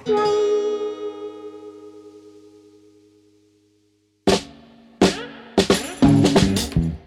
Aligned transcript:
explain. 0.00 0.89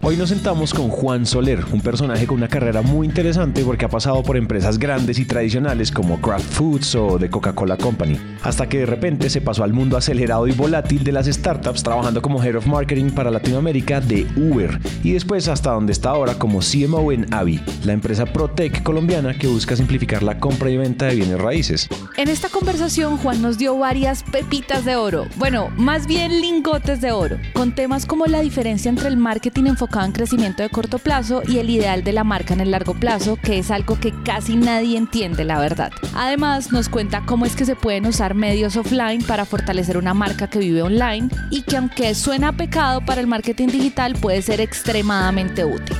Hoy 0.06 0.18
nos 0.18 0.28
sentamos 0.28 0.74
con 0.74 0.90
Juan 0.90 1.24
Soler, 1.24 1.64
un 1.72 1.80
personaje 1.80 2.26
con 2.26 2.36
una 2.36 2.48
carrera 2.48 2.82
muy 2.82 3.06
interesante 3.06 3.64
porque 3.64 3.86
ha 3.86 3.88
pasado 3.88 4.22
por 4.22 4.36
empresas 4.36 4.78
grandes 4.78 5.18
y 5.18 5.24
tradicionales 5.24 5.90
como 5.90 6.20
Kraft 6.20 6.44
Foods 6.52 6.94
o 6.94 7.18
The 7.18 7.30
Coca-Cola 7.30 7.78
Company, 7.78 8.20
hasta 8.42 8.68
que 8.68 8.80
de 8.80 8.86
repente 8.86 9.30
se 9.30 9.40
pasó 9.40 9.64
al 9.64 9.72
mundo 9.72 9.96
acelerado 9.96 10.46
y 10.46 10.52
volátil 10.52 11.04
de 11.04 11.12
las 11.12 11.24
startups 11.24 11.82
trabajando 11.82 12.20
como 12.20 12.44
Head 12.44 12.56
of 12.56 12.66
Marketing 12.66 13.12
para 13.12 13.30
Latinoamérica 13.30 14.02
de 14.02 14.26
Uber 14.36 14.78
y 15.02 15.12
después 15.12 15.48
hasta 15.48 15.70
donde 15.70 15.92
está 15.92 16.10
ahora 16.10 16.34
como 16.34 16.60
CMO 16.60 17.10
en 17.10 17.32
Avi, 17.32 17.62
la 17.86 17.94
empresa 17.94 18.26
ProTech 18.26 18.82
colombiana 18.82 19.32
que 19.38 19.46
busca 19.46 19.74
simplificar 19.74 20.22
la 20.22 20.38
compra 20.38 20.68
y 20.68 20.76
venta 20.76 21.06
de 21.06 21.14
bienes 21.14 21.40
raíces. 21.40 21.88
En 22.18 22.28
esta 22.28 22.50
conversación 22.50 23.16
Juan 23.16 23.40
nos 23.40 23.56
dio 23.56 23.78
varias 23.78 24.22
pepitas 24.22 24.84
de 24.84 24.96
oro, 24.96 25.28
bueno, 25.36 25.70
más 25.78 26.06
bien 26.06 26.42
lingotes 26.42 27.00
de 27.00 27.10
oro, 27.12 27.38
con 27.54 27.74
temas 27.74 28.04
como 28.04 28.26
la 28.26 28.42
diferencia 28.42 28.90
entre 28.90 29.08
el 29.08 29.16
marketing 29.16 29.64
enfocado 29.64 29.93
en 30.02 30.12
crecimiento 30.12 30.62
de 30.62 30.70
corto 30.70 30.98
plazo 30.98 31.42
y 31.46 31.58
el 31.58 31.70
ideal 31.70 32.02
de 32.02 32.12
la 32.12 32.24
marca 32.24 32.54
en 32.54 32.60
el 32.60 32.72
largo 32.72 32.94
plazo, 32.94 33.36
que 33.36 33.58
es 33.58 33.70
algo 33.70 34.00
que 34.00 34.12
casi 34.24 34.56
nadie 34.56 34.98
entiende, 34.98 35.44
la 35.44 35.60
verdad. 35.60 35.92
Además, 36.14 36.72
nos 36.72 36.88
cuenta 36.88 37.22
cómo 37.24 37.46
es 37.46 37.54
que 37.54 37.64
se 37.64 37.76
pueden 37.76 38.06
usar 38.06 38.34
medios 38.34 38.76
offline 38.76 39.22
para 39.22 39.44
fortalecer 39.44 39.96
una 39.96 40.14
marca 40.14 40.48
que 40.48 40.58
vive 40.58 40.82
online 40.82 41.28
y 41.50 41.62
que 41.62 41.76
aunque 41.76 42.14
suena 42.14 42.52
pecado 42.52 43.02
para 43.02 43.20
el 43.20 43.28
marketing 43.28 43.68
digital, 43.68 44.14
puede 44.14 44.42
ser 44.42 44.60
extremadamente 44.60 45.64
útil. 45.64 45.96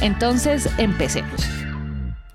Entonces, 0.00 0.68
empecemos 0.78 1.57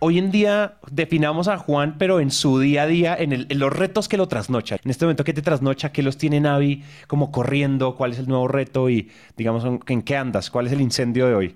hoy 0.03 0.17
en 0.17 0.31
día 0.31 0.79
definamos 0.91 1.47
a 1.47 1.57
Juan, 1.57 1.95
pero 1.97 2.19
en 2.19 2.29
su 2.29 2.59
día 2.59 2.83
a 2.83 2.87
día, 2.87 3.15
en, 3.17 3.47
los 3.57 3.71
retos 3.71 4.09
que 4.09 4.17
lo 4.17 4.27
trasnochan. 4.27 4.79
En 4.83 4.91
este 4.91 5.05
momento, 5.05 5.23
¿qué 5.23 5.31
te 5.31 5.41
trasnocha? 5.41 5.93
¿Qué 5.93 6.03
los 6.03 6.17
tiene 6.17 6.41
Navi 6.41 6.83
como 7.07 7.31
corriendo? 7.31 7.95
¿Cuál 7.95 8.11
es 8.11 8.19
el 8.19 8.27
nuevo 8.27 8.49
reto? 8.49 8.89
Y, 8.89 9.09
digamos, 9.37 9.63
¿en 9.87 10.01
qué 10.01 10.17
andas? 10.17 10.51
¿Cuál 10.51 10.67
es 10.67 10.73
el 10.73 10.81
incendio 10.81 11.25
de 11.27 11.35
hoy? 11.35 11.55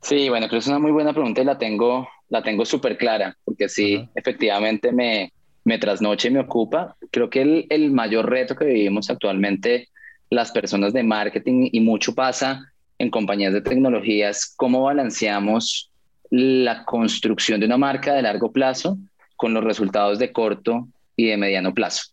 Sí, 0.00 0.30
bueno, 0.30 0.46
creo 0.46 0.58
que 0.58 0.64
es 0.64 0.68
una 0.68 0.78
muy 0.78 0.90
buena 0.90 1.12
pregunta 1.12 1.42
y 1.42 1.44
la 1.44 1.58
tengo, 1.58 2.08
la 2.30 2.42
tengo 2.42 2.64
súper 2.64 2.96
clara, 2.96 3.36
porque 3.44 3.68
sí, 3.68 4.08
efectivamente 4.14 4.90
me, 4.90 5.30
me 5.64 5.78
trasnocha 5.78 6.28
y 6.28 6.30
me 6.30 6.40
ocupa. 6.40 6.96
Creo 7.10 7.28
que 7.28 7.42
el, 7.42 7.66
el 7.68 7.90
mayor 7.90 8.30
reto 8.30 8.56
que 8.56 8.64
vivimos 8.64 9.10
actualmente 9.10 9.90
las 10.30 10.50
personas 10.50 10.94
de 10.94 11.02
marketing 11.02 11.68
y 11.72 11.80
mucho 11.80 12.14
pasa 12.14 12.72
en 12.98 13.10
compañías 13.10 13.52
de 13.52 13.60
tecnología 13.60 14.30
es 14.30 14.54
cómo 14.56 14.84
balanceamos 14.84 15.90
la 16.36 16.84
construcción 16.84 17.60
de 17.60 17.66
una 17.66 17.78
marca 17.78 18.12
de 18.12 18.22
largo 18.22 18.50
plazo 18.50 18.98
con 19.36 19.54
los 19.54 19.62
resultados 19.62 20.18
de 20.18 20.32
corto 20.32 20.88
y 21.14 21.26
de 21.26 21.36
mediano 21.36 21.72
plazo. 21.72 22.10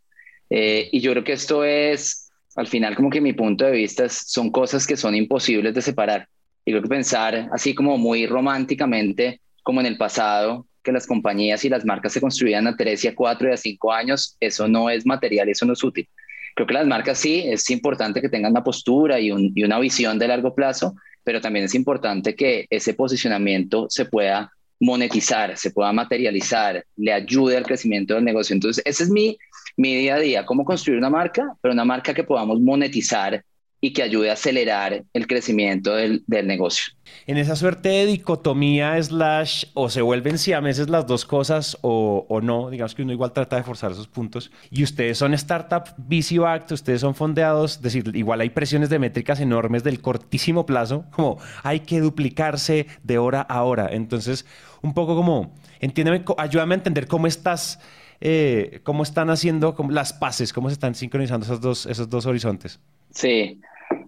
Eh, 0.47 0.89
y 0.91 1.00
yo 1.00 1.11
creo 1.11 1.23
que 1.23 1.33
esto 1.33 1.64
es, 1.64 2.30
al 2.55 2.67
final, 2.67 2.95
como 2.95 3.09
que 3.09 3.19
mi 3.19 3.33
punto 3.33 3.65
de 3.65 3.71
vista 3.71 4.08
son 4.10 4.52
cosas 4.52 4.86
que 4.86 4.95
son 4.95 5.15
imposibles 5.15 5.73
de 5.73 5.81
separar. 5.81 6.27
Y 6.64 6.71
creo 6.71 6.83
que 6.83 6.89
pensar 6.89 7.49
así 7.52 7.73
como 7.73 7.98
muy 7.98 8.27
románticamente, 8.27 9.42
como 9.64 9.80
en 9.80 9.87
el 9.87 9.98
pasado, 9.98 10.67
que 10.83 10.92
las 10.92 11.08
compañías 11.08 11.65
y 11.65 11.70
las 11.70 11.83
marcas 11.83 12.14
se 12.14 12.21
construían 12.21 12.67
a 12.67 12.76
tres 12.76 13.04
y 13.04 13.08
a 13.08 13.15
cuatro 13.15 13.49
y 13.49 13.54
a 13.54 13.58
cinco 13.58 13.92
años, 13.92 14.37
eso 14.39 14.67
no 14.67 14.92
es 14.92 15.04
material, 15.04 15.49
eso 15.49 15.65
no 15.65 15.73
es 15.73 15.83
útil. 15.83 16.08
Creo 16.56 16.67
que 16.67 16.73
las 16.73 16.88
marcas 16.88 17.17
sí, 17.17 17.44
es 17.45 17.70
importante 17.70 18.22
que 18.22 18.30
tengan 18.30 18.52
una 18.52 18.64
postura 18.64 19.20
y, 19.20 19.32
una 19.32 19.80
visión 19.80 20.20
de 20.20 20.28
largo 20.28 20.54
plazo, 20.54 20.95
pero 21.23 21.42
también 21.42 21.66
es 21.66 21.76
importante 21.76 22.36
que 22.36 22.66
ese 22.70 22.94
posicionamiento 22.94 23.88
se 23.89 24.06
pueda 24.06 24.52
monetizar, 24.80 25.58
se 25.58 25.72
pueda 25.72 25.94
materializar, 25.94 26.84
le 26.98 27.14
ayude 27.14 27.58
al 27.58 27.66
crecimiento 27.66 28.16
del 28.16 28.23
negocio. 28.23 28.54
Entonces, 28.54 28.84
ese 28.86 29.04
es 29.04 29.10
mi, 29.10 29.38
mi 29.78 29.95
día 29.95 30.16
a 30.16 30.20
día, 30.20 30.45
cómo 30.45 30.66
construir 30.66 30.98
una 30.98 31.10
marca, 31.10 31.56
pero 31.61 31.73
una 31.73 31.86
marca 31.86 32.14
que 32.14 32.23
podamos 32.23 32.60
monetizar 32.60 33.44
y 33.83 33.93
que 33.93 34.03
ayude 34.03 34.30
a 34.30 34.33
acelerar 34.33 35.03
el 35.11 35.27
crecimiento 35.27 35.95
del, 35.95 36.23
del, 36.27 36.45
negocio. 36.45 36.93
En 37.25 37.37
esa 37.37 37.55
suerte 37.55 37.89
de 37.89 38.05
dicotomía 38.05 39.02
slash 39.02 39.65
o 39.73 39.89
se 39.89 40.03
vuelven 40.03 40.37
siameses 40.37 40.87
las 40.87 41.08
dos 41.08 41.25
cosas 41.25 41.80
o, 41.81 42.27
o, 42.30 42.42
no, 42.42 42.69
digamos 42.69 42.93
que 42.93 43.02
uno 43.02 43.11
igual 43.11 43.33
trata 43.33 43.55
de 43.55 43.64
forzar 43.64 43.92
esos 43.92 44.08
puntos. 44.08 44.52
Y 44.69 44.83
ustedes 44.83 45.17
son 45.17 45.33
startup 45.33 45.95
VC 45.97 46.37
backed, 46.37 46.71
ustedes 46.71 47.02
son 47.02 47.15
fondeados, 47.15 47.77
es 47.77 47.81
decir, 47.81 48.11
igual 48.14 48.42
hay 48.42 48.52
presiones 48.52 48.92
de 48.92 48.99
métricas 48.99 49.39
enormes 49.39 49.83
del 49.83 49.99
cortísimo 49.99 50.67
plazo, 50.67 51.05
como 51.11 51.39
hay 51.63 51.80
que 51.80 51.99
duplicarse 51.99 52.86
de 53.02 53.17
hora 53.17 53.42
a 53.42 53.63
hora. 53.63 53.89
Entonces, 53.92 54.45
un 54.83 54.93
poco 54.93 55.15
como, 55.15 55.55
entiéndeme, 55.80 56.23
ayúdame 56.37 56.75
a 56.75 56.77
entender 56.77 57.08
cómo 57.08 57.27
estás... 57.27 57.80
Eh, 58.23 58.81
cómo 58.83 59.02
están 59.02 59.31
haciendo 59.31 59.75
las 59.89 60.13
paces, 60.13 60.53
cómo 60.53 60.69
se 60.69 60.73
están 60.73 60.93
sincronizando 60.93 61.43
esos 61.43 61.59
dos, 61.59 61.87
esos 61.87 62.08
dos 62.08 62.27
horizontes. 62.27 62.80
Sí, 63.09 63.59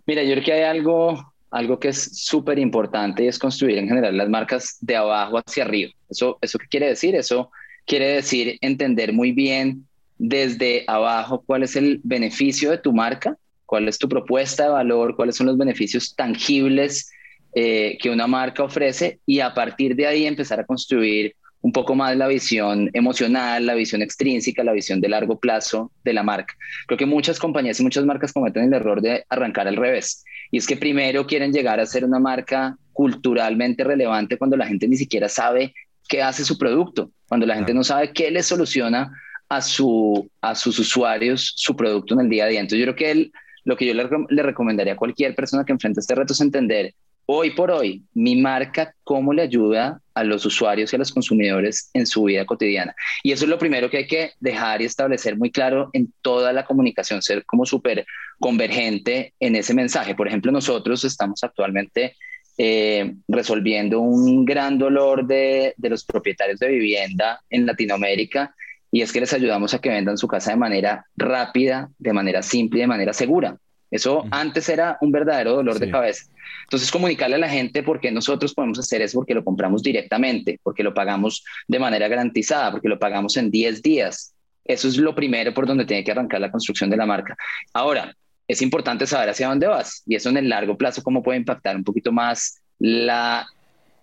mira, 0.06 0.24
yo 0.24 0.34
creo 0.34 0.44
que 0.44 0.54
hay 0.54 0.64
algo, 0.64 1.34
algo 1.52 1.80
que 1.80 1.90
es 1.90 2.26
súper 2.26 2.60
importante 2.60 3.24
y 3.24 3.28
es 3.28 3.40
construir 3.40 3.78
en 3.78 3.88
general 3.88 4.18
las 4.18 4.30
marcas 4.30 4.78
de 4.82 4.96
abajo 4.96 5.38
hacia 5.38 5.64
arriba. 5.64 5.92
¿Eso, 6.10 6.38
¿Eso 6.42 6.58
qué 6.60 6.68
quiere 6.68 6.88
decir? 6.88 7.16
Eso 7.16 7.52
quiere 7.86 8.08
decir 8.08 8.58
entender 8.62 9.14
muy 9.14 9.32
bien 9.32 9.88
desde 10.18 10.84
abajo 10.88 11.44
cuál 11.46 11.64
es 11.64 11.76
el 11.76 12.00
beneficio 12.04 12.72
de 12.72 12.78
tu 12.78 12.94
marca, 12.94 13.38
cuál 13.66 13.88
es 13.88 13.98
tu 13.98 14.08
propuesta 14.08 14.64
de 14.64 14.70
valor, 14.70 15.16
cuáles 15.16 15.36
son 15.36 15.48
los 15.48 15.58
beneficios 15.58 16.16
tangibles 16.16 17.12
eh, 17.56 17.98
que 18.02 18.10
una 18.10 18.28
marca 18.28 18.64
ofrece 18.64 19.20
y 19.26 19.40
a 19.40 19.54
partir 19.54 19.96
de 19.96 20.08
ahí 20.08 20.26
empezar 20.26 20.60
a 20.60 20.66
construir 20.66 21.36
un 21.64 21.72
poco 21.72 21.96
más 21.96 22.16
la 22.18 22.28
visión 22.28 22.90
emocional, 22.94 23.66
la 23.66 23.74
visión 23.74 24.02
extrínseca, 24.02 24.66
la 24.66 24.74
visión 24.74 25.00
de 25.00 25.08
largo 25.08 25.40
plazo 25.40 25.92
de 26.04 26.12
la 26.12 26.22
marca. 26.22 26.56
Creo 26.88 26.98
que 26.98 27.06
muchas 27.06 27.40
compañías 27.40 27.80
y 27.80 27.84
muchas 27.84 28.06
marcas 28.06 28.34
cometen 28.34 28.66
el 28.66 28.74
error 28.74 29.02
de 29.02 29.24
arrancar 29.30 29.70
al 29.70 29.78
revés. 29.78 30.26
Y 30.52 30.58
es 30.58 30.68
que 30.68 30.76
primero 30.76 31.26
quieren 31.26 31.54
llegar 31.54 31.80
a 31.80 31.86
ser 31.86 32.04
una 32.04 32.20
marca 32.20 32.78
culturalmente 32.92 33.86
relevante 33.86 34.38
cuando 34.38 34.58
la 34.58 34.68
gente 34.68 34.90
ni 34.90 34.98
siquiera 34.98 35.30
sabe 35.30 35.74
qué 36.10 36.22
hace 36.22 36.44
su 36.44 36.58
producto, 36.58 37.12
cuando 37.30 37.46
la 37.46 37.56
gente 37.56 37.74
no 37.74 37.86
sabe 37.86 38.12
qué 38.12 38.30
le 38.30 38.44
soluciona 38.44 39.14
a, 39.48 39.62
su, 39.62 40.30
a 40.42 40.56
sus 40.56 40.78
usuarios 40.80 41.54
su 41.56 41.78
producto 41.78 42.14
en 42.14 42.22
el 42.22 42.30
día 42.30 42.44
a 42.44 42.48
día. 42.48 42.60
Entonces 42.60 42.86
yo 42.86 42.94
creo 42.94 43.16
que 43.16 43.32
lo 43.64 43.78
que 43.78 43.86
yo 43.86 43.94
le, 43.94 44.06
le 44.28 44.44
recomendaría 44.44 44.94
a 44.94 44.98
cualquier 44.98 45.34
persona 45.34 45.64
que 45.64 45.72
enfrente 45.72 46.02
este 46.02 46.14
reto 46.14 46.34
es 46.34 46.42
entender 46.42 46.94
hoy 47.26 47.52
por 47.52 47.72
hoy, 47.72 48.04
mi 48.14 48.36
marca, 48.36 48.94
cómo 49.06 49.32
le 49.32 49.44
ayuda 49.44 50.02
a 50.14 50.24
los 50.24 50.46
usuarios 50.46 50.92
y 50.92 50.96
a 50.96 51.00
los 51.00 51.12
consumidores 51.12 51.90
en 51.94 52.06
su 52.06 52.24
vida 52.24 52.46
cotidiana. 52.46 52.96
Y 53.24 53.32
eso 53.32 53.46
es 53.46 53.50
lo 53.50 53.58
primero 53.58 53.90
que 53.90 53.98
hay 53.98 54.08
que 54.08 54.32
dejar 54.40 54.82
y 54.82 54.86
establecer 54.86 55.38
muy 55.38 55.52
claro 55.52 55.90
en 55.94 56.14
toda 56.22 56.54
la 56.54 56.66
comunicación, 56.66 57.22
ser 57.22 57.46
como 57.46 57.66
súper 57.66 58.06
convergente 58.40 59.34
en 59.40 59.56
ese 59.56 59.74
mensaje. 59.74 60.16
Por 60.16 60.28
ejemplo, 60.28 60.52
nosotros 60.52 61.04
estamos 61.04 61.44
actualmente 61.44 62.16
eh, 62.58 63.16
resolviendo 63.28 64.00
un 64.00 64.46
gran 64.46 64.78
dolor 64.78 65.26
de, 65.26 65.74
de 65.78 65.90
los 65.90 66.06
propietarios 66.06 66.60
de 66.60 66.68
vivienda 66.68 67.42
en 67.50 67.66
Latinoamérica 67.66 68.54
y 68.92 69.02
es 69.02 69.12
que 69.12 69.20
les 69.20 69.34
ayudamos 69.34 69.74
a 69.74 69.80
que 69.80 69.90
vendan 69.90 70.20
su 70.20 70.28
casa 70.28 70.52
de 70.52 70.58
manera 70.58 71.08
rápida, 71.16 71.90
de 71.98 72.14
manera 72.14 72.44
simple 72.44 72.78
y 72.78 72.82
de 72.82 72.88
manera 72.88 73.12
segura. 73.12 73.58
Eso 73.94 74.26
antes 74.32 74.68
era 74.70 74.98
un 75.02 75.12
verdadero 75.12 75.54
dolor 75.54 75.78
de 75.78 75.92
cabeza. 75.92 76.26
Entonces, 76.64 76.90
comunicarle 76.90 77.36
a 77.36 77.40
la 77.40 77.48
gente 77.48 77.84
por 77.84 78.00
qué 78.00 78.12
nosotros 78.12 78.52
podemos 78.56 78.80
hacer 78.80 79.04
eso, 79.04 79.20
porque 79.20 79.36
lo 79.36 79.44
compramos 79.44 79.84
directamente, 79.84 80.60
porque 80.64 80.82
lo 80.82 80.96
pagamos 80.96 81.44
de 81.68 81.78
manera 81.78 82.08
garantizada, 82.08 82.72
porque 82.72 82.90
lo 82.90 82.98
pagamos 82.98 83.38
en 83.38 83.52
10 83.52 83.84
días. 83.84 84.34
Eso 84.66 84.88
es 84.88 84.98
lo 84.98 85.14
primero 85.14 85.54
por 85.54 85.68
donde 85.68 85.86
tiene 85.86 86.04
que 86.04 86.12
arrancar 86.12 86.42
la 86.42 86.50
construcción 86.50 86.90
de 86.90 86.98
la 86.98 87.06
marca. 87.06 87.38
Ahora, 87.72 88.16
es 88.48 88.64
importante 88.64 89.06
saber 89.06 89.30
hacia 89.30 89.48
dónde 89.48 89.68
vas 89.68 90.02
y 90.08 90.16
eso 90.16 90.30
en 90.30 90.38
el 90.38 90.50
largo 90.50 90.76
plazo, 90.76 91.04
cómo 91.04 91.22
puede 91.22 91.38
impactar 91.38 91.76
un 91.76 91.84
poquito 91.84 92.12
más 92.12 92.64
la, 92.80 93.46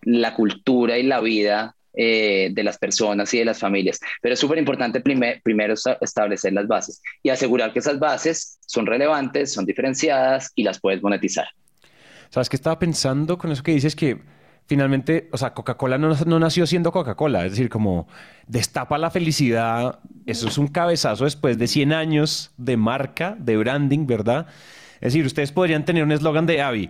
la 0.02 0.34
cultura 0.34 0.98
y 0.98 1.02
la 1.02 1.20
vida 1.20 1.74
eh, 1.94 2.50
de 2.52 2.62
las 2.62 2.78
personas 2.78 3.32
y 3.34 3.38
de 3.38 3.44
las 3.44 3.58
familias. 3.58 4.00
Pero 4.22 4.34
es 4.34 4.40
súper 4.40 4.58
importante 4.58 5.00
primero 5.00 5.74
establecer 6.00 6.52
las 6.52 6.66
bases 6.68 7.02
y 7.22 7.30
asegurar 7.30 7.72
que 7.72 7.80
esas 7.80 7.98
bases 7.98 8.58
son 8.66 8.86
relevantes, 8.86 9.52
son 9.52 9.66
diferenciadas 9.66 10.52
y 10.54 10.62
las 10.62 10.80
puedes 10.80 11.02
monetizar. 11.02 11.48
¿Sabes 12.30 12.48
qué 12.48 12.56
estaba 12.56 12.78
pensando 12.78 13.36
con 13.36 13.50
eso 13.50 13.62
que 13.62 13.72
dices 13.72 13.96
que 13.96 14.20
finalmente, 14.66 15.28
o 15.32 15.36
sea, 15.36 15.52
Coca-Cola 15.52 15.98
no, 15.98 16.14
no, 16.26 16.38
nació 16.38 16.64
siendo 16.64 16.92
Coca-Cola, 16.92 17.44
es 17.44 17.52
decir, 17.52 17.68
como 17.68 18.06
destapa 18.46 18.98
la 18.98 19.10
felicidad, 19.10 19.98
eso 20.26 20.46
es 20.46 20.58
un 20.58 20.68
cabezazo 20.68 21.24
después 21.24 21.58
de 21.58 21.66
100 21.66 21.92
años 21.92 22.52
de 22.56 22.76
marca, 22.76 23.36
de 23.36 23.56
branding, 23.56 24.06
¿verdad? 24.06 24.46
Es 25.00 25.12
decir, 25.12 25.26
ustedes 25.26 25.50
podrían 25.50 25.84
tener 25.84 26.04
un 26.04 26.12
eslogan 26.12 26.46
de 26.46 26.62
Avi, 26.62 26.88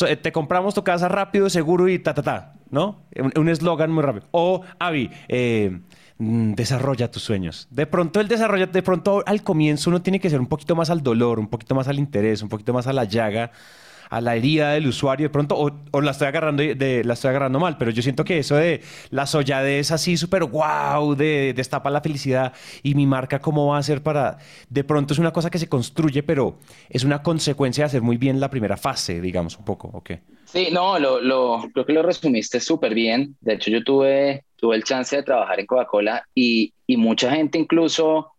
em, 0.00 0.16
te 0.16 0.32
compramos 0.32 0.74
tu 0.74 0.84
casa 0.84 1.08
rápido, 1.08 1.50
seguro 1.50 1.88
y 1.88 1.98
ta, 1.98 2.14
ta, 2.14 2.22
ta, 2.22 2.54
¿no? 2.70 3.02
Un 3.36 3.48
eslogan 3.48 3.90
muy 3.90 4.02
rápido. 4.02 4.26
O 4.30 4.62
Avi, 4.78 5.10
eh, 5.28 5.80
mm, 6.18 6.52
desarrolla 6.54 7.10
tus 7.10 7.22
sueños. 7.22 7.68
De 7.70 7.86
pronto 7.86 8.20
el 8.20 8.28
desarrollo, 8.28 8.66
de 8.66 8.82
pronto 8.82 9.22
al 9.26 9.42
comienzo 9.42 9.90
uno 9.90 10.02
tiene 10.02 10.20
que 10.20 10.30
ser 10.30 10.40
un 10.40 10.46
poquito 10.46 10.74
más 10.74 10.90
al 10.90 11.02
dolor, 11.02 11.38
un 11.38 11.48
poquito 11.48 11.74
más 11.74 11.88
al 11.88 11.98
interés, 11.98 12.42
un 12.42 12.48
poquito 12.48 12.72
más 12.72 12.86
a 12.86 12.92
la 12.92 13.04
llaga 13.04 13.52
a 14.12 14.20
la 14.20 14.36
herida 14.36 14.72
del 14.72 14.86
usuario 14.86 15.24
de 15.24 15.30
pronto, 15.30 15.56
o, 15.56 16.00
la, 16.02 16.10
estoy 16.10 16.28
agarrando 16.28 16.62
la 16.62 17.14
estoy 17.14 17.30
agarrando 17.30 17.58
mal, 17.58 17.78
pero 17.78 17.90
yo 17.90 18.02
siento 18.02 18.24
que 18.24 18.38
eso 18.40 18.56
de 18.56 18.82
la 19.08 19.24
solladez 19.24 19.90
así 19.90 20.18
súper 20.18 20.44
wow, 20.44 21.14
de 21.14 21.54
destapa 21.56 21.88
la 21.88 22.02
felicidad 22.02 22.52
y 22.82 22.94
mi 22.94 23.06
marca 23.06 23.40
cómo 23.40 23.68
va 23.68 23.78
a 23.78 23.82
ser 23.82 24.02
para, 24.02 24.36
de 24.68 24.84
pronto 24.84 25.14
es 25.14 25.18
una 25.18 25.32
cosa 25.32 25.48
que 25.48 25.58
se 25.58 25.66
construye, 25.66 26.22
pero 26.22 26.58
es 26.90 27.04
una 27.04 27.22
consecuencia 27.22 27.84
de 27.84 27.86
hacer 27.86 28.02
muy 28.02 28.18
bien 28.18 28.38
la 28.38 28.50
primera 28.50 28.76
fase, 28.76 29.18
digamos, 29.22 29.56
un 29.56 29.64
poco, 29.64 29.88
¿ok? 29.94 30.10
Sí, 30.44 30.68
no, 30.70 30.98
lo, 30.98 31.70
creo 31.72 31.86
que 31.86 31.94
lo 31.94 32.02
resumiste 32.02 32.60
súper 32.60 32.92
bien. 32.92 33.34
De 33.40 33.54
hecho, 33.54 33.70
yo 33.70 33.82
tuve, 33.82 34.44
tuve 34.56 34.76
el 34.76 34.84
chance 34.84 35.16
de 35.16 35.22
trabajar 35.22 35.58
en 35.58 35.64
Coca-Cola 35.64 36.26
y, 36.34 36.74
y 36.86 36.98
mucha 36.98 37.30
gente 37.30 37.58
incluso 37.58 38.31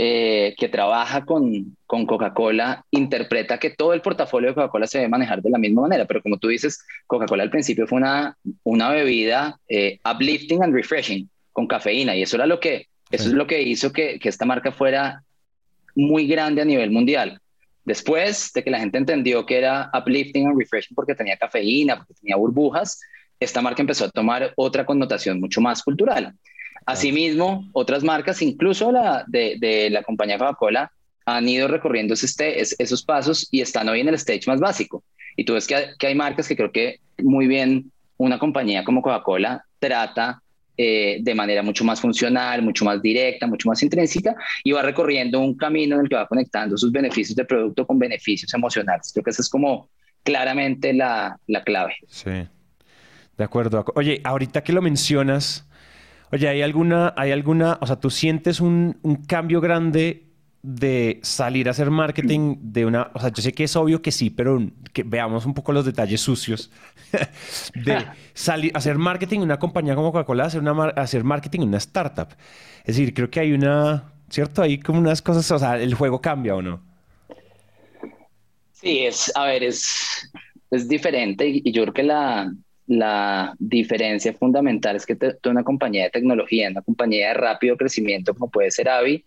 eh, 0.00 0.54
que 0.56 0.68
trabaja 0.68 1.24
con, 1.24 1.76
con 1.84 2.06
Coca-Cola 2.06 2.84
interpreta 2.92 3.58
que 3.58 3.70
todo 3.70 3.94
el 3.94 4.00
portafolio 4.00 4.50
de 4.50 4.54
Coca-Cola 4.54 4.86
se 4.86 4.98
debe 4.98 5.10
manejar 5.10 5.42
de 5.42 5.50
la 5.50 5.58
misma 5.58 5.82
manera, 5.82 6.04
pero 6.04 6.22
como 6.22 6.36
tú 6.38 6.46
dices, 6.46 6.86
Coca-Cola 7.08 7.42
al 7.42 7.50
principio 7.50 7.84
fue 7.88 7.98
una, 7.98 8.36
una 8.62 8.90
bebida 8.90 9.58
eh, 9.68 9.98
uplifting 10.08 10.62
and 10.62 10.72
refreshing, 10.72 11.28
con 11.52 11.66
cafeína, 11.66 12.14
y 12.14 12.22
eso, 12.22 12.36
era 12.36 12.46
lo 12.46 12.60
que, 12.60 12.86
eso 13.10 13.26
es 13.26 13.32
lo 13.32 13.48
que 13.48 13.60
hizo 13.60 13.92
que, 13.92 14.20
que 14.20 14.28
esta 14.28 14.44
marca 14.44 14.70
fuera 14.70 15.24
muy 15.96 16.28
grande 16.28 16.62
a 16.62 16.64
nivel 16.64 16.92
mundial. 16.92 17.40
Después 17.84 18.52
de 18.52 18.62
que 18.62 18.70
la 18.70 18.78
gente 18.78 18.98
entendió 18.98 19.46
que 19.46 19.58
era 19.58 19.90
uplifting 19.92 20.46
and 20.46 20.58
refreshing 20.60 20.94
porque 20.94 21.16
tenía 21.16 21.36
cafeína, 21.36 21.96
porque 21.96 22.14
tenía 22.14 22.36
burbujas, 22.36 23.00
esta 23.40 23.60
marca 23.62 23.82
empezó 23.82 24.04
a 24.04 24.10
tomar 24.10 24.52
otra 24.54 24.86
connotación 24.86 25.40
mucho 25.40 25.60
más 25.60 25.82
cultural. 25.82 26.34
Asimismo, 26.88 27.68
otras 27.74 28.02
marcas, 28.02 28.40
incluso 28.40 28.90
la 28.90 29.22
de, 29.26 29.88
la 29.90 30.02
compañía 30.02 30.38
Coca-Cola, 30.38 30.90
han 31.26 31.46
ido 31.46 31.68
recorriendo 31.68 32.14
este, 32.14 32.62
esos 32.62 33.02
pasos 33.02 33.46
y 33.50 33.60
están 33.60 33.90
hoy 33.90 34.00
en 34.00 34.08
el 34.08 34.14
stage 34.14 34.44
más 34.46 34.58
básico. 34.58 35.04
Y 35.36 35.44
tú 35.44 35.52
ves 35.52 35.66
que, 35.66 36.06
hay 36.06 36.14
marcas 36.14 36.48
que 36.48 36.56
creo 36.56 36.72
que 36.72 37.00
muy 37.18 37.46
bien 37.46 37.92
una 38.16 38.38
compañía 38.38 38.84
como 38.84 39.02
Coca-Cola 39.02 39.62
trata 39.78 40.40
eh, 40.78 41.18
de 41.20 41.34
manera 41.34 41.62
mucho 41.62 41.84
más 41.84 42.00
funcional, 42.00 42.62
mucho 42.62 42.86
más 42.86 43.02
directa, 43.02 43.46
mucho 43.46 43.68
más 43.68 43.82
intrínseca 43.82 44.34
y 44.64 44.72
va 44.72 44.80
recorriendo 44.80 45.40
un 45.40 45.58
camino 45.58 45.96
en 45.96 46.00
el 46.00 46.08
que 46.08 46.16
va 46.16 46.26
conectando 46.26 46.78
sus 46.78 46.90
beneficios 46.90 47.36
de 47.36 47.44
producto 47.44 47.86
con 47.86 47.98
beneficios 47.98 48.54
emocionales. 48.54 49.12
Creo 49.12 49.24
que 49.24 49.30
esa 49.32 49.42
es 49.42 49.50
como 49.50 49.90
claramente 50.22 50.94
la, 50.94 51.38
la 51.48 51.62
clave. 51.64 51.96
Sí, 52.06 52.30
de 53.36 53.44
acuerdo. 53.44 53.84
Oye, 53.94 54.22
ahorita 54.24 54.62
que 54.62 54.72
lo 54.72 54.80
mencionas, 54.80 55.67
Oye, 56.30 56.48
¿hay 56.48 56.62
alguna, 56.62 57.14
hay 57.16 57.32
alguna, 57.32 57.78
o 57.80 57.86
sea, 57.86 57.96
tú 57.96 58.10
sientes 58.10 58.60
un, 58.60 59.00
cambio 59.26 59.60
grande 59.60 60.24
de 60.62 61.20
salir 61.22 61.68
a 61.68 61.70
hacer 61.70 61.90
marketing 61.90 62.56
de 62.60 62.84
una, 62.84 63.10
o 63.14 63.20
sea, 63.20 63.32
yo 63.32 63.42
sé 63.42 63.52
que 63.52 63.64
es 63.64 63.76
obvio 63.76 64.02
que 64.02 64.12
sí, 64.12 64.28
pero 64.28 64.60
que 64.92 65.04
veamos 65.04 65.46
un 65.46 65.54
poco 65.54 65.72
los 65.72 65.86
detalles 65.86 66.20
sucios 66.20 66.70
de 67.74 68.04
salir 68.34 68.72
hacer 68.74 68.98
marketing 68.98 69.38
en 69.38 69.44
una 69.44 69.58
compañía 69.58 69.94
como 69.94 70.12
Coca-Cola, 70.12 70.46
hacer, 70.46 70.62
hacer 70.96 71.24
marketing 71.24 71.60
en 71.60 71.68
una 71.68 71.78
startup. 71.78 72.28
Es 72.80 72.96
decir, 72.96 73.14
creo 73.14 73.30
que 73.30 73.40
hay 73.40 73.52
una, 73.52 74.12
¿cierto? 74.28 74.60
Hay 74.60 74.78
como 74.78 74.98
unas 74.98 75.22
cosas, 75.22 75.50
o 75.50 75.58
sea, 75.58 75.80
el 75.80 75.94
juego 75.94 76.20
cambia 76.20 76.54
o 76.56 76.60
no. 76.60 76.82
Sí, 78.72 79.06
es, 79.06 79.32
a 79.34 79.46
ver, 79.46 79.62
es, 79.62 80.30
es 80.70 80.88
diferente 80.88 81.48
y 81.48 81.72
yo 81.72 81.82
creo 81.82 81.94
que 81.94 82.02
la, 82.02 82.52
la 82.88 83.54
diferencia 83.58 84.32
fundamental 84.32 84.96
es 84.96 85.04
que 85.04 85.14
tú 85.14 85.50
una 85.50 85.62
compañía 85.62 86.04
de 86.04 86.10
tecnología, 86.10 86.70
una 86.70 86.80
compañía 86.80 87.28
de 87.28 87.34
rápido 87.34 87.76
crecimiento 87.76 88.34
como 88.34 88.50
puede 88.50 88.70
ser 88.70 88.88
Avi, 88.88 89.24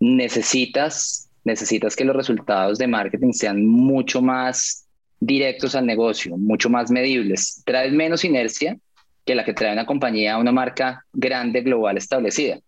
necesitas, 0.00 1.30
necesitas 1.44 1.94
que 1.94 2.04
los 2.04 2.16
resultados 2.16 2.76
de 2.76 2.88
marketing 2.88 3.32
sean 3.32 3.64
mucho 3.64 4.20
más 4.20 4.88
directos 5.20 5.76
al 5.76 5.86
negocio, 5.86 6.36
mucho 6.36 6.68
más 6.68 6.90
medibles. 6.90 7.62
Traes 7.64 7.92
menos 7.92 8.24
inercia 8.24 8.76
que 9.24 9.36
la 9.36 9.44
que 9.44 9.54
trae 9.54 9.72
una 9.72 9.86
compañía, 9.86 10.36
una 10.36 10.52
marca 10.52 11.04
grande, 11.12 11.62
global, 11.62 11.96
establecida. 11.96 12.58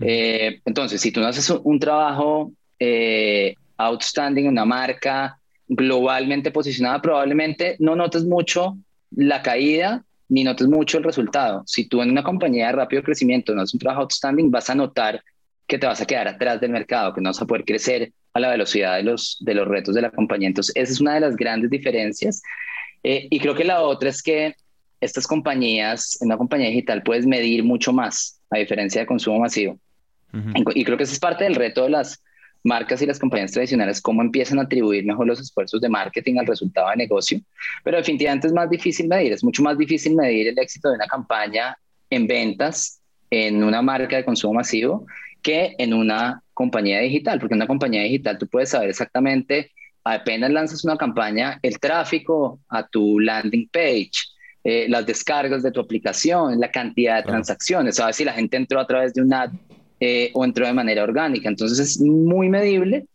Eh, 0.00 0.60
entonces, 0.64 1.00
si 1.00 1.12
tú 1.12 1.20
no 1.20 1.28
haces 1.28 1.48
un, 1.48 1.78
trabajo 1.78 2.52
eh, 2.80 3.54
outstanding, 3.76 4.48
una 4.48 4.64
marca 4.64 5.38
globalmente 5.68 6.50
posicionada, 6.50 7.00
probablemente 7.00 7.76
no 7.78 7.94
notes 7.94 8.24
mucho 8.24 8.76
la 9.16 9.42
caída 9.42 10.04
ni 10.28 10.44
notes 10.44 10.68
mucho 10.68 10.98
el 10.98 11.04
resultado. 11.04 11.62
Si 11.66 11.88
tú 11.88 12.02
en 12.02 12.10
una 12.10 12.22
compañía 12.22 12.66
de 12.66 12.72
rápido 12.72 13.02
crecimiento 13.02 13.54
no 13.54 13.62
haces 13.62 13.74
un 13.74 13.80
trabajo 13.80 14.02
outstanding, 14.02 14.50
vas 14.50 14.70
a 14.70 14.74
notar 14.74 15.22
que 15.66 15.78
te 15.78 15.86
vas 15.86 16.00
a 16.00 16.06
quedar 16.06 16.28
atrás 16.28 16.60
del 16.60 16.70
mercado, 16.70 17.12
que 17.12 17.20
no 17.20 17.30
vas 17.30 17.42
a 17.42 17.46
poder 17.46 17.64
crecer 17.64 18.12
a 18.32 18.40
la 18.40 18.50
velocidad 18.50 18.96
de 18.96 19.02
los, 19.02 19.38
de 19.40 19.54
los 19.54 19.66
retos 19.66 19.94
de 19.94 20.02
la 20.02 20.10
compañía. 20.10 20.48
Entonces, 20.48 20.74
esa 20.76 20.92
es 20.92 21.00
una 21.00 21.14
de 21.14 21.20
las 21.20 21.36
grandes 21.36 21.70
diferencias. 21.70 22.42
Eh, 23.02 23.26
y 23.30 23.40
creo 23.40 23.54
que 23.54 23.64
la 23.64 23.82
otra 23.82 24.10
es 24.10 24.22
que 24.22 24.54
estas 25.00 25.26
compañías, 25.26 26.20
en 26.20 26.28
una 26.28 26.36
compañía 26.36 26.68
digital 26.68 27.02
puedes 27.02 27.26
medir 27.26 27.64
mucho 27.64 27.92
más, 27.92 28.40
a 28.50 28.58
diferencia 28.58 29.00
de 29.00 29.06
consumo 29.06 29.40
masivo. 29.40 29.78
Y 30.74 30.84
creo 30.84 30.98
que 30.98 31.04
ese 31.04 31.14
es 31.14 31.18
parte 31.18 31.44
del 31.44 31.54
reto 31.54 31.84
de 31.84 31.90
las 31.90 32.22
marcas 32.66 33.00
y 33.00 33.06
las 33.06 33.18
compañías 33.18 33.52
tradicionales 33.52 34.02
cómo 34.02 34.20
empiezan 34.22 34.58
a 34.58 34.62
atribuir 34.62 35.04
mejor 35.06 35.26
los 35.26 35.40
esfuerzos 35.40 35.80
de 35.80 35.88
marketing 35.88 36.38
al 36.38 36.46
resultado 36.46 36.90
de 36.90 36.96
negocio, 36.96 37.40
pero 37.82 37.96
definitivamente 37.96 38.48
es 38.48 38.52
más 38.52 38.68
difícil 38.68 39.08
medir, 39.08 39.32
es 39.32 39.44
mucho 39.44 39.62
más 39.62 39.78
difícil 39.78 40.14
medir 40.14 40.48
el 40.48 40.58
éxito 40.58 40.90
de 40.90 40.96
una 40.96 41.06
campaña 41.06 41.78
en 42.10 42.26
ventas 42.26 43.00
en 43.30 43.64
una 43.64 43.82
marca 43.82 44.16
de 44.16 44.24
consumo 44.24 44.54
masivo 44.54 45.06
que 45.42 45.74
en 45.78 45.94
una 45.94 46.42
compañía 46.54 47.00
digital, 47.00 47.38
porque 47.38 47.54
en 47.54 47.58
una 47.58 47.66
compañía 47.66 48.02
digital 48.02 48.38
tú 48.38 48.46
puedes 48.48 48.70
saber 48.70 48.90
exactamente, 48.90 49.70
apenas 50.02 50.50
lanzas 50.50 50.84
una 50.84 50.96
campaña, 50.96 51.58
el 51.62 51.78
tráfico 51.78 52.60
a 52.68 52.86
tu 52.86 53.20
landing 53.20 53.68
page, 53.68 54.12
eh, 54.64 54.86
las 54.88 55.06
descargas 55.06 55.62
de 55.62 55.70
tu 55.70 55.80
aplicación, 55.80 56.58
la 56.58 56.70
cantidad 56.70 57.16
de 57.16 57.22
transacciones, 57.22 57.96
sabes 57.96 58.16
si 58.16 58.24
la 58.24 58.32
gente 58.32 58.56
entró 58.56 58.80
a 58.80 58.86
través 58.86 59.14
de 59.14 59.22
una 59.22 59.52
eh, 60.00 60.30
o 60.34 60.44
entró 60.44 60.66
de 60.66 60.72
manera 60.72 61.02
orgánica. 61.02 61.48
Entonces 61.48 61.78
es 61.78 62.00
muy 62.00 62.48
medible, 62.48 63.06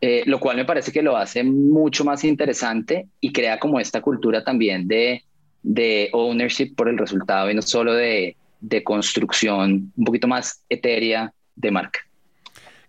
eh, 0.00 0.22
lo 0.26 0.38
cual 0.38 0.56
me 0.56 0.64
parece 0.64 0.92
que 0.92 1.02
lo 1.02 1.16
hace 1.16 1.42
mucho 1.42 2.04
más 2.04 2.24
interesante 2.24 3.06
y 3.20 3.32
crea 3.32 3.58
como 3.58 3.80
esta 3.80 4.00
cultura 4.00 4.44
también 4.44 4.86
de, 4.86 5.24
de 5.62 6.10
ownership 6.12 6.74
por 6.76 6.88
el 6.88 6.98
resultado 6.98 7.50
y 7.50 7.54
no 7.54 7.62
solo 7.62 7.94
de, 7.94 8.36
de 8.60 8.84
construcción 8.84 9.92
un 9.96 10.04
poquito 10.04 10.28
más 10.28 10.62
etérea 10.68 11.32
de 11.54 11.70
marca. 11.70 12.00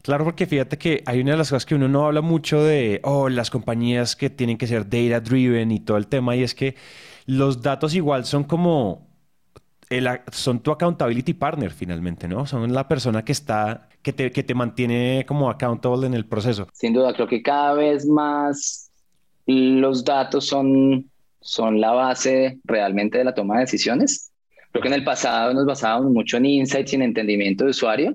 Claro, 0.01 0.23
porque 0.23 0.45
fíjate 0.45 0.77
que 0.77 1.03
hay 1.05 1.19
una 1.19 1.31
de 1.31 1.37
las 1.37 1.49
cosas 1.49 1.65
que 1.65 1.75
uno 1.75 1.87
no 1.89 2.05
habla 2.05 2.21
mucho 2.21 2.63
de, 2.63 3.01
oh, 3.03 3.27
las 3.27 3.49
compañías 3.49 4.15
que 4.15 4.29
tienen 4.29 4.57
que 4.57 4.67
ser 4.67 4.87
data 4.87 5.19
driven 5.19 5.71
y 5.71 5.81
todo 5.81 5.97
el 5.97 6.07
tema, 6.07 6.35
y 6.35 6.43
es 6.43 6.55
que 6.55 6.75
los 7.25 7.61
datos 7.61 7.93
igual 7.93 8.23
son 8.23 8.45
como 8.45 9.06
son 10.31 10.59
tu 10.59 10.71
accountability 10.71 11.33
partner 11.33 11.71
finalmente, 11.71 12.27
¿no? 12.27 12.45
Son 12.45 12.71
la 12.73 12.87
persona 12.87 13.23
que 13.23 13.31
está, 13.31 13.89
que 14.01 14.13
te, 14.13 14.31
que 14.31 14.43
te 14.43 14.53
mantiene 14.53 15.25
como 15.27 15.49
accountable 15.49 16.07
en 16.07 16.13
el 16.13 16.25
proceso. 16.25 16.67
Sin 16.73 16.93
duda, 16.93 17.13
creo 17.13 17.27
que 17.27 17.41
cada 17.41 17.73
vez 17.73 18.05
más 18.05 18.91
los 19.45 20.03
datos 20.03 20.45
son, 20.45 21.09
son 21.39 21.79
la 21.79 21.91
base 21.91 22.59
realmente 22.65 23.17
de 23.17 23.23
la 23.23 23.33
toma 23.33 23.55
de 23.55 23.61
decisiones. 23.61 24.31
Creo 24.71 24.81
que 24.81 24.89
en 24.89 24.93
el 24.95 25.03
pasado 25.03 25.53
nos 25.53 25.65
basábamos 25.65 26.11
mucho 26.11 26.37
en 26.37 26.45
insights 26.45 26.91
y 26.93 26.95
en 26.97 27.01
entendimiento 27.03 27.63
de 27.63 27.71
usuario, 27.71 28.13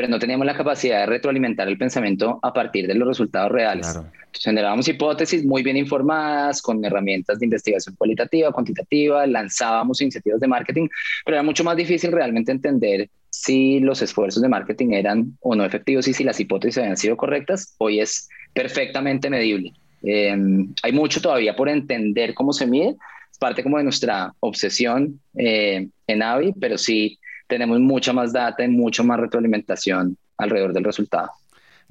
pero 0.00 0.12
no 0.12 0.18
teníamos 0.18 0.46
la 0.46 0.56
capacidad 0.56 1.00
de 1.00 1.06
retroalimentar 1.06 1.68
el 1.68 1.76
pensamiento 1.76 2.38
a 2.40 2.54
partir 2.54 2.86
de 2.86 2.94
los 2.94 3.06
resultados 3.06 3.52
reales. 3.52 3.86
Entonces 3.88 4.44
generábamos 4.44 4.88
hipótesis 4.88 5.44
muy 5.44 5.62
bien 5.62 5.76
informadas, 5.76 6.62
con 6.62 6.82
herramientas 6.82 7.38
de 7.38 7.44
investigación 7.44 7.96
cualitativa, 7.96 8.50
cuantitativa, 8.50 9.26
lanzábamos 9.26 10.00
iniciativas 10.00 10.40
de 10.40 10.48
marketing, 10.48 10.88
pero 11.22 11.36
era 11.36 11.42
mucho 11.42 11.64
más 11.64 11.76
difícil 11.76 12.12
realmente 12.12 12.50
entender 12.50 13.10
si 13.28 13.80
los 13.80 14.00
esfuerzos 14.00 14.40
de 14.40 14.48
marketing 14.48 14.92
eran 14.92 15.36
o 15.40 15.54
no 15.54 15.66
efectivos 15.66 16.08
y 16.08 16.14
si 16.14 16.24
las 16.24 16.40
hipótesis 16.40 16.78
habían 16.78 16.96
sido 16.96 17.18
correctas. 17.18 17.74
Hoy 17.76 18.00
es 18.00 18.26
perfectamente 18.54 19.28
medible. 19.28 19.74
Em, 20.02 20.72
hay 20.82 20.92
mucho 20.92 21.20
todavía 21.20 21.54
por 21.54 21.68
entender 21.68 22.32
cómo 22.32 22.54
se 22.54 22.66
mide, 22.66 22.96
es 23.30 23.36
parte 23.36 23.62
como 23.62 23.76
de 23.76 23.84
nuestra 23.84 24.32
obsesión 24.40 25.20
eh, 25.36 25.88
en 26.06 26.22
AVI, 26.22 26.54
pero 26.58 26.78
sí 26.78 27.18
tenemos 27.50 27.78
mucha 27.80 28.14
más 28.14 28.32
data 28.32 28.64
y 28.64 28.68
mucha 28.68 29.02
más 29.02 29.20
retroalimentación 29.20 30.16
alrededor 30.38 30.72
del 30.72 30.84
resultado. 30.84 31.30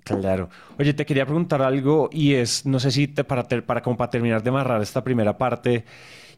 Claro. 0.04 0.50
Oye, 0.80 0.94
te 0.94 1.06
quería 1.06 1.26
preguntar 1.26 1.62
algo 1.62 2.10
y 2.12 2.34
es, 2.34 2.66
no 2.66 2.80
sé 2.80 2.90
si 2.90 3.08
te, 3.08 3.24
para, 3.24 3.44
para, 3.48 3.84
para 3.84 4.10
terminar 4.10 4.42
de 4.42 4.50
amarrar 4.50 4.82
esta 4.82 5.04
primera 5.04 5.38
parte, 5.38 5.86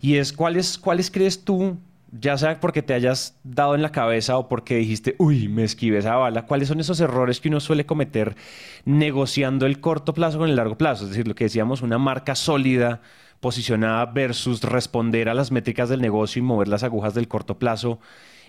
y 0.01 0.17
es, 0.17 0.33
¿cuáles, 0.33 0.77
¿cuáles 0.77 1.11
crees 1.11 1.45
tú, 1.45 1.77
ya 2.11 2.37
sea 2.37 2.59
porque 2.59 2.81
te 2.81 2.93
hayas 2.93 3.39
dado 3.43 3.75
en 3.75 3.81
la 3.81 3.91
cabeza 3.91 4.37
o 4.37 4.49
porque 4.49 4.75
dijiste, 4.75 5.15
uy, 5.19 5.47
me 5.47 5.63
esquivé 5.63 5.99
esa 5.99 6.15
bala, 6.15 6.45
cuáles 6.47 6.67
son 6.67 6.79
esos 6.79 6.99
errores 6.99 7.39
que 7.39 7.49
uno 7.49 7.59
suele 7.59 7.85
cometer 7.85 8.35
negociando 8.83 9.65
el 9.65 9.79
corto 9.79 10.13
plazo 10.13 10.39
con 10.39 10.49
el 10.49 10.55
largo 10.55 10.77
plazo? 10.77 11.03
Es 11.03 11.11
decir, 11.11 11.27
lo 11.27 11.35
que 11.35 11.45
decíamos, 11.45 11.81
una 11.81 11.99
marca 11.99 12.35
sólida 12.35 13.01
posicionada 13.39 14.05
versus 14.07 14.61
responder 14.63 15.29
a 15.29 15.33
las 15.33 15.51
métricas 15.51 15.87
del 15.89 16.01
negocio 16.01 16.39
y 16.39 16.43
mover 16.43 16.67
las 16.67 16.83
agujas 16.83 17.13
del 17.13 17.27
corto 17.27 17.57
plazo 17.57 17.99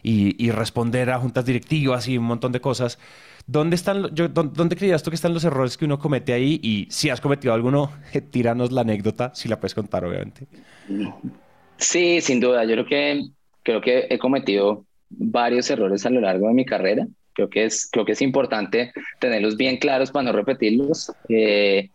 y, 0.03 0.51
responder 0.51 1.11
a 1.11 1.19
juntas 1.19 1.45
directivas 1.45 2.09
y 2.09 2.19
un 2.19 2.25
montón 2.25 2.53
de 2.53 2.61
cosas. 2.61 2.99
¿Dónde, 3.47 3.77
están, 3.77 4.09
¿Dónde 4.13 4.77
creías 4.77 5.03
tú 5.03 5.11
que 5.11 5.17
están 5.17 5.35
los 5.35 5.45
errores 5.45 5.77
que 5.77 5.85
uno 5.85 5.99
comete 5.99 6.33
ahí? 6.33 6.61
Y 6.63 6.87
si 6.91 7.11
has 7.11 7.21
cometido 7.21 7.55
alguno, 7.55 7.93
tíranos 8.31 8.73
la 8.73 8.83
anécdota, 8.83 9.33
si 9.35 9.49
la 9.49 9.59
puedes 9.59 9.75
contar, 9.75 10.05
obviamente. 10.05 10.47
Sí, 11.77 12.21
sin 12.21 12.41
duda. 12.41 12.65
Yo 12.65 12.73
creo 12.73 12.87
que, 12.87 13.23
creo 13.63 13.81
que 13.81 14.07
he 14.11 14.19
cometido 14.19 14.85
varios 15.11 15.71
errores 15.71 16.07
a 16.07 16.11
lo 16.11 16.21
largo 16.21 16.49
de 16.49 16.55
mi 16.55 16.65
carrera. 16.65 17.07
Creo 17.35 17.49
que 17.49 17.65
es, 17.65 17.89
creo 17.91 18.05
que 18.05 18.13
es 18.13 18.23
importante 18.23 18.93
tenerlos 19.19 19.57
bien 19.57 19.79
claros 19.79 20.11
para 20.11 20.25
no 20.25 20.33
repetirlos. 20.33 21.13
Eh, 21.29 21.91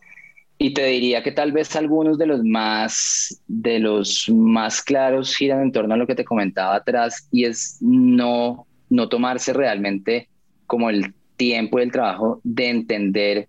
y 0.59 0.73
te 0.73 0.85
diría 0.85 1.21
que 1.21 1.31
tal 1.31 1.51
vez 1.51 1.75
algunos 1.75 2.17
de 2.17 2.25
los 2.25 2.43
más 2.43 3.41
de 3.47 3.79
los 3.79 4.27
más 4.29 4.81
claros 4.81 5.35
giran 5.35 5.61
en 5.61 5.71
torno 5.71 5.93
a 5.93 5.97
lo 5.97 6.07
que 6.07 6.15
te 6.15 6.25
comentaba 6.25 6.75
atrás 6.75 7.27
y 7.31 7.45
es 7.45 7.77
no 7.81 8.65
no 8.89 9.09
tomarse 9.09 9.53
realmente 9.53 10.29
como 10.65 10.89
el 10.89 11.13
tiempo 11.35 11.79
y 11.79 11.83
el 11.83 11.91
trabajo 11.91 12.41
de 12.43 12.69
entender 12.69 13.47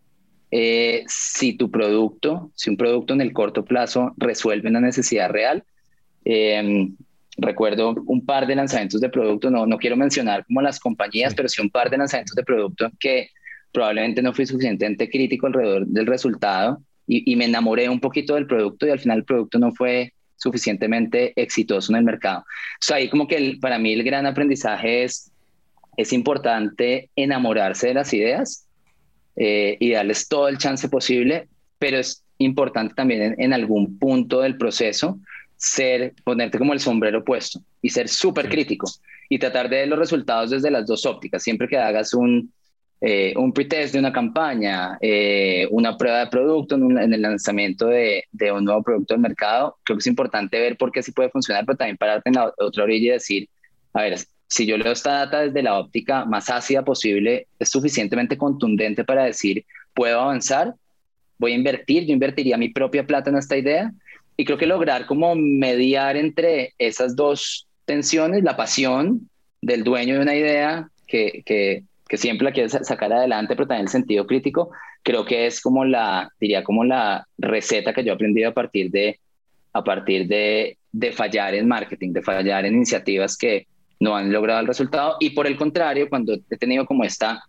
eh, 0.51 1.05
si 1.07 1.55
tu 1.55 1.71
producto, 1.71 2.51
si 2.55 2.71
un 2.71 2.77
producto 2.77 3.15
en 3.15 3.21
el 3.21 3.33
corto 3.33 3.65
plazo 3.65 4.15
resuelve 4.17 4.69
una 4.69 4.81
necesidad 4.81 5.31
real. 5.31 5.65
Em, 6.25 6.97
recuerdo 7.37 7.95
un 8.07 8.25
par 8.25 8.47
de 8.47 8.57
lanzamientos 8.57 9.01
de 9.01 9.09
producto, 9.09 9.51
no, 9.51 9.67
no 9.67 9.79
quiero 9.79 9.97
mencionar 9.97 10.45
como 10.47 10.61
las 10.63 10.81
compañías, 10.81 11.35
pero 11.35 11.49
sí 11.49 11.63
un 11.63 11.71
par 11.71 11.91
de 11.91 11.99
lanzamientos 11.99 12.35
de 12.35 12.45
producto 12.45 12.91
que 12.99 13.29
probablemente 13.73 14.23
no 14.23 14.33
fui 14.33 14.47
suficientemente 14.47 15.09
crítico 15.09 15.47
alrededor 15.47 15.87
del 15.87 16.07
resultado 16.07 16.83
y, 17.09 17.35
me 17.37 17.47
enamoré 17.47 17.89
un 17.89 18.01
poquito 18.01 18.35
del 18.35 18.47
producto 18.47 18.87
y 18.87 18.91
al 18.91 18.99
final 18.99 19.19
el 19.19 19.25
producto 19.25 19.59
no 19.59 19.73
fue 19.73 20.13
suficientemente 20.37 21.33
exitoso 21.41 21.91
en 21.91 21.99
el 21.99 22.05
mercado. 22.05 22.41
O 22.41 22.45
sea, 22.81 22.99
ahí 22.99 23.09
como 23.09 23.27
que 23.27 23.57
para 23.61 23.79
mí 23.79 23.93
el 23.95 24.05
gran 24.05 24.27
aprendizaje 24.27 25.05
es, 25.05 25.33
es 25.97 26.13
importante 26.13 27.11
enamorarse 27.17 27.89
de 27.89 27.95
las 27.95 28.13
ideas 28.13 28.67
eh, 29.37 29.77
y 29.81 29.93
darles 29.93 30.29
todo 30.29 30.49
el 30.49 30.59
chance 30.59 30.89
posible, 30.89 31.49
pero 31.79 31.99
es 31.99 32.23
importante 32.37 32.95
también 32.95 33.35
en, 33.39 33.53
algún 33.53 33.99
punto 33.99 34.41
del 34.41 34.57
proceso 34.57 35.19
ser, 35.57 36.15
ponerte 36.25 36.59
como 36.59 36.73
el 36.73 36.81
sombrero 36.81 37.25
puesto 37.25 37.61
y 37.83 37.89
ser 37.89 38.09
súper 38.09 38.49
crítico 38.49 38.87
y 39.29 39.39
tratar 39.39 39.69
de 39.69 39.77
ver 39.77 39.89
los 39.89 39.99
resultados 39.99 40.51
desde 40.51 40.71
las 40.71 40.87
dos 40.87 41.05
ópticas. 41.07 41.43
Siempre 41.43 41.69
que 41.69 41.79
hagas 41.79 42.15
un, 42.15 42.53
eh, 43.01 43.33
un 43.37 43.53
pretest 43.53 43.93
de 43.93 44.01
una 44.01 44.13
campaña, 44.13 44.99
eh, 45.01 45.69
una 45.71 45.97
prueba 45.97 46.19
de 46.19 46.27
producto 46.27 46.75
en, 46.75 47.13
el 47.13 47.23
lanzamiento 47.23 47.87
de, 47.87 48.25
un 48.53 48.65
nuevo 48.65 48.83
producto 48.83 49.15
del 49.15 49.21
mercado, 49.21 49.77
creo 49.85 49.97
que 49.97 50.01
es 50.01 50.07
importante 50.09 50.59
ver 50.59 50.77
por 50.77 50.91
qué 50.91 51.03
sí 51.03 51.13
puede 51.13 51.31
funcionar, 51.31 51.65
pero 51.65 51.79
también 51.79 51.97
pararte 51.97 52.29
en 52.29 52.35
la 52.35 52.53
otra 52.59 52.83
orilla 52.83 53.11
y 53.11 53.13
decir, 53.13 53.49
a 53.93 54.03
ver, 54.03 54.19
si 54.49 54.67
yo 54.67 54.77
leo 54.77 54.93
esta 54.93 55.13
data 55.13 55.43
desde 55.43 55.63
la 55.63 55.79
óptica 55.79 56.25
más 56.25 56.51
ácida 56.51 56.85
posible, 56.85 57.47
es 57.61 57.69
suficientemente 57.69 58.37
contundente 58.37 59.05
para 59.05 59.25
decir, 59.25 59.65
puedo 59.95 60.21
avanzar, 60.21 60.75
voy 61.39 61.53
a 61.53 61.57
invertir, 61.57 62.05
yo 62.05 62.13
invertiría 62.13 62.57
mi 62.57 62.71
propia 62.71 63.07
plata 63.07 63.31
en 63.31 63.37
esta 63.37 63.57
idea. 63.57 63.93
Y 64.37 64.45
creo 64.45 64.57
que 64.57 64.67
lograr 64.67 65.07
como 65.07 65.35
mediar 65.35 66.17
entre 66.17 66.73
esas 66.79 67.17
dos 67.17 67.67
tensiones, 67.85 68.45
la 68.45 68.57
pasión 68.57 69.29
del 69.61 69.83
dueño 69.85 70.15
de 70.15 70.21
una 70.21 70.35
idea 70.37 70.89
que 71.07 71.85
que 72.09 72.17
siempre 72.17 72.47
la 72.47 72.53
quieres 72.53 72.73
sacar 72.83 73.13
adelante, 73.13 73.55
pero 73.55 73.69
también 73.69 73.87
el 73.87 73.91
sentido 73.91 74.27
crítico, 74.27 74.71
creo 75.03 75.25
que 75.25 75.47
es 75.47 75.61
como 75.61 75.85
la, 75.85 76.33
diría 76.41 76.65
como 76.65 76.85
la 76.85 77.27
receta 77.37 77.93
que 77.93 78.03
yo 78.03 78.13
he 78.13 78.15
aprendido 78.15 78.51
a 78.51 78.55
partir 78.55 78.91
de, 78.91 79.21
a 79.75 79.85
partir 79.85 80.27
de, 80.27 80.79
de 80.91 81.13
fallar 81.13 81.55
en 81.55 81.69
marketing, 81.69 82.13
de 82.13 82.23
fallar 82.23 82.65
en 82.65 82.75
iniciativas 82.75 83.37
que 83.37 83.67
no 84.01 84.17
han 84.17 84.33
logrado 84.33 84.61
el 84.61 84.67
resultado. 84.67 85.17
Y 85.21 85.31
por 85.31 85.47
el 85.47 85.57
contrario, 85.57 86.09
cuando 86.09 86.35
he 86.35 86.57
tenido 86.57 86.87
como 86.87 87.05
esta 87.05 87.43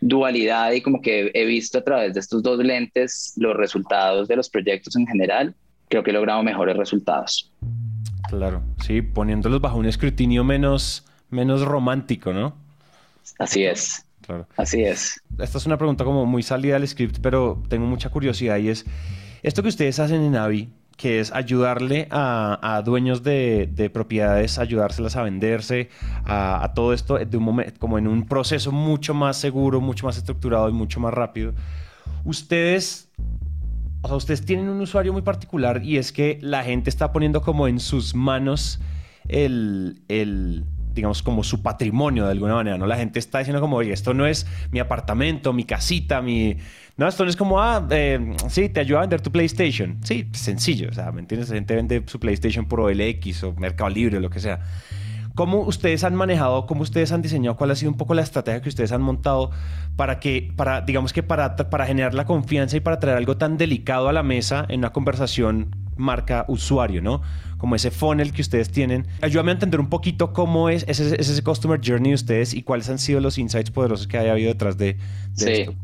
dualidad 0.00 0.72
y 0.72 0.80
como 0.80 1.02
que 1.02 1.30
he 1.34 1.44
visto 1.44 1.78
a 1.78 1.84
través 1.84 2.14
de 2.14 2.20
estos 2.20 2.42
dos 2.42 2.58
lentes 2.58 3.34
los 3.36 3.56
resultados 3.56 4.28
de 4.28 4.36
los 4.36 4.48
proyectos 4.48 4.96
en 4.96 5.06
general, 5.06 5.54
creo 5.88 6.02
que 6.02 6.10
he 6.10 6.14
logrado 6.14 6.42
mejores 6.42 6.76
resultados. 6.76 7.52
Claro, 8.28 8.62
sí, 8.84 9.02
poniéndolos 9.02 9.60
bajo 9.60 9.78
un 9.78 9.86
escrutinio 9.86 10.44
menos, 10.44 11.04
menos 11.30 11.62
romántico, 11.62 12.32
¿no? 12.32 12.67
Así 13.38 13.64
es. 13.64 14.04
Claro. 14.22 14.46
Así 14.56 14.82
es. 14.82 15.22
Esta 15.38 15.58
es 15.58 15.66
una 15.66 15.78
pregunta 15.78 16.04
como 16.04 16.26
muy 16.26 16.42
salida 16.42 16.74
del 16.74 16.86
script, 16.86 17.18
pero 17.22 17.62
tengo 17.68 17.86
mucha 17.86 18.10
curiosidad 18.10 18.58
y 18.58 18.68
es, 18.68 18.84
esto 19.42 19.62
que 19.62 19.68
ustedes 19.68 19.98
hacen 20.00 20.20
en 20.22 20.36
Avi, 20.36 20.68
que 20.98 21.20
es 21.20 21.32
ayudarle 21.32 22.08
a, 22.10 22.82
dueños 22.84 23.22
de, 23.22 23.90
propiedades, 23.94 24.58
ayudárselas 24.58 25.14
a 25.14 25.22
venderse, 25.22 25.88
a, 26.24 26.72
todo 26.74 26.92
esto 26.92 27.16
de 27.18 27.36
un 27.36 27.44
momento, 27.44 27.78
como 27.78 27.98
en 27.98 28.08
un 28.08 28.26
proceso 28.26 28.72
mucho 28.72 29.14
más 29.14 29.36
seguro, 29.36 29.80
mucho 29.80 30.06
más 30.06 30.18
estructurado 30.18 30.68
y 30.68 30.72
mucho 30.72 30.98
más 30.98 31.14
rápido. 31.14 31.54
Ustedes, 32.24 33.08
o 34.02 34.08
sea, 34.08 34.16
ustedes 34.16 34.44
tienen 34.44 34.68
un 34.68 34.80
usuario 34.80 35.12
muy 35.12 35.22
particular 35.22 35.84
y 35.84 35.98
es 35.98 36.10
que 36.12 36.38
la 36.42 36.64
gente 36.64 36.90
está 36.90 37.12
poniendo 37.12 37.42
como 37.42 37.68
en 37.68 37.78
sus 37.78 38.16
manos 38.16 38.80
el, 39.28 40.02
el 40.08 40.64
digamos, 40.98 41.22
como 41.22 41.44
su 41.44 41.62
patrimonio 41.62 42.24
de 42.24 42.32
alguna 42.32 42.54
manera, 42.54 42.76
¿no? 42.76 42.86
La 42.86 42.96
gente 42.96 43.18
está 43.18 43.38
diciendo 43.38 43.60
como, 43.60 43.76
oye, 43.76 43.92
esto 43.92 44.14
no 44.14 44.26
es 44.26 44.46
mi 44.72 44.80
apartamento, 44.80 45.52
mi 45.52 45.64
casita, 45.64 46.20
mi... 46.20 46.56
No, 46.96 47.06
esto 47.06 47.22
no 47.22 47.30
es 47.30 47.36
como, 47.36 47.60
ah, 47.60 47.86
eh, 47.90 48.34
sí, 48.48 48.68
te 48.68 48.80
ayuda 48.80 48.98
a 48.98 49.00
vender 49.02 49.20
tu 49.20 49.30
PlayStation. 49.30 49.98
Sí, 50.02 50.28
sencillo, 50.32 50.88
o 50.90 50.92
sea, 50.92 51.12
¿me 51.12 51.20
entiendes? 51.20 51.48
La 51.50 51.54
gente 51.54 51.76
vende 51.76 52.02
su 52.06 52.18
PlayStation 52.18 52.66
por 52.66 52.80
OLX 52.80 53.44
o 53.44 53.54
Mercado 53.54 53.90
Libre 53.90 54.16
o 54.16 54.20
lo 54.20 54.28
que 54.28 54.40
sea. 54.40 54.60
¿Cómo 55.36 55.60
ustedes 55.60 56.02
han 56.02 56.16
manejado, 56.16 56.66
cómo 56.66 56.82
ustedes 56.82 57.12
han 57.12 57.22
diseñado, 57.22 57.56
cuál 57.56 57.70
ha 57.70 57.76
sido 57.76 57.92
un 57.92 57.96
poco 57.96 58.14
la 58.14 58.22
estrategia 58.22 58.60
que 58.60 58.68
ustedes 58.68 58.90
han 58.90 59.02
montado 59.02 59.52
para 59.94 60.18
que, 60.18 60.52
para, 60.56 60.80
digamos 60.80 61.12
que 61.12 61.22
para, 61.22 61.54
para 61.54 61.86
generar 61.86 62.12
la 62.12 62.24
confianza 62.24 62.76
y 62.76 62.80
para 62.80 62.98
traer 62.98 63.16
algo 63.16 63.36
tan 63.36 63.56
delicado 63.56 64.08
a 64.08 64.12
la 64.12 64.24
mesa 64.24 64.66
en 64.68 64.80
una 64.80 64.90
conversación 64.90 65.70
marca 65.96 66.44
usuario, 66.48 67.02
¿no? 67.02 67.22
Como 67.58 67.74
ese 67.74 67.90
funnel 67.90 68.32
que 68.32 68.40
ustedes 68.40 68.70
tienen. 68.70 69.06
Ayúdame 69.20 69.50
a 69.50 69.54
entender 69.54 69.80
un 69.80 69.90
poquito 69.90 70.32
cómo 70.32 70.68
es 70.68 70.84
ese, 70.88 71.20
ese 71.20 71.42
customer 71.42 71.80
journey 71.84 72.12
de 72.12 72.14
ustedes 72.14 72.54
y 72.54 72.62
cuáles 72.62 72.88
han 72.88 72.98
sido 72.98 73.20
los 73.20 73.36
insights 73.36 73.70
poderosos 73.70 74.06
que 74.06 74.16
haya 74.16 74.32
habido 74.32 74.52
detrás 74.52 74.78
de, 74.78 74.96
sí. 75.34 75.50
esto. 75.50 75.74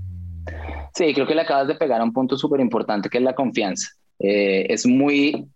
Sí, 0.94 1.12
creo 1.12 1.26
que 1.26 1.34
le 1.34 1.42
acabas 1.42 1.66
de 1.66 1.74
pegar 1.74 2.00
a 2.00 2.04
un 2.04 2.12
punto 2.12 2.38
súper 2.38 2.60
importante 2.60 3.08
que 3.08 3.18
es 3.18 3.24
la 3.24 3.34
confianza. 3.34 3.88
Eh, 4.20 4.66
es 4.68 4.86
muy 4.86 5.46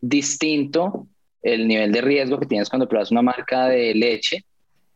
distinto 0.00 1.06
el 1.42 1.68
nivel 1.68 1.92
de 1.92 2.00
riesgo 2.00 2.38
que 2.38 2.46
tienes 2.46 2.68
cuando 2.68 2.88
pruebas 2.88 3.10
una 3.10 3.22
marca 3.22 3.68
de 3.68 3.94
leche, 3.94 4.44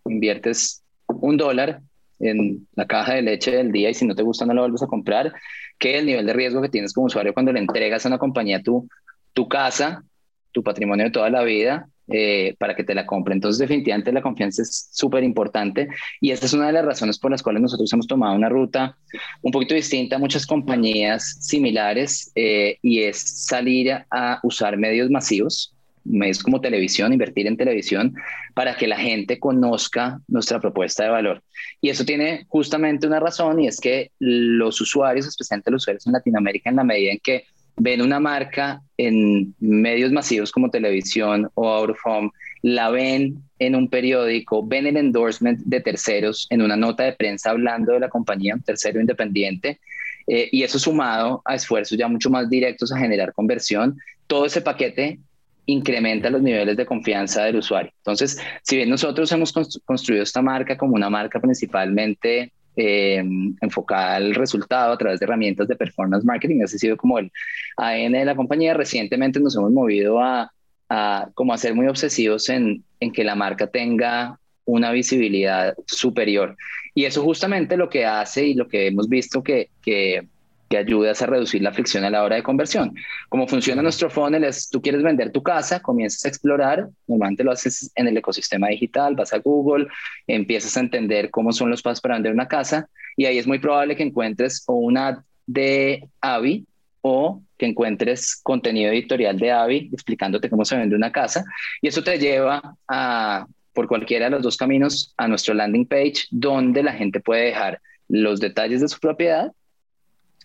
inviertes 0.07 0.83
un 1.07 1.37
dólar 1.37 1.81
en 2.21 2.67
la 2.75 2.87
caja 2.87 3.15
de 3.15 3.23
leche 3.23 3.51
del 3.51 3.71
día 3.71 3.91
y 3.91 3.95
si 3.95 4.07
no 4.07 4.15
te 4.15 4.23
gusta 4.23 4.47
no 4.47 4.55
la 4.55 4.63
vuelves 4.63 4.83
a 4.83 4.87
comprar, 4.87 5.33
que 5.79 5.99
el 5.99 6.07
nivel 6.07 6.25
de 6.25 6.33
riesgo 6.33 6.63
que 6.63 6.69
tienes 6.69 6.93
como 6.93 7.07
usuario 7.07 7.35
cuando 7.35 7.53
le 7.53 7.61
entregas 7.61 8.05
a 8.05 8.09
una 8.09 8.19
compañía 8.19 8.63
tu, 8.63 8.89
tu 9.33 9.49
casa, 9.49 10.05
tu 10.53 10.63
patrimonio 10.63 11.07
de 11.07 11.11
toda 11.11 11.31
la 11.31 11.43
vida, 11.43 11.89
eh, 12.09 12.57
para 12.59 12.75
que 12.75 12.85
te 12.85 12.95
la 12.95 13.07
compre. 13.07 13.33
Entonces, 13.33 13.59
definitivamente 13.59 14.13
la 14.13 14.23
confianza 14.23 14.63
es 14.63 14.89
súper 14.93 15.25
importante 15.25 15.89
y 16.21 16.33
esta 16.33 16.47
es 16.47 16.53
una 16.53 16.67
de 16.67 16.73
las 16.73 16.85
razones 16.85 17.19
por 17.19 17.31
las 17.31 17.43
cuales 17.43 17.63
nosotros 17.63 17.93
hemos 17.93 18.07
tomado 18.07 18.35
una 18.35 18.49
ruta 18.49 18.99
un 19.41 19.53
poquito 19.53 19.75
distinta 19.75 20.17
a 20.17 20.19
muchas 20.19 20.45
compañías 20.45 21.39
similares 21.41 22.31
eh, 22.35 22.77
y 22.83 23.03
es 23.03 23.47
salir 23.47 24.05
a 24.11 24.41
usar 24.43 24.77
medios 24.77 25.11
masivos 25.11 25.75
medios 26.05 26.43
como 26.43 26.61
televisión, 26.61 27.13
invertir 27.13 27.47
en 27.47 27.57
televisión, 27.57 28.15
para 28.55 28.77
que 28.77 28.87
la 28.87 28.97
gente 28.97 29.39
conozca 29.39 30.21
nuestra 30.29 30.61
propuesta 30.61 31.05
de 31.05 31.11
valor. 31.11 31.43
Y 31.81 31.91
eso 31.91 32.05
tiene 32.05 32.45
justamente 32.49 33.07
una 33.07 33.21
razón 33.21 33.61
y 33.61 33.69
es 33.69 33.81
que 33.81 34.11
los 34.19 34.81
usuarios, 34.81 35.27
especialmente 35.27 35.71
los 35.71 35.83
usuarios 35.83 36.07
en 36.07 36.13
Latinoamérica, 36.13 36.71
en 36.71 36.77
la 36.77 36.85
medida 36.85 37.13
en 37.13 37.21
que 37.21 37.45
ven 37.77 38.03
una 38.03 38.21
marca 38.21 38.83
en 38.97 39.55
medios 39.59 40.13
masivos 40.13 40.53
como 40.53 40.71
televisión 40.71 41.51
o 41.55 41.69
out 41.69 41.91
of 41.91 41.99
home, 42.05 42.31
la 42.63 42.91
ven 42.91 43.43
en 43.59 43.75
un 43.75 43.89
periódico, 43.89 44.65
ven 44.67 44.87
el 44.87 44.97
endorsement 44.97 45.59
de 45.61 45.81
terceros 45.81 46.47
en 46.51 46.63
una 46.63 46.77
nota 46.77 47.05
de 47.05 47.13
prensa 47.13 47.51
hablando 47.51 47.93
de 47.93 48.01
la 48.01 48.09
compañía, 48.09 48.55
un 48.55 48.63
tercero 48.63 49.01
independiente, 49.01 49.81
eh, 50.27 50.49
y 50.53 50.63
eso 50.63 50.79
sumado 50.79 51.43
a 51.45 51.55
esfuerzos 51.55 51.99
ya 51.99 52.09
mucho 52.09 52.31
más 52.31 52.49
directos 52.49 52.93
a 52.93 52.99
generar 52.99 53.33
conversión, 53.33 53.99
todo 54.27 54.47
ese 54.47 54.61
paquete 54.61 55.19
incrementa 55.67 56.31
los 56.31 56.43
niveles 56.43 56.77
de 56.77 56.87
confianza 56.87 57.45
del 57.45 57.57
usuario. 57.57 57.93
Entonces, 57.99 58.39
si 58.63 58.77
bien 58.77 58.91
nosotros 58.91 59.31
hemos 59.33 59.53
construido 59.85 60.23
esta 60.23 60.43
marca 60.43 60.77
como 60.77 60.95
una 60.95 61.11
marca 61.11 61.41
principalmente 61.41 62.53
eh, 62.77 63.23
enfocada 63.61 64.17
al 64.17 64.35
resultado 64.35 64.93
a 64.93 64.99
través 64.99 65.21
de 65.21 65.25
herramientas 65.25 65.69
de 65.69 65.77
performance 65.77 66.25
marketing. 66.25 66.61
Ese 66.61 66.77
ha 66.77 66.79
sido 66.79 66.97
como 66.97 67.19
el 67.19 67.31
ADN 67.77 68.13
de 68.13 68.25
la 68.25 68.37
compañía. 68.37 68.75
Recientemente 68.75 69.41
nos 69.41 69.57
hemos 69.57 69.73
movido 69.73 70.21
a, 70.21 70.53
a 70.89 71.29
como 71.35 71.53
a 71.53 71.59
ser 71.59 71.75
muy 71.75 71.89
obsesivos 71.89 72.49
en, 72.49 72.85
en 73.01 73.13
que 73.13 73.25
la 73.25 73.35
marca 73.35 73.67
tenga 73.67 74.39
una 74.65 74.93
visibilidad 74.93 75.75
superior. 75.87 76.57
Y 76.95 77.05
eso 77.05 77.23
justamente 77.23 77.77
lo 77.77 77.89
que 77.89 78.05
hace 78.05 78.47
y 78.47 78.55
lo 78.55 78.69
que 78.69 78.87
hemos 78.87 79.09
visto 79.09 79.43
que, 79.43 79.71
que, 79.83 80.29
que 80.73 80.79
ayuda 80.79 81.11
a 81.11 81.27
reducir 81.27 81.61
la 81.61 81.71
fricción 81.71 82.03
a 82.03 82.09
la 82.09 82.25
hora 82.25 82.37
de 82.37 82.43
conversión. 82.43 82.95
Como 83.29 83.47
funciona 83.47 83.83
nuestro 83.83 84.09
funnel 84.09 84.45
es, 84.45 84.71
tú 84.71 84.81
quieres 84.81 85.03
vender 85.03 85.31
tu 85.31 85.43
casa, 85.43 85.81
comienzas 85.81 86.25
a 86.25 86.29
explorar, 86.29 86.89
normalmente 87.07 87.45
lo 87.45 87.53
haces 87.53 87.93
en 87.95 88.09
el 88.09 88.17
ecosistema 88.17 88.69
digital, 88.69 89.15
vas 89.15 89.35
a 89.35 89.39
Google, 89.41 89.89
empiezas 90.27 90.75
a 90.79 90.81
entender 90.81 91.29
cómo 91.31 91.53
son 91.53 91.69
los 91.69 91.83
pasos 91.83 92.01
para 92.01 92.15
vender 92.15 92.33
una 92.33 92.49
casa 92.49 92.89
y 93.19 93.27
ahí 93.27 93.37
es 93.37 93.47
muy 93.47 93.59
probable 93.59 93.97
que 93.97 94.03
encuentres 94.03 94.65
o 94.67 94.77
una 94.77 95.09
ad 95.09 95.19
de 95.45 96.09
Avi 96.23 96.65
o 97.03 97.43
que 97.59 97.67
encuentres 97.67 98.41
contenido 98.43 98.93
editorial 98.93 99.39
de 99.39 99.51
Avi 99.51 99.91
explicándote 99.93 100.49
cómo 100.49 100.65
se 100.65 100.79
vende 100.79 100.97
una 100.97 101.13
casa 101.13 101.45
y 101.83 101.89
eso 101.89 102.03
te 102.03 102.19
lleva 102.19 102.79
a 102.89 103.47
por 103.75 103.89
cualquiera 103.89 104.27
de 104.27 104.31
los 104.31 104.43
dos 104.43 104.57
caminos 104.57 105.13
a 105.19 105.29
nuestro 105.29 105.53
landing 105.53 105.85
page 105.87 106.29
donde 106.31 106.83
la 106.83 106.95
gente 106.95 107.21
puede 107.21 107.45
dejar 107.45 107.79
los 108.09 108.41
detalles 108.41 108.81
de 108.81 108.89
su 108.89 108.99
propiedad 108.99 109.53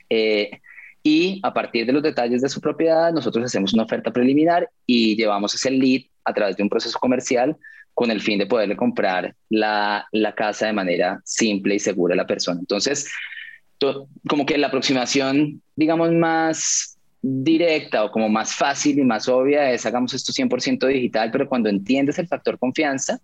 eh, 0.09 0.51
y 1.03 1.39
a 1.43 1.53
partir 1.53 1.85
de 1.85 1.93
los 1.93 2.03
detalles 2.03 2.41
de 2.41 2.49
su 2.49 2.59
propiedad 2.59 3.13
nosotros 3.13 3.45
hacemos 3.45 3.73
una 3.73 3.83
oferta 3.83 4.11
preliminar 4.11 4.69
y 4.85 5.15
llevamos 5.15 5.55
ese 5.55 5.71
lead 5.71 6.01
a 6.25 6.33
través 6.33 6.57
de 6.57 6.63
un 6.63 6.69
proceso 6.69 6.99
comercial 6.99 7.55
con 7.93 8.11
el 8.11 8.21
fin 8.21 8.37
de 8.37 8.45
poderle 8.45 8.75
comprar 8.75 9.35
la, 9.49 10.05
la 10.11 10.35
casa 10.35 10.67
de 10.67 10.73
manera 10.73 11.21
simple 11.23 11.75
y 11.75 11.79
segura 11.79 12.13
a 12.13 12.17
la 12.17 12.27
persona. 12.27 12.59
Entonces, 12.59 13.09
como 14.27 14.45
que 14.45 14.57
la 14.57 14.67
aproximación, 14.67 15.61
digamos, 15.75 16.11
más 16.11 16.97
directa 17.21 18.03
o 18.03 18.11
como 18.11 18.29
más 18.29 18.53
fácil 18.53 18.99
y 18.99 19.03
más 19.03 19.27
obvia 19.27 19.71
es 19.71 19.85
hagamos 19.85 20.13
esto 20.13 20.31
100% 20.31 20.87
digital, 20.87 21.31
pero 21.31 21.47
cuando 21.47 21.69
entiendes 21.69 22.19
el 22.19 22.27
factor 22.27 22.57
confianza, 22.59 23.19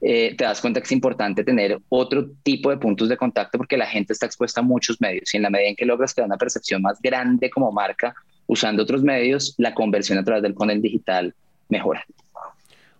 eh, 0.00 0.34
te 0.36 0.44
das 0.44 0.60
cuenta 0.60 0.80
que 0.80 0.84
es 0.84 0.92
importante 0.92 1.42
tener 1.42 1.78
otro 1.88 2.30
tipo 2.42 2.70
de 2.70 2.76
puntos 2.76 3.08
de 3.08 3.16
contacto 3.16 3.58
porque 3.58 3.76
la 3.76 3.86
gente 3.86 4.12
está 4.12 4.26
expuesta 4.26 4.60
a 4.60 4.64
muchos 4.64 5.00
medios 5.00 5.34
y 5.34 5.38
en 5.38 5.42
la 5.42 5.50
medida 5.50 5.70
en 5.70 5.76
que 5.76 5.84
logras 5.84 6.14
crear 6.14 6.26
una 6.26 6.36
percepción 6.36 6.82
más 6.82 7.00
grande 7.02 7.50
como 7.50 7.72
marca 7.72 8.14
usando 8.46 8.82
otros 8.82 9.02
medios, 9.02 9.54
la 9.58 9.74
conversión 9.74 10.18
a 10.18 10.24
través 10.24 10.42
del 10.42 10.54
panel 10.54 10.80
digital 10.80 11.34
mejora. 11.68 12.04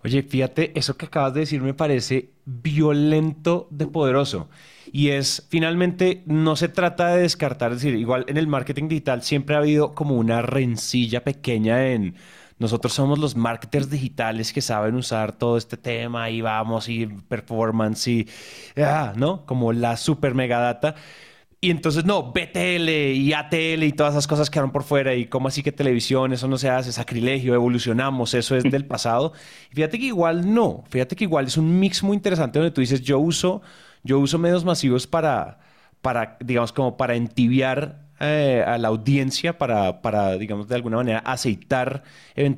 Oye, 0.05 0.23
fíjate, 0.23 0.73
eso 0.79 0.97
que 0.97 1.07
acabas 1.07 1.35
de 1.35 1.41
decir 1.41 1.61
me 1.61 1.75
parece 1.75 2.31
violento 2.45 3.67
de 3.71 3.87
poderoso. 3.87 4.49
Y 4.93 5.09
es, 5.09 5.47
finalmente, 5.51 6.23
no 6.27 6.57
se 6.57 6.69
trata 6.69 7.09
de 7.09 7.23
descartar, 7.23 7.73
es 7.73 7.83
decir, 7.83 7.99
igual 7.99 8.25
en 8.29 8.37
el 8.37 8.47
marketing 8.47 8.89
digital 8.89 9.23
siempre 9.23 9.55
ha 9.55 9.59
habido 9.59 9.95
como 9.95 10.17
una 10.17 10.41
rencilla 10.43 11.25
pequeña 11.25 11.89
en 11.89 12.15
nosotros 12.59 12.93
somos 12.93 13.19
los 13.19 13.37
marketers 13.37 13.91
digitales 13.91 14.53
que 14.53 14.61
saben 14.61 14.95
usar 14.95 15.33
todo 15.33 15.57
este 15.57 15.77
tema 15.77 16.31
y 16.31 16.41
vamos 16.41 16.89
y 16.89 17.07
performance 17.07 18.09
y, 18.09 18.29
ah, 18.77 19.13
¿no? 19.17 19.45
Como 19.47 19.73
la 19.73 19.97
super 19.97 20.35
mega 20.35 20.59
data. 20.59 20.95
Y 21.61 21.71
entonces, 21.71 22.05
no, 22.05 22.33
BTL 22.33 22.89
y 22.89 23.33
ATL 23.33 23.83
y 23.83 23.93
todas 23.93 24.15
esas 24.15 24.29
cosas 24.29 24.49
quedaron 24.49 24.71
por 24.71 24.85
fuera. 24.85 25.15
Y 25.15 25.27
cómo 25.27 25.49
así 25.49 25.63
que 25.63 25.73
televisión, 25.73 26.33
eso 26.33 26.47
no 26.47 26.57
se 26.57 26.71
hace, 26.71 26.93
sacrilegio, 26.93 27.55
evolucionamos, 27.55 28.35
eso 28.35 28.57
es 28.57 28.65
del 28.65 28.87
pasado. 28.87 29.33
fíjate 29.73 29.99
que 29.99 30.07
igual 30.07 30.55
no, 30.55 30.85
fíjate 30.89 31.17
que 31.17 31.25
igual 31.25 31.47
es 31.47 31.57
un 31.57 31.81
mix 31.81 32.03
muy 32.03 32.17
interesante 32.17 32.59
donde 32.59 32.71
tú 32.73 32.81
dices, 32.81 33.03
yo 33.03 33.19
uso 33.19 33.63
yo 34.03 34.19
uso 34.19 34.39
medios 34.39 34.65
masivos 34.65 35.07
para, 35.07 35.59
para 36.01 36.37
digamos, 36.41 36.73
como 36.73 36.97
para 36.97 37.15
entibiar 37.15 38.08
eh, 38.21 38.65
a 38.67 38.79
la 38.79 38.89
audiencia, 38.89 39.59
para, 39.59 40.03
para, 40.03 40.37
digamos, 40.39 40.69
de 40.69 40.75
alguna 40.75 40.97
manera 40.99 41.19
aceitar 41.21 42.03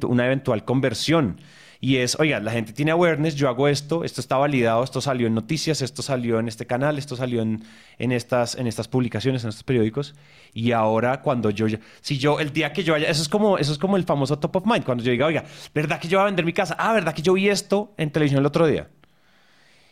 una 0.02 0.26
eventual 0.26 0.64
conversión. 0.64 1.40
Y 1.82 1.96
es, 1.96 2.18
oiga, 2.20 2.40
la 2.40 2.52
gente 2.52 2.74
tiene 2.74 2.90
awareness, 2.90 3.36
yo 3.36 3.48
hago 3.48 3.66
esto, 3.66 4.04
esto 4.04 4.20
está 4.20 4.36
validado, 4.36 4.84
esto 4.84 5.00
salió 5.00 5.26
en 5.26 5.34
noticias, 5.34 5.80
esto 5.80 6.02
salió 6.02 6.38
en 6.38 6.46
este 6.46 6.66
canal, 6.66 6.98
esto 6.98 7.16
salió 7.16 7.40
en, 7.40 7.64
en, 7.98 8.12
estas, 8.12 8.54
en 8.54 8.66
estas 8.66 8.86
publicaciones, 8.86 9.44
en 9.44 9.48
estos 9.48 9.64
periódicos. 9.64 10.14
Y 10.52 10.72
ahora 10.72 11.22
cuando 11.22 11.48
yo, 11.48 11.66
si 12.02 12.18
yo, 12.18 12.38
el 12.38 12.52
día 12.52 12.74
que 12.74 12.84
yo 12.84 12.94
haya, 12.94 13.08
eso 13.08 13.22
es 13.22 13.30
como, 13.30 13.56
eso 13.56 13.72
es 13.72 13.78
como 13.78 13.96
el 13.96 14.04
famoso 14.04 14.38
top 14.38 14.56
of 14.56 14.66
mind, 14.66 14.84
cuando 14.84 15.02
yo 15.02 15.10
diga, 15.10 15.24
oiga, 15.24 15.44
¿verdad 15.74 15.98
que 15.98 16.06
yo 16.06 16.18
voy 16.18 16.24
a 16.24 16.26
vender 16.26 16.44
mi 16.44 16.52
casa? 16.52 16.76
Ah, 16.78 16.92
¿verdad 16.92 17.14
que 17.14 17.22
yo 17.22 17.32
vi 17.32 17.48
esto 17.48 17.94
en 17.96 18.10
televisión 18.10 18.40
el 18.40 18.46
otro 18.46 18.66
día? 18.66 18.88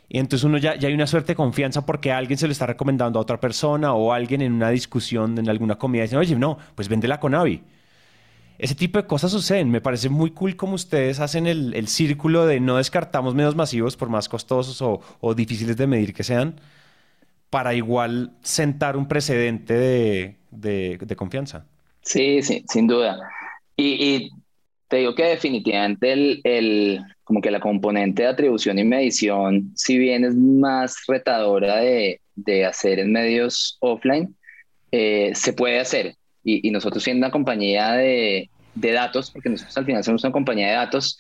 Y 0.09 0.19
entonces 0.19 0.45
uno 0.45 0.59
ya, 0.59 0.77
ya 0.77 0.89
hay 0.89 0.95
una 0.95 1.07
suerte 1.07 1.33
de 1.33 1.37
confianza 1.37 1.85
porque 1.85 2.13
alguien 2.13 2.39
se 2.39 2.47
lo 2.47 2.53
está 2.53 2.67
recomendando 2.67 3.19
a 3.19 3.23
otra 3.23 3.39
persona 3.41 3.93
o 3.93 4.13
alguien 4.13 4.41
en 4.41 4.53
una 4.53 4.71
discusión, 4.71 5.39
en 5.39 5.49
alguna 5.49 5.77
comida, 5.77 6.03
dice, 6.05 6.17
oye, 6.17 6.35
no, 6.37 6.59
pues 6.75 6.89
véndela 6.89 7.21
con 7.21 7.35
Avi. 7.35 7.63
Ese 8.59 8.75
tipo 8.75 8.99
de 8.99 9.07
cosas 9.07 9.31
suceden. 9.31 9.71
Me 9.71 9.81
parece 9.81 10.09
muy 10.09 10.33
cool 10.33 10.57
como 10.57 10.75
ustedes 10.75 11.21
hacen 11.21 11.47
el, 11.47 11.75
el 11.75 11.89
círculo 11.89 12.47
de 12.47 12.59
no 12.61 12.77
descartamos 12.79 13.35
medios 13.35 13.55
masivos, 13.55 13.97
por 13.97 14.09
más 14.09 14.29
costosos 14.29 14.83
o, 14.83 15.01
o, 15.21 15.35
difíciles 15.35 15.77
de 15.77 15.87
medir 15.87 16.13
que 16.13 16.25
sean, 16.25 16.61
para 17.51 17.75
igual 17.75 18.33
sentar 18.43 18.97
un 18.97 19.07
precedente 19.07 19.75
de, 19.75 20.37
de, 20.51 20.99
de 20.99 21.17
confianza. 21.17 21.67
Sí, 22.03 22.43
sí, 22.43 22.65
sin 22.69 22.87
duda. 22.89 23.19
Y, 23.77 24.17
y, 24.17 24.31
te 24.89 24.97
digo 24.97 25.15
que 25.15 25.25
definitivamente 25.25 26.13
el, 26.13 26.41
el, 26.45 27.01
como 27.29 27.43
que 27.43 27.51
la 27.51 27.61
componente 27.61 28.23
de 28.23 28.29
atribución 28.29 28.79
y 28.79 28.85
medición, 28.85 29.71
si 29.75 29.99
bien 29.99 30.25
es 30.25 30.35
más 30.35 30.97
retadora 31.07 31.77
de, 31.77 32.23
de 32.35 32.65
hacer 32.65 32.99
en 32.99 33.13
medios 33.13 33.77
offline, 33.81 34.35
eh, 34.93 35.33
se 35.35 35.53
puede 35.53 35.79
hacer. 35.79 36.15
Y, 36.43 36.67
y, 36.67 36.71
nosotros 36.71 37.05
siendo 37.05 37.27
una 37.27 37.31
compañía 37.31 37.93
de, 37.93 38.49
de, 38.75 38.93
datos, 38.93 39.31
porque 39.31 39.51
nosotros 39.51 39.77
al 39.77 39.85
final 39.85 40.03
somos 40.03 40.25
una 40.25 40.33
compañía 40.33 40.69
de 40.69 40.73
datos, 40.73 41.19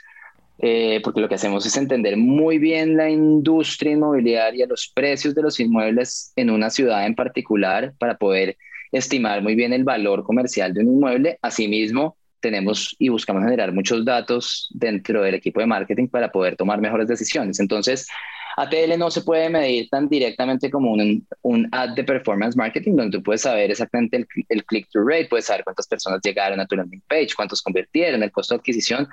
eh, 0.61 1.03
porque 1.05 1.21
lo 1.21 1.29
que 1.29 1.35
hacemos 1.35 1.67
es 1.67 1.77
entender 1.77 2.17
muy 2.17 2.57
bien 2.57 2.97
la 2.97 3.11
industria 3.11 3.93
inmobiliaria, 3.93 4.67
los 4.67 4.91
precios 4.95 5.35
de 5.35 5.43
los 5.43 5.61
inmuebles 5.61 6.33
en 6.37 6.49
una 6.49 6.71
ciudad 6.71 7.05
en 7.05 7.17
particular, 7.17 7.93
para 7.99 8.17
poder 8.17 8.57
estimar 8.93 9.43
muy 9.43 9.55
bien 9.55 9.75
el 9.75 9.85
valor 9.85 10.23
comercial 10.25 10.73
de 10.73 10.81
un 10.81 10.95
inmueble. 10.95 11.39
Asimismo, 11.43 12.17
tenemos 12.41 12.95
y 12.99 13.09
buscamos 13.09 13.45
generar 13.45 13.73
muchos 13.73 14.05
datos 14.05 14.69
dentro 14.73 15.23
del 15.23 15.35
equipo 15.35 15.61
de 15.61 15.67
marketing 15.67 16.09
para 16.09 16.31
poder 16.31 16.57
tomar 16.57 16.81
mejores 16.81 17.09
decisiones. 17.09 17.61
Entonces, 17.61 18.09
ATL 18.57 18.99
no 18.99 19.11
se 19.11 19.23
puede 19.23 19.49
medir 19.49 19.89
tan 19.89 20.09
directamente 20.09 20.71
como 20.71 20.93
un, 20.93 21.27
un 21.43 21.69
ad 21.71 21.91
de 21.91 22.03
performance 22.03 22.57
marketing, 22.57 22.97
donde 22.97 23.19
tú 23.19 23.23
puedes 23.23 23.43
saber 23.43 23.71
exactamente 23.71 24.17
el, 24.17 24.27
el 24.49 24.65
click-through 24.65 25.09
rate, 25.09 25.27
puedes 25.27 25.47
saber 25.47 25.63
cuántas 25.63 25.87
personas 25.87 26.21
llegaron 26.25 26.59
a 26.59 26.67
tu 26.67 26.75
landing 26.75 27.03
page, 27.09 27.31
cuántos 27.37 27.63
convirtieron, 27.63 28.23
el 28.23 28.33
costo 28.33 28.55
de 28.55 28.59
adquisición, 28.59 29.09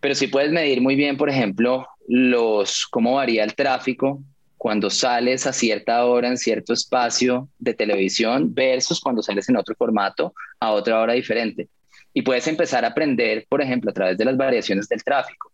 pero 0.00 0.14
sí 0.14 0.28
puedes 0.28 0.50
medir 0.50 0.80
muy 0.80 0.96
bien, 0.96 1.18
por 1.18 1.28
ejemplo, 1.28 1.86
los, 2.08 2.86
cómo 2.86 3.14
varía 3.16 3.44
el 3.44 3.54
tráfico 3.54 4.22
cuando 4.56 4.88
sales 4.88 5.46
a 5.46 5.52
cierta 5.52 6.04
hora 6.06 6.28
en 6.28 6.38
cierto 6.38 6.72
espacio 6.72 7.48
de 7.58 7.74
televisión 7.74 8.54
versus 8.54 9.00
cuando 9.00 9.22
sales 9.22 9.48
en 9.48 9.56
otro 9.56 9.74
formato 9.74 10.34
a 10.58 10.72
otra 10.72 11.00
hora 11.00 11.12
diferente 11.12 11.68
y 12.12 12.22
puedes 12.22 12.46
empezar 12.46 12.84
a 12.84 12.88
aprender, 12.88 13.46
por 13.48 13.62
ejemplo, 13.62 13.90
a 13.90 13.94
través 13.94 14.18
de 14.18 14.24
las 14.24 14.36
variaciones 14.36 14.88
del 14.88 15.02
tráfico, 15.02 15.52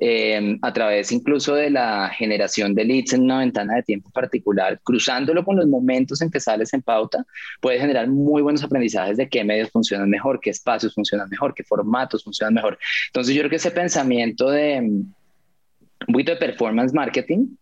eh, 0.00 0.56
a 0.62 0.72
través 0.72 1.10
incluso 1.10 1.56
de 1.56 1.70
la 1.70 2.08
generación 2.10 2.72
de 2.72 2.84
leads 2.84 3.14
en 3.14 3.22
una 3.22 3.40
ventana 3.40 3.74
de 3.74 3.82
tiempo 3.82 4.10
particular, 4.10 4.80
cruzándolo 4.84 5.44
con 5.44 5.56
los 5.56 5.66
momentos 5.66 6.22
en 6.22 6.30
que 6.30 6.38
sales 6.38 6.72
en 6.72 6.82
pauta, 6.82 7.24
puedes 7.60 7.80
generar 7.80 8.06
muy 8.06 8.42
buenos 8.42 8.62
aprendizajes 8.62 9.16
de 9.16 9.28
qué 9.28 9.42
medios 9.42 9.70
funcionan 9.70 10.08
mejor, 10.08 10.38
qué 10.40 10.50
espacios 10.50 10.94
funcionan 10.94 11.28
mejor, 11.28 11.52
qué 11.52 11.64
formatos 11.64 12.22
funcionan 12.22 12.54
mejor. 12.54 12.78
Entonces 13.08 13.34
yo 13.34 13.40
creo 13.40 13.50
que 13.50 13.56
ese 13.56 13.72
pensamiento 13.72 14.50
de 14.50 14.80
un 14.80 16.12
poquito 16.12 16.32
de 16.32 16.38
performance 16.38 16.94
marketing 16.94 17.56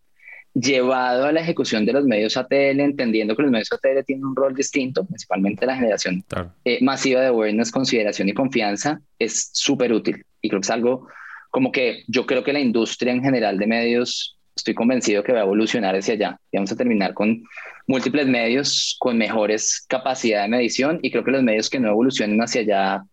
llevado 0.58 1.26
a 1.26 1.32
la 1.32 1.40
ejecución 1.40 1.84
de 1.84 1.92
los 1.92 2.04
medios 2.04 2.36
ATL, 2.36 2.80
entendiendo 2.80 3.36
que 3.36 3.42
los 3.42 3.50
medios 3.50 3.70
ATL 3.72 4.04
tienen 4.06 4.24
un 4.24 4.34
rol 4.34 4.54
distinto, 4.54 5.04
principalmente 5.04 5.66
la 5.66 5.76
generación 5.76 6.24
eh, 6.64 6.78
masiva 6.82 7.20
de 7.20 7.26
awareness, 7.26 7.70
consideración 7.70 8.28
y 8.28 8.32
confianza, 8.32 9.00
es 9.18 9.50
súper 9.52 9.92
útil. 9.92 10.24
Y 10.40 10.48
creo 10.48 10.60
que 10.60 10.66
es 10.66 10.70
algo 10.70 11.08
como 11.50 11.72
que 11.72 12.04
yo 12.08 12.26
creo 12.26 12.42
que 12.42 12.52
la 12.52 12.60
industria 12.60 13.12
en 13.12 13.22
general 13.22 13.58
de 13.58 13.66
medios, 13.66 14.38
estoy 14.54 14.74
convencido 14.74 15.22
que 15.22 15.32
va 15.32 15.40
a 15.40 15.44
evolucionar 15.44 15.94
hacia 15.94 16.14
allá. 16.14 16.40
Y 16.50 16.56
vamos 16.56 16.72
a 16.72 16.76
terminar 16.76 17.12
con 17.12 17.44
múltiples 17.86 18.26
medios 18.26 18.96
con 18.98 19.16
mejores 19.18 19.84
capacidad 19.88 20.42
de 20.42 20.48
medición 20.48 20.98
y 21.02 21.10
creo 21.10 21.22
que 21.22 21.30
los 21.30 21.42
medios 21.42 21.70
que 21.70 21.78
no 21.78 21.88
evolucionen 21.88 22.40
hacia 22.40 22.62
allá 22.62 23.04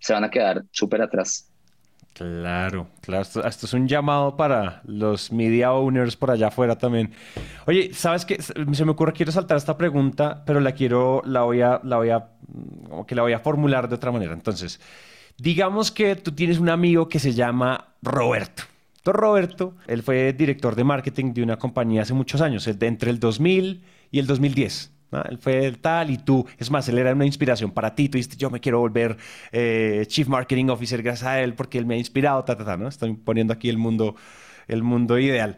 se 0.00 0.12
van 0.12 0.24
a 0.24 0.30
quedar 0.30 0.62
súper 0.70 1.02
atrás. 1.02 1.50
Claro, 2.16 2.88
claro. 3.02 3.22
Esto, 3.22 3.66
es 3.66 3.72
un 3.74 3.86
llamado 3.86 4.36
para 4.36 4.80
los 4.86 5.30
media 5.32 5.72
owners 5.72 6.16
por 6.16 6.30
allá 6.30 6.48
afuera 6.48 6.78
también. 6.78 7.12
Oye, 7.66 7.92
¿sabes 7.92 8.24
qué? 8.24 8.40
Se 8.40 8.84
me 8.84 8.90
ocurre, 8.90 9.12
quiero 9.12 9.32
saltar 9.32 9.58
esta 9.58 9.76
pregunta, 9.76 10.42
pero 10.46 10.60
la 10.60 10.72
quiero, 10.72 11.20
la 11.26 11.42
voy 11.42 11.60
a, 11.60 11.80
la 11.84 11.96
voy 11.98 12.08
a, 12.08 12.28
como 12.88 13.06
que 13.06 13.14
la 13.14 13.20
voy 13.20 13.34
a 13.34 13.40
formular 13.40 13.88
de 13.88 13.96
otra 13.96 14.12
manera. 14.12 14.32
Entonces, 14.32 14.80
digamos 15.36 15.92
que 15.92 16.16
tú 16.16 16.32
tienes 16.32 16.58
un 16.58 16.70
amigo 16.70 17.06
que 17.06 17.18
se 17.18 17.34
llama 17.34 17.88
Roberto, 18.00 18.62
Roberto, 19.12 19.74
él 19.86 20.02
fue 20.02 20.32
director 20.32 20.74
de 20.74 20.84
marketing 20.84 21.32
de 21.32 21.42
una 21.42 21.58
compañía 21.58 22.02
hace 22.02 22.14
muchos 22.14 22.40
años, 22.40 22.66
entre 22.66 23.10
el 23.10 23.20
2000 23.20 23.82
y 24.10 24.18
el 24.18 24.26
2010. 24.26 24.95
Él 25.28 25.38
fue 25.38 25.64
el 25.64 25.78
tal 25.78 26.10
y 26.10 26.18
tú, 26.18 26.46
es 26.58 26.70
más, 26.70 26.88
él 26.88 26.98
era 26.98 27.12
una 27.12 27.26
inspiración 27.26 27.70
para 27.70 27.94
ti. 27.94 28.08
Tú 28.08 28.18
dijiste, 28.18 28.36
yo 28.36 28.50
me 28.50 28.60
quiero 28.60 28.80
volver 28.80 29.16
eh, 29.52 30.04
Chief 30.08 30.26
Marketing 30.28 30.66
Officer 30.68 31.02
gracias 31.02 31.26
a 31.28 31.40
él 31.40 31.54
porque 31.54 31.78
él 31.78 31.86
me 31.86 31.94
ha 31.94 31.98
inspirado, 31.98 32.44
ta, 32.44 32.56
ta, 32.56 32.64
ta, 32.64 32.76
¿no? 32.76 32.88
Estoy 32.88 33.14
poniendo 33.14 33.52
aquí 33.52 33.68
el 33.68 33.78
mundo, 33.78 34.16
el 34.68 34.82
mundo 34.82 35.18
ideal. 35.18 35.56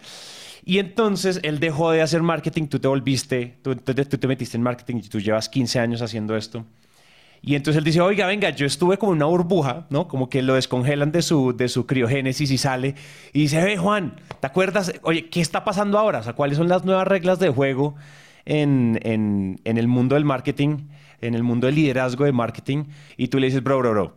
Y 0.64 0.78
entonces 0.78 1.40
él 1.42 1.60
dejó 1.60 1.90
de 1.90 2.02
hacer 2.02 2.22
marketing, 2.22 2.66
tú 2.66 2.78
te 2.78 2.88
volviste, 2.88 3.58
tú, 3.62 3.74
tú, 3.76 3.94
tú 3.94 4.18
te 4.18 4.28
metiste 4.28 4.56
en 4.56 4.62
marketing 4.62 4.96
y 4.96 5.08
tú 5.08 5.18
llevas 5.18 5.48
15 5.48 5.80
años 5.80 6.02
haciendo 6.02 6.36
esto. 6.36 6.66
Y 7.40 7.54
entonces 7.54 7.78
él 7.78 7.84
dice, 7.84 8.00
oiga, 8.00 8.26
venga, 8.26 8.50
yo 8.50 8.66
estuve 8.66 8.98
como 8.98 9.12
una 9.12 9.26
burbuja, 9.26 9.86
¿no? 9.90 10.08
Como 10.08 10.28
que 10.28 10.42
lo 10.42 10.54
descongelan 10.54 11.12
de 11.12 11.22
su, 11.22 11.56
de 11.56 11.68
su 11.68 11.86
criogénesis 11.86 12.50
y 12.50 12.58
sale. 12.58 12.96
Y 13.32 13.42
dice, 13.42 13.64
hey, 13.64 13.76
Juan, 13.76 14.16
¿te 14.40 14.46
acuerdas? 14.46 14.92
Oye, 15.02 15.28
¿qué 15.30 15.40
está 15.40 15.64
pasando 15.64 15.98
ahora? 15.98 16.18
O 16.18 16.22
sea, 16.22 16.32
¿cuáles 16.32 16.58
son 16.58 16.68
las 16.68 16.84
nuevas 16.84 17.06
reglas 17.06 17.38
de 17.38 17.48
juego 17.48 17.94
en, 18.48 18.98
en, 19.02 19.60
en 19.64 19.78
el 19.78 19.86
mundo 19.86 20.14
del 20.16 20.24
marketing, 20.24 20.88
en 21.20 21.34
el 21.34 21.42
mundo 21.42 21.66
del 21.66 21.76
liderazgo 21.76 22.24
de 22.24 22.32
marketing? 22.32 22.84
Y 23.16 23.28
tú 23.28 23.38
le 23.38 23.46
dices, 23.46 23.62
bro, 23.62 23.78
bro, 23.78 23.90
bro, 23.90 24.16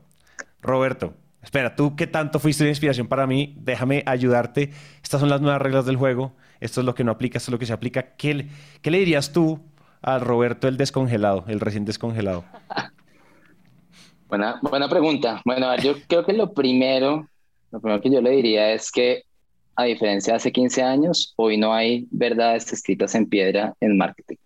Roberto, 0.61 1.13
espera, 1.43 1.75
tú 1.75 1.95
qué 1.95 2.07
tanto 2.07 2.39
fuiste 2.39 2.63
una 2.63 2.69
inspiración 2.69 3.07
para 3.07 3.27
mí, 3.27 3.55
déjame 3.59 4.03
ayudarte. 4.05 4.71
Estas 5.03 5.19
son 5.19 5.29
las 5.29 5.41
nuevas 5.41 5.61
reglas 5.61 5.85
del 5.85 5.97
juego. 5.97 6.33
Esto 6.59 6.81
es 6.81 6.85
lo 6.85 6.95
que 6.95 7.03
no 7.03 7.11
aplica, 7.11 7.37
esto 7.37 7.49
es 7.49 7.53
lo 7.53 7.59
que 7.59 7.65
se 7.65 7.73
aplica. 7.73 8.15
¿Qué, 8.15 8.47
qué 8.81 8.91
le 8.91 8.99
dirías 8.99 9.31
tú 9.33 9.59
al 10.01 10.21
Roberto 10.21 10.67
el 10.67 10.77
descongelado, 10.77 11.43
el 11.47 11.59
recién 11.59 11.85
descongelado? 11.85 12.43
Buena, 14.27 14.59
buena 14.61 14.87
pregunta. 14.87 15.41
Bueno, 15.43 15.75
yo 15.77 15.95
creo 16.07 16.23
que 16.25 16.33
lo 16.33 16.53
primero, 16.53 17.27
lo 17.71 17.81
primero 17.81 18.01
que 18.01 18.11
yo 18.11 18.21
le 18.21 18.29
diría 18.29 18.71
es 18.71 18.91
que 18.91 19.23
a 19.75 19.85
diferencia 19.85 20.33
de 20.33 20.37
hace 20.37 20.51
15 20.51 20.83
años, 20.83 21.33
hoy 21.37 21.57
no 21.57 21.73
hay 21.73 22.07
verdades 22.11 22.71
escritas 22.71 23.15
en 23.15 23.27
piedra 23.27 23.73
en 23.79 23.97
marketing. 23.97 24.37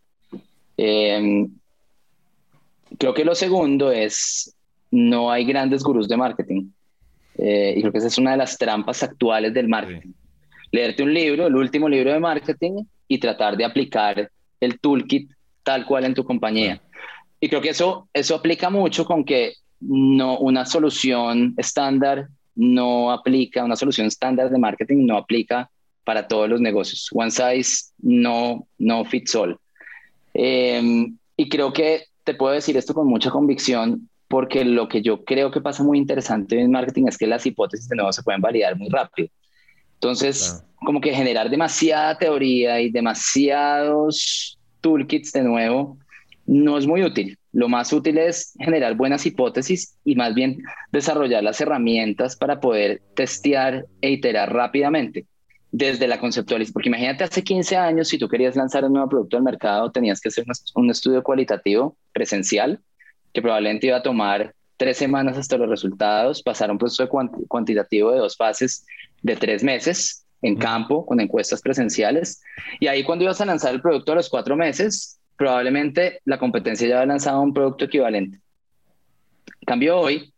Em, 0.78 1.50
creo 2.98 3.14
que 3.14 3.26
lo 3.26 3.36
segundo 3.36 3.92
es, 3.92 4.56
no 4.92 5.32
hay 5.32 5.46
grandes 5.46 5.84
gurús 5.84 6.08
de 6.08 6.18
marketing. 6.18 6.70
Eh, 7.38 7.74
y 7.78 7.82
creo 7.82 7.92
que 7.92 7.98
esa 7.98 8.08
es 8.08 8.18
una 8.18 8.32
de 8.32 8.38
las 8.38 8.58
trampas 8.58 9.04
actuales 9.04 9.54
del 9.54 9.68
marketing. 9.68 10.14
Leerte 10.72 11.04
un 11.04 11.14
libro, 11.14 11.48
el 11.48 11.56
último 11.56 11.90
libro 11.90 12.14
de 12.14 12.20
marketing, 12.20 12.84
y 13.08 13.18
tratar 13.18 13.58
de 13.58 13.66
aplicar 13.66 14.30
el 14.60 14.80
toolkit 14.80 15.30
tal 15.64 15.86
cual 15.86 16.06
en 16.06 16.14
tu 16.14 16.24
compañía. 16.24 16.82
Y 17.40 17.50
creo 17.50 17.62
que 17.62 17.70
eso, 17.70 18.08
eso 18.14 18.36
aplica 18.36 18.70
mucho 18.70 19.06
con 19.06 19.26
que 19.26 19.54
no, 19.80 20.38
una 20.38 20.66
solución 20.66 21.54
estándar 21.58 22.28
no 22.56 23.12
aplica, 23.12 23.64
una 23.64 23.76
solución 23.76 24.08
estándar 24.08 24.50
de 24.50 24.58
marketing 24.58 25.06
no 25.06 25.18
aplica 25.18 25.70
para 26.04 26.28
todos 26.28 26.50
los 26.50 26.62
negocios. 26.62 27.10
One 27.12 27.32
size 27.32 27.92
no, 28.00 28.68
no 28.78 29.06
fits 29.06 29.36
all. 29.36 29.58
Em, 30.34 31.18
y 31.38 31.50
creo 31.50 31.74
que 31.74 32.06
te 32.24 32.34
puedo 32.34 32.54
decir 32.54 32.78
esto 32.78 32.94
con 32.94 33.08
mucha 33.08 33.30
convicción 33.30 34.10
porque 34.28 34.66
lo 34.66 34.88
que 34.88 35.02
yo 35.02 35.24
creo 35.24 35.52
que 35.52 35.62
pasa 35.62 35.84
muy 35.84 35.98
interesante 35.98 36.60
en 36.60 36.72
marketing 36.72 37.06
es 37.08 37.18
que 37.18 37.28
las 37.28 37.46
hipótesis 37.46 37.88
de 37.88 37.96
nuevo 37.96 38.12
se 38.12 38.24
pueden 38.24 38.42
validar 38.42 38.76
muy 38.78 38.90
rápido. 38.90 39.30
Entonces, 39.96 40.64
como 40.76 41.02
que 41.02 41.14
generar 41.14 41.50
demasiada 41.50 42.18
teoría 42.18 42.82
y 42.82 42.90
demasiados 42.90 44.58
toolkits 44.82 45.32
de 45.32 45.44
nuevo 45.44 45.98
no 46.46 46.78
es 46.78 46.86
muy 46.86 47.04
útil. 47.04 47.38
Lo 47.56 47.70
más 47.70 47.94
útil 47.94 48.18
es 48.18 48.52
generar 48.60 48.96
buenas 48.96 49.26
hipótesis 49.26 49.98
y 50.04 50.16
más 50.16 50.36
bien 50.36 50.62
desarrollar 50.92 51.42
las 51.42 51.62
herramientas 51.62 52.36
para 52.36 52.60
poder 52.60 53.02
testear 53.16 53.86
e 54.02 54.12
iterar 54.12 54.54
rápidamente 54.54 55.26
desde 55.72 56.06
la 56.10 56.20
conceptualización. 56.20 56.74
Porque 56.74 56.90
imagínate 56.90 57.24
hace 57.24 57.46
15 57.46 57.78
años, 57.78 58.10
si 58.10 58.18
tú 58.18 58.28
querías 58.28 58.58
lanzar 58.58 58.84
un 58.84 58.92
nuevo 58.92 59.08
producto 59.08 59.38
al 59.38 59.44
mercado, 59.44 59.90
tenías 59.90 60.20
que 60.20 60.28
hacer 60.28 60.44
un 60.76 60.90
estudio 60.90 61.24
cualitativo 61.24 61.96
presencial 62.12 62.82
que 63.32 63.42
probablemente 63.42 63.88
iba 63.88 63.98
a 63.98 64.04
tomar 64.04 64.54
tres 64.76 64.98
semanas 64.98 65.38
hasta 65.38 65.56
los 65.56 65.70
resultados, 65.70 66.44
pasar 66.44 66.70
un 66.70 66.78
proceso 66.78 67.08
cuantitativo 67.08 68.12
de 68.12 68.18
dos 68.18 68.36
fases 68.36 68.86
de 69.22 69.38
tres 69.38 69.64
meses 69.64 70.26
en 70.42 70.58
campo 70.58 71.06
con 71.06 71.22
encuestas 71.22 71.62
presenciales. 71.62 72.42
Y 72.82 72.88
ahí 72.88 73.06
cuando 73.06 73.24
ibas 73.24 73.40
a 73.40 73.46
lanzar 73.46 73.74
el 73.74 73.82
producto 73.82 74.12
a 74.12 74.16
los 74.16 74.30
cuatro 74.30 74.58
meses, 74.58 75.22
probablemente 75.38 76.22
la 76.26 76.38
competencia 76.38 76.88
ya 76.88 77.02
ha 77.02 77.06
lanzado 77.06 77.42
un 77.42 77.54
producto 77.54 77.86
equivalente. 77.86 78.40
En 79.48 79.66
cambio, 79.66 80.00
hoy 80.00 80.34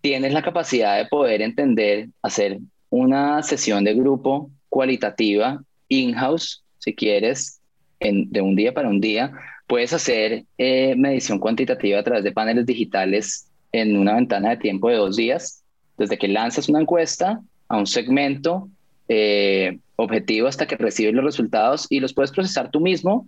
tienes 0.00 0.32
la 0.32 0.42
capacidad 0.42 0.96
de 0.96 1.06
poder 1.06 1.42
entender, 1.42 2.08
hacer 2.22 2.58
una 2.88 3.42
sesión 3.42 3.84
de 3.84 3.94
grupo 3.94 4.50
cualitativa 4.68 5.62
in-house, 5.88 6.64
si 6.78 6.94
quieres, 6.94 7.60
en, 7.98 8.30
de 8.30 8.40
un 8.40 8.56
día 8.56 8.72
para 8.72 8.88
un 8.88 9.00
día. 9.00 9.32
Puedes 9.66 9.92
hacer 9.92 10.44
eh, 10.58 10.94
medición 10.96 11.38
cuantitativa 11.38 11.98
a 11.98 12.02
través 12.02 12.24
de 12.24 12.32
paneles 12.32 12.66
digitales 12.66 13.48
en 13.72 13.96
una 13.96 14.14
ventana 14.14 14.50
de 14.50 14.56
tiempo 14.56 14.88
de 14.88 14.96
dos 14.96 15.16
días, 15.16 15.62
desde 15.96 16.18
que 16.18 16.28
lanzas 16.28 16.68
una 16.68 16.80
encuesta 16.80 17.40
a 17.68 17.76
un 17.76 17.86
segmento 17.86 18.68
eh, 19.08 19.78
objetivo 19.96 20.48
hasta 20.48 20.66
que 20.66 20.76
recibes 20.76 21.14
los 21.14 21.24
resultados 21.24 21.86
y 21.90 22.00
los 22.00 22.14
puedes 22.14 22.32
procesar 22.32 22.70
tú 22.70 22.80
mismo 22.80 23.26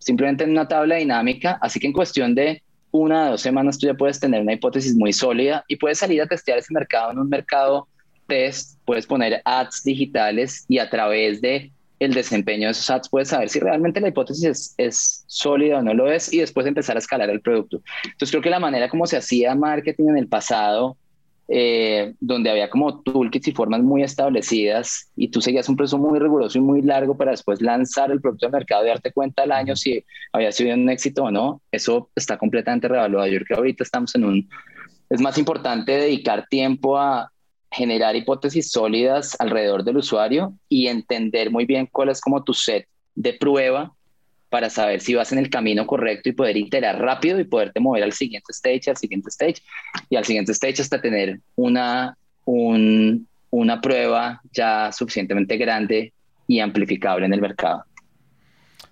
simplemente 0.00 0.44
en 0.44 0.50
una 0.50 0.66
tabla 0.66 0.96
dinámica, 0.96 1.58
así 1.62 1.78
que 1.78 1.86
en 1.86 1.92
cuestión 1.92 2.34
de 2.34 2.62
una 2.90 3.28
o 3.28 3.30
dos 3.32 3.40
semanas 3.40 3.78
tú 3.78 3.86
ya 3.86 3.94
puedes 3.94 4.18
tener 4.18 4.42
una 4.42 4.54
hipótesis 4.54 4.94
muy 4.96 5.12
sólida 5.12 5.64
y 5.68 5.76
puedes 5.76 5.98
salir 5.98 6.20
a 6.20 6.26
testear 6.26 6.58
ese 6.58 6.74
mercado 6.74 7.12
en 7.12 7.18
un 7.18 7.28
mercado 7.28 7.86
test, 8.26 8.78
puedes 8.84 9.06
poner 9.06 9.40
ads 9.44 9.82
digitales 9.84 10.64
y 10.68 10.78
a 10.78 10.90
través 10.90 11.40
de 11.40 11.70
el 12.00 12.14
desempeño 12.14 12.66
de 12.66 12.72
esos 12.72 12.88
ads 12.88 13.08
puedes 13.08 13.28
saber 13.28 13.50
si 13.50 13.60
realmente 13.60 14.00
la 14.00 14.08
hipótesis 14.08 14.44
es, 14.44 14.74
es, 14.78 15.24
sólida 15.26 15.78
o 15.78 15.82
no 15.82 15.94
lo 15.94 16.10
es 16.10 16.32
y 16.32 16.38
después 16.38 16.66
empezar 16.66 16.96
a 16.96 16.98
escalar 16.98 17.28
el 17.28 17.42
producto. 17.42 17.82
Entonces 18.04 18.30
creo 18.30 18.42
que 18.42 18.50
la 18.50 18.58
manera 18.58 18.88
como 18.88 19.06
se 19.06 19.18
hacía 19.18 19.54
marketing 19.54 20.08
en 20.08 20.18
el 20.18 20.26
pasado 20.26 20.96
eh, 21.52 22.14
donde 22.20 22.48
había 22.48 22.70
como 22.70 23.02
toolkits 23.02 23.48
y 23.48 23.52
formas 23.52 23.82
muy 23.82 24.04
establecidas 24.04 25.10
y 25.16 25.32
tú 25.32 25.40
seguías 25.40 25.68
un 25.68 25.74
proceso 25.74 25.98
muy 25.98 26.20
riguroso 26.20 26.56
y 26.56 26.60
muy 26.60 26.80
largo 26.80 27.16
para 27.16 27.32
después 27.32 27.60
lanzar 27.60 28.12
el 28.12 28.20
producto 28.20 28.46
al 28.46 28.52
mercado 28.52 28.84
y 28.84 28.88
darte 28.88 29.10
cuenta 29.10 29.42
al 29.42 29.50
año 29.50 29.74
si 29.74 30.04
había 30.32 30.52
sido 30.52 30.72
un 30.74 30.88
éxito 30.88 31.24
o 31.24 31.30
no, 31.32 31.60
eso 31.72 32.08
está 32.14 32.38
completamente 32.38 32.86
revaluado. 32.86 33.26
Yo 33.26 33.38
creo 33.38 33.46
que 33.46 33.54
ahorita 33.54 33.82
estamos 33.82 34.14
en 34.14 34.24
un... 34.26 34.48
Es 35.08 35.20
más 35.20 35.38
importante 35.38 35.90
dedicar 35.90 36.46
tiempo 36.48 36.96
a 36.96 37.32
generar 37.68 38.14
hipótesis 38.14 38.70
sólidas 38.70 39.36
alrededor 39.40 39.82
del 39.82 39.96
usuario 39.96 40.54
y 40.68 40.86
entender 40.86 41.50
muy 41.50 41.66
bien 41.66 41.88
cuál 41.90 42.10
es 42.10 42.20
como 42.20 42.44
tu 42.44 42.54
set 42.54 42.86
de 43.16 43.32
prueba 43.32 43.92
para 44.50 44.68
saber 44.68 45.00
si 45.00 45.14
vas 45.14 45.32
en 45.32 45.38
el 45.38 45.48
camino 45.48 45.86
correcto 45.86 46.28
y 46.28 46.32
poder 46.32 46.56
iterar 46.56 47.00
rápido 47.00 47.38
y 47.40 47.44
poderte 47.44 47.80
mover 47.80 48.02
al 48.02 48.12
siguiente 48.12 48.52
stage, 48.52 48.90
al 48.90 48.96
siguiente 48.96 49.30
stage 49.30 49.62
y 50.10 50.16
al 50.16 50.24
siguiente 50.24 50.52
stage 50.52 50.82
hasta 50.82 51.00
tener 51.00 51.40
una, 51.54 52.16
una 52.44 53.80
prueba 53.80 54.40
ya 54.52 54.90
suficientemente 54.92 55.56
grande 55.56 56.12
y 56.48 56.58
amplificable 56.58 57.26
en 57.26 57.32
el 57.32 57.40
mercado. 57.40 57.84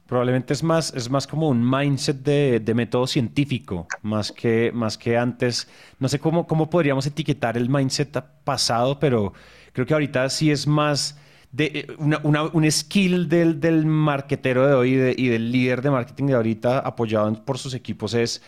Probablemente 0.07 0.55
es 0.55 0.63
más, 0.63 0.95
es 0.95 1.11
más 1.11 1.27
como 1.27 1.51
un 1.51 1.69
mindset 1.69 2.17
de, 2.17 2.61
de, 2.61 2.75
método 2.75 3.07
científico, 3.07 3.87
más 4.01 4.33
que, 4.33 4.71
más 4.73 4.97
que 4.97 5.19
antes. 5.19 5.69
No 5.99 6.09
sé 6.09 6.19
cómo, 6.19 6.47
cómo 6.47 6.71
podríamos 6.71 7.05
etiquetar 7.07 7.59
el 7.59 7.69
mindset 7.69 8.25
pasado, 8.43 8.99
pero 8.99 9.35
creo 9.75 9.85
que 9.85 9.93
ahorita 9.93 10.31
sí 10.31 10.51
es 10.51 10.67
más 10.67 11.19
de 11.53 11.65
eh, 11.75 11.87
una, 11.99 12.43
un 12.45 12.71
skill 12.71 13.29
del, 13.29 13.61
del 13.61 13.87
marketero 13.87 14.67
de 14.67 14.75
hoy 14.75 14.91
y, 15.17 15.29
del 15.29 15.51
líder 15.51 15.83
de 15.83 15.91
marketing 15.91 16.27
de 16.27 16.35
ahorita 16.35 16.79
apoyado 16.81 17.45
por 17.45 17.59
sus 17.59 17.75
equipos 17.75 18.15
es, 18.15 18.43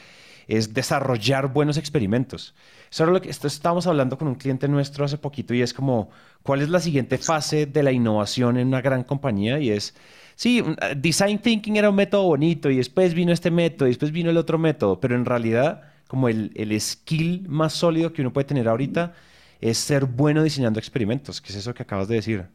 es 0.49 0.75
desarrollar 0.75 1.53
buenos 1.53 1.77
experimentos. 1.77 2.55
Eso 2.91 3.07
lo 3.07 3.21
que 3.21 3.31
esto 3.31 3.47
estábamos 3.47 3.87
hablando 3.87 4.19
con 4.19 4.29
un 4.29 4.35
cliente 4.35 4.67
nuestro 4.69 5.05
hace 5.05 5.17
poquito 5.17 5.55
y 5.55 5.63
es 5.63 5.73
como, 5.73 6.11
¿cuál 6.43 6.61
es 6.61 6.69
la 6.69 6.81
siguiente 6.81 7.19
fase 7.19 7.67
de 7.67 7.83
la 7.83 7.93
innovación 7.93 8.57
en 8.59 8.69
una 8.69 8.81
gran 8.81 9.05
compañía? 9.05 9.61
Y 9.61 9.71
es, 9.71 9.95
sí, 10.35 10.59
eh, 10.59 10.95
design 10.97 11.39
thinking 11.39 11.77
era 11.77 11.91
un 11.91 11.97
método 11.97 12.25
bonito 12.25 12.69
y 12.69 12.77
después 12.77 13.15
vino 13.15 13.33
este 13.33 13.51
método 13.51 13.87
y 13.87 13.93
después 13.93 14.11
vino 14.11 14.31
el 14.31 14.37
otro 14.37 14.59
método, 14.59 15.01
pero 15.01 15.15
en 15.15 15.25
realidad 15.25 15.83
como 16.09 16.29
el, 16.29 16.51
el 16.57 16.79
skill 16.81 17.47
más 17.49 17.73
sólido 17.73 18.13
que 18.13 18.23
uno 18.23 18.33
puede 18.33 18.45
tener 18.45 18.67
ahorita 18.67 19.15
es 19.61 19.79
ser 19.79 20.07
bueno 20.07 20.43
diseñando 20.43 20.79
experimentos, 20.79 21.41
que 21.41 21.51
es 21.51 21.57
eso 21.57 21.75
que 21.75 21.83
acabas 21.83 22.09
de 22.09 22.17
decir. 22.17 22.47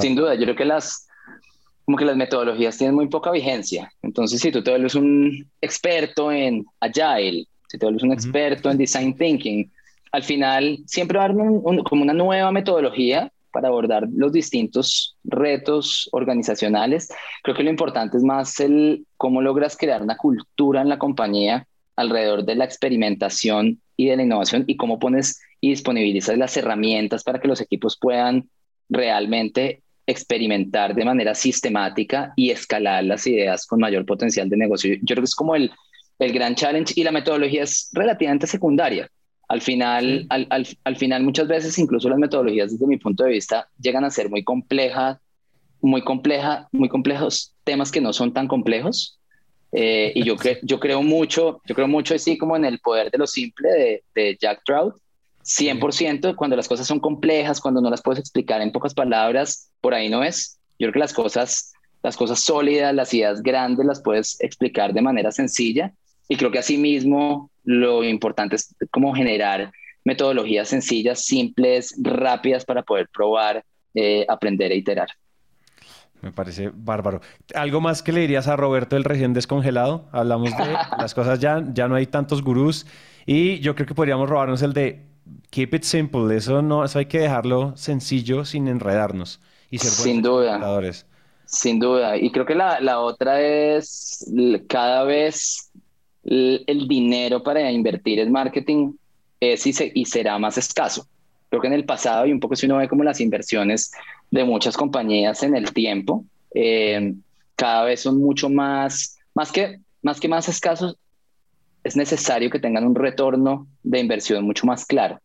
sin 0.00 0.14
duda, 0.14 0.34
yo 0.34 0.42
creo 0.42 0.56
que 0.56 0.64
las, 0.64 1.06
como 1.84 1.96
que 1.96 2.04
las 2.04 2.16
metodologías 2.16 2.76
tienen 2.76 2.94
muy 2.94 3.08
poca 3.08 3.30
vigencia. 3.30 3.92
Entonces, 4.02 4.40
si 4.40 4.50
tú 4.50 4.62
te 4.62 4.70
vuelves 4.70 4.94
un 4.94 5.48
experto 5.60 6.32
en 6.32 6.64
Agile, 6.80 7.46
si 7.68 7.78
te 7.78 7.86
vuelves 7.86 8.02
un 8.02 8.12
experto 8.12 8.70
en 8.70 8.78
Design 8.78 9.14
Thinking, 9.14 9.70
al 10.10 10.22
final 10.22 10.78
siempre 10.86 11.18
va 11.18 11.24
a 11.24 11.28
haber 11.28 11.82
como 11.84 12.02
una 12.02 12.12
nueva 12.12 12.52
metodología 12.52 13.32
para 13.52 13.68
abordar 13.68 14.08
los 14.12 14.32
distintos 14.32 15.16
retos 15.24 16.08
organizacionales. 16.12 17.08
Creo 17.42 17.56
que 17.56 17.62
lo 17.62 17.70
importante 17.70 18.16
es 18.16 18.24
más 18.24 18.58
el 18.60 19.06
cómo 19.16 19.40
logras 19.40 19.76
crear 19.76 20.02
una 20.02 20.16
cultura 20.16 20.80
en 20.80 20.88
la 20.88 20.98
compañía 20.98 21.66
alrededor 21.96 22.44
de 22.44 22.56
la 22.56 22.64
experimentación 22.64 23.80
y 23.96 24.08
de 24.08 24.16
la 24.16 24.22
innovación 24.22 24.64
y 24.66 24.76
cómo 24.76 24.98
pones 24.98 25.40
y 25.62 25.70
disponibilizas 25.70 26.36
las 26.36 26.56
herramientas 26.56 27.22
para 27.22 27.40
que 27.40 27.48
los 27.48 27.60
equipos 27.60 27.96
puedan 27.98 28.50
realmente 28.90 29.80
experimentar 30.06 30.94
de 30.94 31.04
manera 31.04 31.34
sistemática 31.36 32.32
y 32.34 32.50
escalar 32.50 33.04
las 33.04 33.24
ideas 33.28 33.64
con 33.64 33.78
mayor 33.78 34.04
potencial 34.04 34.50
de 34.50 34.56
negocio. 34.56 34.94
Yo 34.96 35.14
creo 35.14 35.22
que 35.22 35.26
es 35.26 35.36
como 35.36 35.54
el, 35.54 35.70
el 36.18 36.32
gran 36.32 36.56
challenge 36.56 36.94
y 36.96 37.04
la 37.04 37.12
metodología 37.12 37.62
es 37.62 37.90
relativamente 37.92 38.48
secundaria. 38.48 39.08
Al 39.48 39.60
final, 39.60 40.26
al, 40.30 40.48
al, 40.50 40.66
al, 40.82 40.96
final, 40.96 41.22
muchas 41.22 41.46
veces, 41.46 41.78
incluso 41.78 42.08
las 42.08 42.18
metodologías, 42.18 42.72
desde 42.72 42.86
mi 42.86 42.96
punto 42.96 43.22
de 43.22 43.30
vista, 43.30 43.68
llegan 43.80 44.04
a 44.04 44.10
ser 44.10 44.28
muy 44.28 44.42
complejas, 44.42 45.18
muy 45.80 46.02
compleja, 46.02 46.68
muy 46.72 46.88
complejos 46.88 47.54
temas 47.62 47.92
que 47.92 48.00
no 48.00 48.12
son 48.12 48.32
tan 48.32 48.48
complejos. 48.48 49.20
Eh, 49.70 50.10
y 50.16 50.24
yo, 50.24 50.34
yo 50.62 50.80
creo 50.80 51.02
mucho, 51.02 51.60
yo 51.64 51.74
creo 51.76 51.86
mucho 51.86 52.16
así 52.16 52.36
como 52.36 52.56
en 52.56 52.64
el 52.64 52.80
poder 52.80 53.12
de 53.12 53.18
lo 53.18 53.28
simple 53.28 53.68
de, 53.70 54.04
de 54.12 54.36
Jack 54.40 54.62
Trout. 54.64 54.96
100% 55.44 56.36
cuando 56.36 56.56
las 56.56 56.68
cosas 56.68 56.86
son 56.86 57.00
complejas, 57.00 57.60
cuando 57.60 57.80
no 57.80 57.90
las 57.90 58.02
puedes 58.02 58.20
explicar 58.20 58.60
en 58.62 58.72
pocas 58.72 58.94
palabras, 58.94 59.70
por 59.80 59.94
ahí 59.94 60.08
no 60.08 60.22
es. 60.22 60.58
Yo 60.78 60.86
creo 60.86 60.92
que 60.94 60.98
las 61.00 61.12
cosas, 61.12 61.72
las 62.02 62.16
cosas 62.16 62.40
sólidas, 62.40 62.94
las 62.94 63.12
ideas 63.12 63.42
grandes 63.42 63.84
las 63.86 64.02
puedes 64.02 64.40
explicar 64.40 64.92
de 64.92 65.02
manera 65.02 65.32
sencilla. 65.32 65.92
Y 66.28 66.36
creo 66.36 66.50
que 66.50 66.58
asimismo 66.58 67.50
lo 67.64 68.04
importante 68.04 68.56
es 68.56 68.74
como 68.90 69.14
generar 69.14 69.72
metodologías 70.04 70.68
sencillas, 70.68 71.24
simples, 71.24 71.94
rápidas 72.00 72.64
para 72.64 72.82
poder 72.82 73.08
probar, 73.12 73.64
eh, 73.94 74.24
aprender 74.28 74.72
e 74.72 74.76
iterar. 74.76 75.08
Me 76.20 76.30
parece 76.30 76.70
bárbaro. 76.72 77.20
¿Algo 77.54 77.80
más 77.80 78.02
que 78.02 78.12
le 78.12 78.20
dirías 78.20 78.46
a 78.46 78.54
Roberto 78.54 78.94
del 78.94 79.04
recién 79.04 79.32
descongelado? 79.32 80.08
Hablamos 80.12 80.56
de 80.56 80.64
las 80.98 81.14
cosas 81.14 81.40
ya, 81.40 81.64
ya 81.72 81.88
no 81.88 81.96
hay 81.96 82.06
tantos 82.06 82.42
gurús 82.42 82.86
y 83.26 83.58
yo 83.58 83.74
creo 83.74 83.86
que 83.86 83.94
podríamos 83.94 84.30
robarnos 84.30 84.62
el 84.62 84.72
de 84.72 85.11
keep 85.50 85.74
it 85.74 85.82
simple. 85.82 86.34
Eso 86.34 86.62
no, 86.62 86.84
eso 86.84 86.98
hay 86.98 87.06
que 87.06 87.20
dejarlo 87.20 87.76
sencillo 87.76 88.44
sin 88.44 88.68
enredarnos 88.68 89.40
y 89.70 89.78
ser 89.78 89.90
Sin 89.90 90.22
duda. 90.22 90.60
Sin 91.46 91.78
duda. 91.78 92.16
Y 92.16 92.30
creo 92.30 92.46
que 92.46 92.54
la, 92.54 92.80
la 92.80 93.00
otra 93.00 93.40
es 93.40 94.30
cada 94.68 95.04
vez 95.04 95.70
el 96.24 96.86
dinero 96.88 97.42
para 97.42 97.70
invertir 97.70 98.20
en 98.20 98.30
marketing 98.30 98.92
es 99.40 99.66
y, 99.66 99.74
y 99.94 100.04
será 100.04 100.38
más 100.38 100.56
escaso. 100.56 101.06
Creo 101.50 101.60
que 101.60 101.66
en 101.66 101.74
el 101.74 101.84
pasado, 101.84 102.26
y 102.26 102.32
un 102.32 102.40
poco 102.40 102.56
si 102.56 102.66
uno 102.66 102.78
ve 102.78 102.88
como 102.88 103.04
las 103.04 103.20
inversiones 103.20 103.92
de 104.30 104.44
muchas 104.44 104.76
compañías 104.76 105.42
en 105.42 105.54
el 105.54 105.72
tiempo, 105.72 106.24
eh, 106.54 107.14
cada 107.56 107.84
vez 107.84 108.00
son 108.00 108.18
mucho 108.18 108.48
más, 108.48 109.18
más 109.34 109.52
que, 109.52 109.78
más 110.00 110.18
que 110.18 110.28
más 110.28 110.48
escasos, 110.48 110.96
es 111.84 111.96
necesario 111.96 112.50
que 112.50 112.58
tengan 112.58 112.86
un 112.86 112.94
retorno 112.94 113.66
de 113.82 114.00
inversión 114.00 114.44
mucho 114.44 114.66
más 114.66 114.84
claro. 114.84 115.20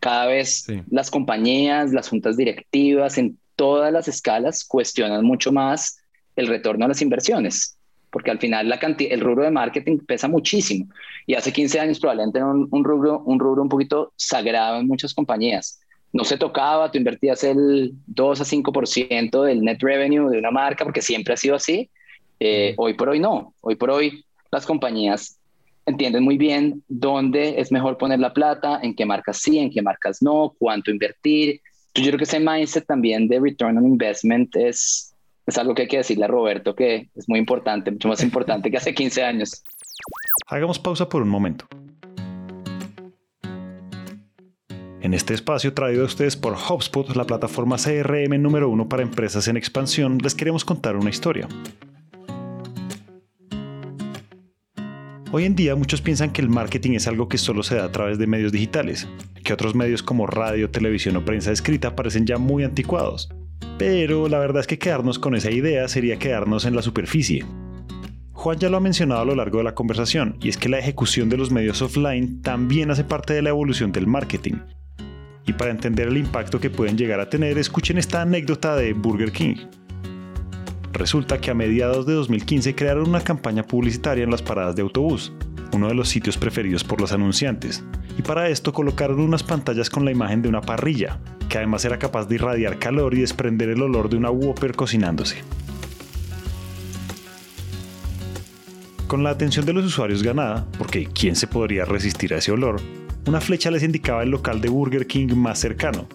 Cada 0.00 0.26
vez 0.26 0.66
las 0.90 1.10
compañías, 1.10 1.92
las 1.92 2.08
juntas 2.08 2.36
directivas, 2.36 3.18
en 3.18 3.38
todas 3.54 3.92
las 3.92 4.08
escalas, 4.08 4.64
cuestionan 4.64 5.24
mucho 5.24 5.52
más 5.52 5.98
el 6.34 6.48
retorno 6.48 6.84
a 6.84 6.88
las 6.88 7.02
inversiones, 7.02 7.76
porque 8.10 8.30
al 8.30 8.38
final 8.38 8.68
la 8.68 8.76
el 8.76 9.20
rubro 9.20 9.44
de 9.44 9.50
marketing 9.50 9.98
pesa 9.98 10.26
muchísimo. 10.26 10.86
Y 11.24 11.34
hace 11.34 11.52
15 11.52 11.78
años 11.78 12.00
probablemente 12.00 12.38
era 12.38 12.48
un, 12.48 12.66
un, 12.70 12.84
rubro, 12.84 13.20
un 13.20 13.38
rubro 13.38 13.62
un 13.62 13.68
poquito 13.68 14.12
sagrado 14.16 14.80
en 14.80 14.88
muchas 14.88 15.14
compañías 15.14 15.78
no 16.12 16.24
se 16.24 16.36
tocaba, 16.36 16.90
tú 16.90 16.98
invertías 16.98 17.42
el 17.42 17.92
2 18.06 18.40
a 18.40 18.44
5% 18.44 19.44
del 19.44 19.62
net 19.62 19.78
revenue 19.80 20.30
de 20.30 20.38
una 20.38 20.50
marca, 20.50 20.84
porque 20.84 21.00
siempre 21.00 21.34
ha 21.34 21.36
sido 21.36 21.56
así. 21.56 21.90
Eh, 22.38 22.74
hoy 22.76 22.94
por 22.94 23.08
hoy 23.08 23.20
no, 23.20 23.54
hoy 23.60 23.76
por 23.76 23.90
hoy 23.90 24.24
las 24.50 24.66
compañías 24.66 25.38
entienden 25.86 26.24
muy 26.24 26.36
bien 26.36 26.82
dónde 26.88 27.60
es 27.60 27.72
mejor 27.72 27.98
poner 27.98 28.20
la 28.20 28.32
plata, 28.32 28.80
en 28.82 28.94
qué 28.94 29.06
marcas 29.06 29.38
sí, 29.38 29.58
en 29.58 29.70
qué 29.70 29.82
marcas 29.82 30.22
no, 30.22 30.54
cuánto 30.58 30.90
invertir. 30.90 31.60
Yo 31.94 32.04
creo 32.04 32.18
que 32.18 32.24
ese 32.24 32.40
mindset 32.40 32.86
también 32.86 33.28
de 33.28 33.40
return 33.40 33.76
on 33.76 33.86
investment 33.86 34.54
es, 34.56 35.14
es 35.46 35.58
algo 35.58 35.74
que 35.74 35.82
hay 35.82 35.88
que 35.88 35.98
decirle 35.98 36.24
a 36.24 36.28
Roberto 36.28 36.74
que 36.74 37.08
es 37.14 37.28
muy 37.28 37.38
importante, 37.38 37.90
mucho 37.90 38.08
más 38.08 38.22
importante 38.22 38.70
que 38.70 38.76
hace 38.76 38.94
15 38.94 39.22
años. 39.22 39.62
Hagamos 40.48 40.78
pausa 40.78 41.08
por 41.08 41.22
un 41.22 41.28
momento. 41.28 41.66
En 45.00 45.14
este 45.14 45.34
espacio 45.34 45.74
traído 45.74 46.02
a 46.02 46.06
ustedes 46.06 46.36
por 46.36 46.54
HubSpot, 46.54 47.16
la 47.16 47.24
plataforma 47.24 47.76
CRM 47.76 48.40
número 48.40 48.68
uno 48.68 48.88
para 48.88 49.02
empresas 49.02 49.48
en 49.48 49.56
expansión, 49.56 50.18
les 50.18 50.36
queremos 50.36 50.64
contar 50.64 50.96
una 50.96 51.10
historia. 51.10 51.48
Hoy 55.34 55.46
en 55.46 55.56
día 55.56 55.74
muchos 55.76 56.02
piensan 56.02 56.30
que 56.30 56.42
el 56.42 56.50
marketing 56.50 56.90
es 56.90 57.06
algo 57.06 57.26
que 57.26 57.38
solo 57.38 57.62
se 57.62 57.76
da 57.76 57.84
a 57.84 57.90
través 57.90 58.18
de 58.18 58.26
medios 58.26 58.52
digitales, 58.52 59.08
que 59.42 59.54
otros 59.54 59.74
medios 59.74 60.02
como 60.02 60.26
radio, 60.26 60.68
televisión 60.68 61.16
o 61.16 61.24
prensa 61.24 61.52
escrita 61.52 61.96
parecen 61.96 62.26
ya 62.26 62.36
muy 62.36 62.64
anticuados. 62.64 63.30
Pero 63.78 64.28
la 64.28 64.38
verdad 64.38 64.60
es 64.60 64.66
que 64.66 64.78
quedarnos 64.78 65.18
con 65.18 65.34
esa 65.34 65.50
idea 65.50 65.88
sería 65.88 66.18
quedarnos 66.18 66.66
en 66.66 66.76
la 66.76 66.82
superficie. 66.82 67.46
Juan 68.32 68.58
ya 68.58 68.68
lo 68.68 68.76
ha 68.76 68.80
mencionado 68.80 69.22
a 69.22 69.24
lo 69.24 69.34
largo 69.34 69.56
de 69.56 69.64
la 69.64 69.74
conversación, 69.74 70.36
y 70.42 70.50
es 70.50 70.58
que 70.58 70.68
la 70.68 70.80
ejecución 70.80 71.30
de 71.30 71.38
los 71.38 71.50
medios 71.50 71.80
offline 71.80 72.42
también 72.42 72.90
hace 72.90 73.02
parte 73.02 73.32
de 73.32 73.40
la 73.40 73.48
evolución 73.48 73.90
del 73.90 74.06
marketing, 74.06 74.56
y 75.46 75.54
para 75.54 75.70
entender 75.70 76.08
el 76.08 76.18
impacto 76.18 76.60
que 76.60 76.68
pueden 76.68 76.98
llegar 76.98 77.20
a 77.20 77.30
tener, 77.30 77.56
escuchen 77.56 77.96
esta 77.96 78.20
anécdota 78.20 78.76
de 78.76 78.92
Burger 78.92 79.32
King. 79.32 79.56
Resulta 80.92 81.40
que 81.40 81.50
a 81.50 81.54
mediados 81.54 82.06
de 82.06 82.12
2015 82.12 82.74
crearon 82.74 83.08
una 83.08 83.22
campaña 83.22 83.62
publicitaria 83.62 84.24
en 84.24 84.30
las 84.30 84.42
paradas 84.42 84.76
de 84.76 84.82
autobús, 84.82 85.32
uno 85.72 85.88
de 85.88 85.94
los 85.94 86.08
sitios 86.08 86.36
preferidos 86.36 86.84
por 86.84 87.00
los 87.00 87.12
anunciantes, 87.12 87.82
y 88.18 88.22
para 88.22 88.48
esto 88.48 88.72
colocaron 88.72 89.20
unas 89.20 89.42
pantallas 89.42 89.88
con 89.88 90.04
la 90.04 90.10
imagen 90.10 90.42
de 90.42 90.48
una 90.48 90.60
parrilla, 90.60 91.18
que 91.48 91.58
además 91.58 91.84
era 91.84 91.98
capaz 91.98 92.26
de 92.26 92.34
irradiar 92.34 92.78
calor 92.78 93.14
y 93.14 93.20
desprender 93.20 93.70
el 93.70 93.82
olor 93.82 94.10
de 94.10 94.16
una 94.16 94.30
Whopper 94.30 94.74
cocinándose. 94.74 95.36
Con 99.06 99.22
la 99.22 99.30
atención 99.30 99.64
de 99.66 99.72
los 99.72 99.84
usuarios 99.84 100.22
ganada, 100.22 100.66
porque 100.78 101.06
¿quién 101.06 101.36
se 101.36 101.46
podría 101.46 101.84
resistir 101.84 102.34
a 102.34 102.38
ese 102.38 102.52
olor? 102.52 102.80
una 103.26 103.40
flecha 103.40 103.70
les 103.70 103.82
indicaba 103.82 104.22
el 104.22 104.30
local 104.30 104.60
de 104.60 104.68
Burger 104.68 105.06
King 105.06 105.34
más 105.36 105.60
cercano. 105.60 106.06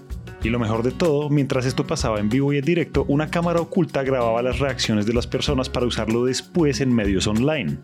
Y 0.48 0.50
lo 0.50 0.60
mejor 0.60 0.82
de 0.82 0.92
todo, 0.92 1.30
mientras 1.30 1.66
esto 1.66 1.86
pasaba 1.86 2.22
en 2.22 2.30
vivo 2.30 2.54
y 2.54 2.58
en 2.58 2.64
directo, 2.64 3.04
una 3.10 3.30
cámara 3.30 3.60
oculta 3.60 4.02
grababa 4.02 4.42
las 4.42 4.60
reacciones 4.60 5.06
de 5.06 5.12
las 5.12 5.28
personas 5.28 5.68
para 5.68 5.86
usarlo 5.86 6.24
después 6.24 6.80
en 6.80 6.96
medios 6.96 7.28
online. 7.28 7.80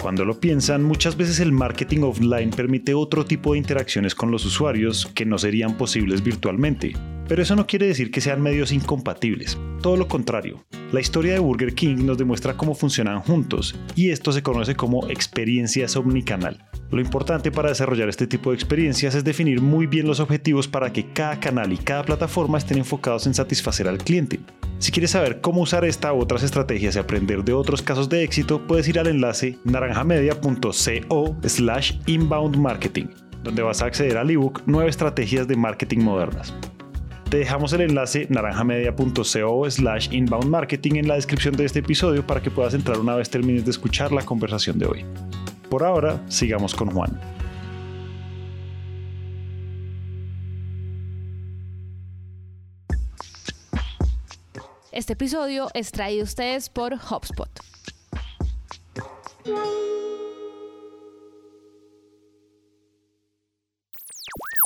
Cuando 0.00 0.24
lo 0.24 0.40
piensan, 0.40 0.82
muchas 0.82 1.14
veces 1.18 1.40
el 1.40 1.52
marketing 1.52 2.00
offline 2.00 2.48
permite 2.48 2.94
otro 2.94 3.26
tipo 3.26 3.52
de 3.52 3.58
interacciones 3.58 4.14
con 4.14 4.30
los 4.30 4.46
usuarios 4.46 5.10
que 5.14 5.26
no 5.26 5.36
serían 5.36 5.76
posibles 5.76 6.24
virtualmente. 6.24 6.94
Pero 7.26 7.42
eso 7.42 7.56
no 7.56 7.66
quiere 7.66 7.86
decir 7.86 8.10
que 8.10 8.20
sean 8.20 8.42
medios 8.42 8.70
incompatibles, 8.70 9.58
todo 9.80 9.96
lo 9.96 10.08
contrario. 10.08 10.64
La 10.92 11.00
historia 11.00 11.32
de 11.32 11.38
Burger 11.38 11.74
King 11.74 12.04
nos 12.04 12.18
demuestra 12.18 12.56
cómo 12.56 12.74
funcionan 12.74 13.20
juntos, 13.20 13.74
y 13.94 14.10
esto 14.10 14.30
se 14.30 14.42
conoce 14.42 14.74
como 14.74 15.08
experiencias 15.08 15.96
omnicanal. 15.96 16.68
Lo 16.90 17.00
importante 17.00 17.50
para 17.50 17.70
desarrollar 17.70 18.08
este 18.08 18.26
tipo 18.26 18.50
de 18.50 18.56
experiencias 18.56 19.14
es 19.14 19.24
definir 19.24 19.60
muy 19.60 19.86
bien 19.86 20.06
los 20.06 20.20
objetivos 20.20 20.68
para 20.68 20.92
que 20.92 21.12
cada 21.12 21.40
canal 21.40 21.72
y 21.72 21.78
cada 21.78 22.04
plataforma 22.04 22.58
estén 22.58 22.78
enfocados 22.78 23.26
en 23.26 23.34
satisfacer 23.34 23.88
al 23.88 23.98
cliente. 23.98 24.38
Si 24.78 24.92
quieres 24.92 25.12
saber 25.12 25.40
cómo 25.40 25.62
usar 25.62 25.84
esta 25.84 26.12
u 26.12 26.20
otras 26.20 26.42
estrategias 26.42 26.94
y 26.94 26.98
aprender 26.98 27.42
de 27.42 27.54
otros 27.54 27.80
casos 27.80 28.08
de 28.10 28.22
éxito, 28.22 28.66
puedes 28.66 28.86
ir 28.86 28.98
al 28.98 29.06
enlace 29.06 29.58
naranjamedia.co 29.64 31.36
slash 31.42 31.94
inbound 32.06 32.56
marketing, 32.56 33.06
donde 33.42 33.62
vas 33.62 33.80
a 33.80 33.86
acceder 33.86 34.18
al 34.18 34.30
ebook 34.30 34.62
9 34.66 34.90
estrategias 34.90 35.48
de 35.48 35.56
marketing 35.56 36.00
modernas. 36.00 36.54
Te 37.34 37.38
dejamos 37.38 37.72
el 37.72 37.80
enlace 37.80 38.28
naranjamedia.co 38.30 39.68
slash 39.68 40.08
inbound 40.12 40.44
marketing 40.44 40.94
en 40.94 41.08
la 41.08 41.16
descripción 41.16 41.56
de 41.56 41.64
este 41.64 41.80
episodio 41.80 42.24
para 42.24 42.40
que 42.40 42.48
puedas 42.48 42.74
entrar 42.74 43.00
una 43.00 43.16
vez 43.16 43.28
termines 43.28 43.64
de 43.64 43.72
escuchar 43.72 44.12
la 44.12 44.24
conversación 44.24 44.78
de 44.78 44.86
hoy. 44.86 45.04
Por 45.68 45.82
ahora, 45.82 46.22
sigamos 46.28 46.76
con 46.76 46.92
Juan. 46.92 47.20
Este 54.92 55.14
episodio 55.14 55.70
es 55.74 55.90
traído 55.90 56.20
a 56.20 56.24
ustedes 56.26 56.68
por 56.68 56.94
HubSpot. 56.94 57.50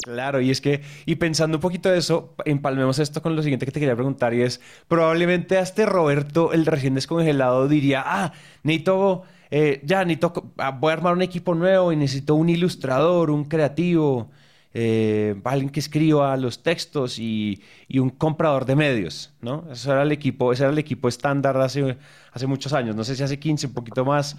Claro, 0.09 0.41
y 0.41 0.51
es 0.51 0.63
que, 0.63 0.81
y 1.05 1.17
pensando 1.17 1.59
un 1.59 1.61
poquito 1.61 1.91
de 1.91 1.99
eso, 1.99 2.35
empalmemos 2.47 2.99
esto 2.99 3.21
con 3.21 3.37
lo 3.37 3.43
siguiente 3.43 3.67
que 3.67 3.73
te 3.73 3.79
quería 3.79 3.95
preguntar 3.95 4.33
y 4.33 4.41
es, 4.41 4.59
probablemente 4.89 5.59
a 5.59 5.61
este 5.61 5.85
Roberto, 5.85 6.55
el 6.55 6.65
recién 6.65 6.95
descongelado, 6.95 7.69
diría, 7.69 8.03
ah, 8.07 8.33
necesito 8.63 9.25
eh, 9.51 9.83
ya 9.85 10.05
necesito, 10.07 10.53
ah, 10.57 10.71
voy 10.71 10.91
a 10.91 10.95
armar 10.95 11.13
un 11.13 11.21
equipo 11.21 11.55
nuevo 11.55 11.93
y 11.93 11.97
necesito 11.97 12.37
un 12.37 12.49
ilustrador, 12.49 13.31
un 13.31 13.45
creativo, 13.45 14.31
eh, 14.73 15.39
alguien 15.45 15.69
que 15.69 15.81
escriba 15.81 16.35
los 16.39 16.63
textos 16.63 17.19
y, 17.19 17.63
un 17.99 18.09
comprador 18.09 18.65
de 18.65 18.77
medios, 18.77 19.35
¿no? 19.43 19.67
Ese 19.71 19.91
era 19.91 20.05
el 20.05 20.13
equipo, 20.13 20.55
ese 20.55 20.63
era 20.65 20.73
el 20.73 20.79
equipo 20.79 21.09
estándar 21.09 21.59
hace, 21.59 21.99
hace 22.33 22.47
muchos 22.47 22.73
años, 22.73 22.97
no 22.97 23.05
sé 23.05 23.15
si 23.15 23.23
hace 23.23 23.39
15, 23.39 23.67
un 23.67 23.75
poquito 23.75 24.07
más. 24.07 24.37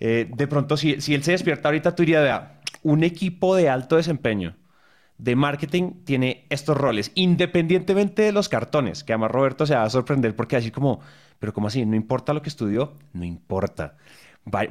Eh, 0.00 0.28
de 0.28 0.46
pronto, 0.48 0.76
si, 0.76 1.00
si 1.00 1.14
él 1.14 1.22
se 1.22 1.30
despierta 1.32 1.68
ahorita, 1.68 1.94
tú 1.94 2.02
dirías, 2.02 2.24
vea, 2.24 2.60
un 2.82 3.04
equipo 3.04 3.54
de 3.54 3.68
alto 3.68 3.96
desempeño 3.96 4.56
de 5.18 5.36
marketing 5.36 5.92
tiene 6.04 6.46
estos 6.50 6.76
roles, 6.76 7.12
independientemente 7.14 8.22
de 8.22 8.32
los 8.32 8.48
cartones, 8.48 9.04
que 9.04 9.12
además 9.12 9.30
Roberto 9.30 9.66
se 9.66 9.74
va 9.74 9.84
a 9.84 9.90
sorprender 9.90 10.34
porque 10.36 10.56
así 10.56 10.70
como, 10.70 11.00
pero 11.38 11.52
como 11.52 11.68
así, 11.68 11.84
no 11.86 11.96
importa 11.96 12.32
lo 12.34 12.42
que 12.42 12.48
estudió, 12.48 12.94
no 13.12 13.24
importa. 13.24 13.96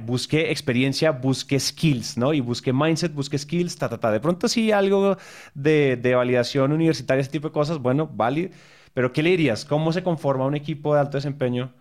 busque 0.05 0.51
experiencia, 0.51 1.11
busque 1.11 1.59
skills, 1.59 2.17
¿no? 2.17 2.33
Y 2.33 2.41
busque 2.41 2.73
mindset, 2.73 3.13
busque 3.13 3.37
skills, 3.37 3.77
ta, 3.77 3.89
ta, 3.89 3.99
ta. 3.99 4.11
De 4.11 4.19
pronto 4.19 4.47
sí 4.47 4.71
algo 4.71 5.17
de, 5.53 5.97
de 5.97 6.15
validación 6.15 6.71
universitaria, 6.71 7.21
ese 7.21 7.31
tipo 7.31 7.49
de 7.49 7.53
cosas, 7.53 7.79
bueno, 7.79 8.07
válido. 8.07 8.49
Pero 8.93 9.11
¿qué 9.13 9.23
le 9.23 9.31
dirías? 9.31 9.65
¿Cómo 9.65 9.91
se 9.93 10.03
conforma 10.03 10.45
un 10.45 10.55
equipo 10.55 10.93
de 10.93 11.01
alto 11.01 11.17
desempeño? 11.17 11.73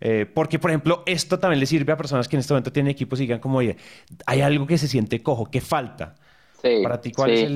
Eh, 0.00 0.26
porque, 0.34 0.58
por 0.58 0.70
ejemplo, 0.70 1.02
esto 1.06 1.38
también 1.38 1.60
le 1.60 1.66
sirve 1.66 1.92
a 1.92 1.96
personas 1.96 2.28
que 2.28 2.36
en 2.36 2.40
este 2.40 2.52
momento 2.52 2.72
tienen 2.72 2.90
equipos 2.90 3.18
y 3.20 3.22
digan 3.22 3.40
como, 3.40 3.58
oye, 3.58 3.76
hay 4.26 4.40
algo 4.42 4.66
que 4.66 4.78
se 4.78 4.88
siente 4.88 5.22
cojo, 5.22 5.50
¿qué 5.50 5.60
falta? 5.60 6.16
Para 6.82 7.00
ti, 7.00 7.12
¿cuál 7.12 7.30
es 7.30 7.50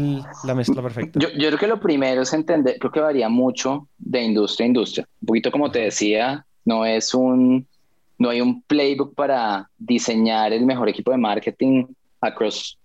la 0.45 0.55
mezcla 0.55 0.83
perfecta? 0.83 1.19
Yo, 1.19 1.29
yo, 1.31 1.49
creo 1.49 1.59
que 1.59 1.67
lo 1.67 1.81
primero 1.81 2.23
es 2.23 2.33
entender, 2.33 2.79
creo 2.79 2.93
que 2.93 3.01
varía 3.01 3.29
mucho 3.29 3.89
de 3.99 4.23
industria 4.23 4.65
a 4.65 4.69
industria. 4.69 5.09
Un 5.21 5.27
poquito 5.27 5.51
como 5.51 5.71
te 5.71 5.81
decía, 5.81 6.45
no 6.65 6.85
es 6.85 7.15
un, 7.15 7.67
no 8.19 8.31
hay 8.31 8.41
un 8.41 8.63
playbook 8.63 9.15
para 9.15 9.69
diseñar 9.79 10.53
el 10.53 10.65
mejor 10.65 10.89
equipo 10.89 11.11
de 11.11 11.19
marketing 11.19 11.87
across 12.21 12.79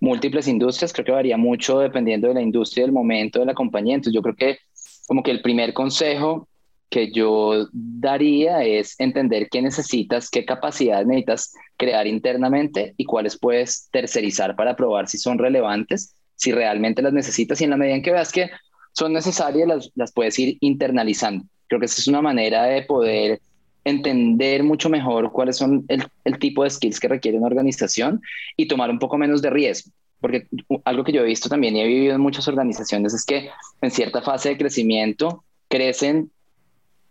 múltiples 0.00 0.48
industrias. 0.48 0.92
Creo 0.92 1.04
que 1.06 1.12
varía 1.12 1.36
mucho 1.36 1.78
dependiendo 1.78 2.28
de 2.28 2.34
la 2.34 2.42
industria, 2.42 2.84
del 2.84 2.92
momento, 2.92 3.38
de 3.38 3.46
la 3.46 3.54
compañía. 3.54 3.94
Entonces, 3.94 4.14
yo 4.14 4.22
creo 4.22 4.34
que 4.34 4.58
como 5.06 5.22
que 5.22 5.30
el 5.30 5.42
primer 5.42 5.72
consejo 5.72 6.48
que 6.92 7.10
yo 7.10 7.68
daría 7.72 8.62
es 8.62 8.94
entender 9.00 9.48
qué 9.50 9.62
necesitas, 9.62 10.28
qué 10.28 10.44
capacidades 10.44 11.06
necesitas 11.06 11.54
crear 11.78 12.06
internamente 12.06 12.92
y 12.98 13.06
cuáles 13.06 13.38
puedes 13.38 13.88
tercerizar 13.90 14.54
para 14.54 14.76
probar 14.76 15.08
si 15.08 15.16
son 15.16 15.38
relevantes, 15.38 16.14
si 16.36 16.52
realmente 16.52 17.00
las 17.00 17.14
necesitas 17.14 17.60
y 17.60 17.64
en 17.64 17.70
la 17.70 17.78
medida 17.78 17.94
en 17.94 18.02
que 18.02 18.12
veas 18.12 18.30
que 18.30 18.50
son 18.92 19.14
necesarias, 19.14 19.66
las, 19.66 19.90
las 19.94 20.12
puedes 20.12 20.38
ir 20.38 20.58
internalizando. 20.60 21.46
Creo 21.66 21.80
que 21.80 21.86
esa 21.86 22.02
es 22.02 22.08
una 22.08 22.20
manera 22.20 22.64
de 22.64 22.82
poder 22.82 23.40
entender 23.84 24.62
mucho 24.62 24.90
mejor 24.90 25.32
cuáles 25.32 25.56
son 25.56 25.86
el, 25.88 26.04
el 26.24 26.38
tipo 26.38 26.62
de 26.62 26.70
skills 26.70 27.00
que 27.00 27.08
requiere 27.08 27.38
una 27.38 27.46
organización 27.46 28.20
y 28.54 28.68
tomar 28.68 28.90
un 28.90 28.98
poco 28.98 29.16
menos 29.16 29.40
de 29.40 29.48
riesgo 29.48 29.90
porque 30.20 30.46
algo 30.84 31.02
que 31.02 31.10
yo 31.10 31.22
he 31.22 31.26
visto 31.26 31.48
también 31.48 31.74
y 31.74 31.80
he 31.80 31.86
vivido 31.86 32.14
en 32.14 32.20
muchas 32.20 32.46
organizaciones 32.46 33.12
es 33.12 33.24
que 33.24 33.50
en 33.80 33.90
cierta 33.90 34.22
fase 34.22 34.50
de 34.50 34.56
crecimiento 34.56 35.42
crecen 35.68 36.30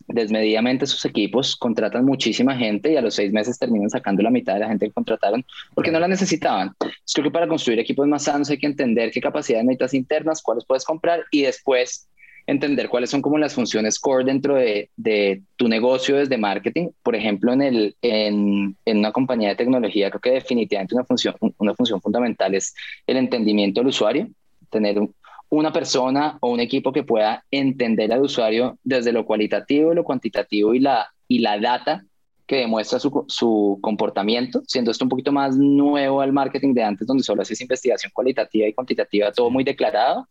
desmedidamente 0.07 0.85
sus 0.85 1.05
equipos, 1.05 1.55
contratan 1.55 2.05
muchísima 2.05 2.55
gente 2.55 2.91
y 2.91 2.97
a 2.97 3.01
los 3.01 3.15
seis 3.15 3.31
meses 3.31 3.57
terminan 3.57 3.89
sacando 3.89 4.21
la 4.21 4.29
mitad 4.29 4.53
de 4.53 4.59
la 4.61 4.67
gente 4.67 4.87
que 4.87 4.93
contrataron 4.93 5.45
porque 5.73 5.91
no 5.91 5.99
la 5.99 6.07
necesitaban. 6.07 6.71
creo 7.13 7.25
que 7.25 7.31
para 7.31 7.47
construir 7.47 7.79
equipos 7.79 8.07
más 8.07 8.23
sanos 8.23 8.49
hay 8.49 8.57
que 8.57 8.67
entender 8.67 9.11
qué 9.11 9.21
capacidades 9.21 9.65
necesitas 9.65 9.93
internas, 9.93 10.41
cuáles 10.41 10.65
puedes 10.65 10.85
comprar 10.85 11.23
y 11.31 11.43
después 11.43 12.07
entender 12.47 12.89
cuáles 12.89 13.09
son 13.09 13.21
como 13.21 13.37
las 13.37 13.53
funciones 13.53 13.99
core 13.99 14.25
dentro 14.25 14.55
de, 14.55 14.89
de 14.95 15.41
tu 15.55 15.67
negocio 15.67 16.17
desde 16.17 16.37
marketing. 16.37 16.89
Por 17.03 17.15
ejemplo, 17.15 17.53
en, 17.53 17.61
el, 17.61 17.95
en, 18.01 18.75
en, 18.85 18.97
una 18.97 19.11
compañía 19.11 19.49
de 19.49 19.55
tecnología, 19.55 20.09
creo 20.09 20.21
que 20.21 20.31
definitivamente 20.31 20.95
una 20.95 21.03
función, 21.03 21.35
una 21.57 21.75
función 21.75 22.01
fundamental 22.01 22.55
es 22.55 22.73
el 23.07 23.17
entendimiento 23.17 23.81
del 23.81 23.87
usuario, 23.87 24.27
tener 24.69 24.99
un, 24.99 25.13
una 25.51 25.73
persona 25.73 26.37
o 26.39 26.49
un 26.49 26.61
equipo 26.61 26.93
que 26.93 27.03
pueda 27.03 27.43
entender 27.51 28.11
al 28.13 28.21
usuario 28.21 28.79
desde 28.83 29.11
lo 29.11 29.25
cualitativo, 29.25 29.93
lo 29.93 30.05
cuantitativo 30.05 30.73
y 30.73 30.79
la, 30.79 31.13
y 31.27 31.39
la 31.39 31.59
data 31.59 32.05
que 32.47 32.55
demuestra 32.55 32.99
su, 32.99 33.25
su, 33.27 33.77
comportamiento, 33.81 34.61
siendo 34.65 34.91
esto 34.91 35.03
un 35.03 35.09
poquito 35.09 35.33
más 35.33 35.57
nuevo 35.57 36.21
al 36.21 36.31
marketing 36.31 36.73
de 36.73 36.83
antes, 36.83 37.05
donde 37.05 37.23
solo 37.23 37.41
haces 37.41 37.59
investigación 37.59 38.11
cualitativa 38.13 38.65
y 38.65 38.73
cuantitativa, 38.73 39.31
todo 39.33 39.49
muy 39.49 39.65
declarado. 39.65 40.25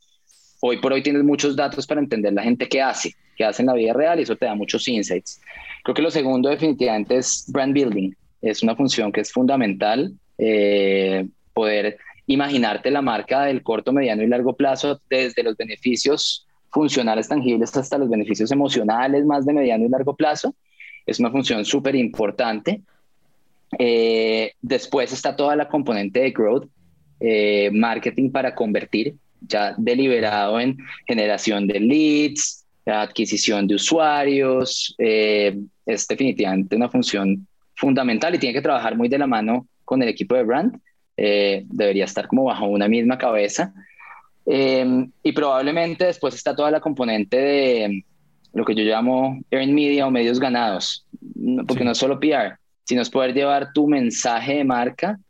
Hoy 0.63 0.79
por 0.79 0.93
hoy 0.93 1.03
tienes 1.03 1.23
muchos 1.23 1.55
datos 1.55 1.87
para 1.87 2.01
entender 2.01 2.33
la 2.33 2.43
gente 2.43 2.67
qué 2.67 2.81
hace, 2.81 3.15
qué 3.37 3.45
hace 3.45 3.61
en 3.61 3.67
la 3.67 3.75
vida 3.75 3.93
real 3.93 4.19
y 4.19 4.23
eso 4.23 4.37
te 4.37 4.47
da 4.47 4.55
muchos 4.55 4.89
insights. 4.89 5.39
Creo 5.85 5.95
que 5.95 6.03
lo 6.03 6.11
segundo 6.11 6.49
definitivamente 6.49 7.17
es 7.19 7.45
brand 7.49 7.75
building. 7.75 8.13
Es 8.41 8.63
una 8.63 8.75
función 8.75 9.13
que 9.13 9.21
es 9.21 9.31
fundamental 9.31 10.15
eh, 10.39 11.29
imaginarte 12.41 12.91
la 12.91 13.03
marca 13.03 13.45
del 13.45 13.63
corto, 13.63 13.93
mediano 13.93 14.23
y 14.23 14.27
largo 14.27 14.57
plazo, 14.57 15.01
desde 15.11 15.43
los 15.43 15.57
beneficios 15.57 16.47
funcionales 16.71 17.29
tangibles 17.29 17.77
hasta 17.77 17.99
los 17.99 18.09
beneficios 18.09 18.51
emocionales 18.51 19.25
más 19.27 19.45
de 19.45 19.53
mediano 19.53 19.85
y 19.85 19.89
largo 19.89 20.17
plazo. 20.17 20.55
Es 21.05 21.21
una 21.21 21.31
función 21.31 21.65
súper 21.65 21.95
importante. 21.97 22.83
Eh, 23.79 24.53
después 24.63 25.13
está 25.13 25.37
toda 25.37 25.55
la 25.57 25.69
componente 25.69 26.21
de 26.21 26.31
growth, 26.31 26.69
eh, 27.21 27.71
marketing 27.73 28.31
para 28.31 28.55
convertir, 28.55 29.17
ya 29.41 29.75
deliberado 29.77 30.59
en 30.61 30.79
generación 31.07 31.67
de 31.67 31.81
leads, 31.81 32.65
adquisición 32.87 33.67
de 33.67 33.75
usuarios. 33.75 34.95
Eh, 34.99 35.59
es 35.85 36.07
definitivamente 36.07 36.77
una 36.77 36.89
función 36.89 37.47
fundamental 37.75 38.35
y 38.35 38.39
tiene 38.39 38.55
que 38.55 38.63
trabajar 38.63 38.97
muy 38.97 39.09
de 39.09 39.19
la 39.19 39.27
mano 39.27 39.67
con 39.85 40.03
el 40.03 40.09
equipo 40.09 40.35
de 40.35 40.45
brand. 40.45 40.81
Eh, 41.23 41.67
debería 41.69 42.07
estar 42.07 42.27
como 42.27 42.45
bajo 42.45 42.65
una 42.65 42.89
misma 42.89 43.19
cabeza. 43.19 43.75
Eh, 44.47 45.07
y 45.23 45.33
probablemente 45.33 46.07
después 46.07 46.35
está 46.35 46.57
toda 46.57 46.71
la 46.71 46.81
componente 46.81 47.37
de 47.37 48.05
lo 48.55 48.65
que 48.65 48.75
yo 48.75 48.85
llamo 48.85 49.39
earned 49.51 49.75
media 49.75 50.07
o 50.07 50.11
medios 50.11 50.41
ganados, 50.41 51.07
porque 51.69 51.85
no 51.85 51.91
es 51.91 51.99
solo 51.99 52.19
PR, 52.19 52.59
sino 52.85 53.03
es 53.03 53.11
poder 53.11 53.35
llevar 53.35 53.71
tu 53.75 53.87
mensaje 53.87 54.55
de 54.55 54.65
marca 54.65 55.21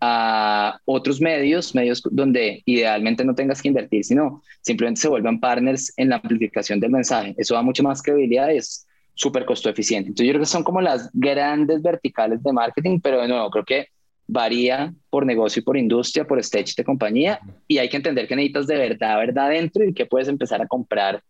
a 0.00 0.78
otros 0.84 1.20
medios, 1.20 1.74
medios 1.74 2.00
donde 2.12 2.62
idealmente 2.64 3.24
no 3.24 3.34
tengas 3.34 3.60
que 3.60 3.68
invertir, 3.68 4.04
sino 4.04 4.42
simplemente 4.60 5.00
se 5.00 5.08
vuelvan 5.08 5.40
partners 5.40 5.92
en 5.96 6.10
la 6.10 6.16
amplificación 6.16 6.78
del 6.78 6.92
mensaje. 6.92 7.34
Eso 7.36 7.54
da 7.54 7.62
mucho 7.62 7.82
más 7.82 8.00
credibilidad 8.00 8.50
y 8.50 8.58
es 8.58 8.86
súper 9.14 9.44
costo 9.44 9.68
eficiente. 9.68 10.10
Entonces 10.10 10.28
yo 10.28 10.32
creo 10.32 10.42
que 10.42 10.46
son 10.46 10.62
como 10.62 10.80
las 10.80 11.10
grandes 11.12 11.82
verticales 11.82 12.40
de 12.40 12.52
marketing, 12.52 13.00
pero 13.00 13.20
de 13.20 13.26
nuevo, 13.26 13.50
creo 13.50 13.64
que 13.64 13.88
varía 14.30 14.94
por 15.10 15.26
negocio 15.26 15.60
y 15.60 15.64
por 15.64 15.76
industria, 15.76 16.24
por 16.24 16.38
stage 16.38 16.74
de 16.76 16.84
compañía, 16.84 17.40
y 17.66 17.78
hay 17.78 17.88
que 17.88 17.96
entender 17.96 18.28
que 18.28 18.36
necesitas 18.36 18.66
de 18.66 18.76
verdad, 18.76 19.18
verdad 19.18 19.50
dentro 19.50 19.84
y 19.84 19.92
que 19.92 20.06
puedes 20.06 20.28
empezar 20.28 20.62
a 20.62 20.68
comprar 20.68 21.22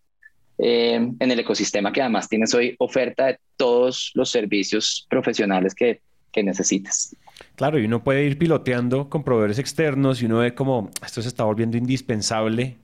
eh, 0.59 0.95
en 0.95 1.31
el 1.31 1.41
ecosistema 1.41 1.93
que 1.93 2.03
además 2.03 2.29
tienes 2.29 2.53
hoy 2.53 2.77
oferta 2.79 3.27
de 3.27 3.39
todos 3.57 4.11
los 4.15 4.31
servicios 4.31 5.07
profesionales 5.09 5.75
que, 5.75 6.01
que 6.31 6.43
necesites. 6.43 7.17
Claro, 7.57 7.79
y 7.79 7.87
uno 7.87 8.05
puede 8.05 8.25
ir 8.27 8.37
piloteando 8.37 9.09
con 9.09 9.25
proveedores 9.25 9.59
externos 9.59 10.21
y 10.21 10.27
uno 10.27 10.39
ve 10.39 10.55
como 10.55 10.91
esto 11.05 11.23
se 11.23 11.29
está 11.29 11.45
volviendo 11.45 11.79
indispensable, 11.79 12.77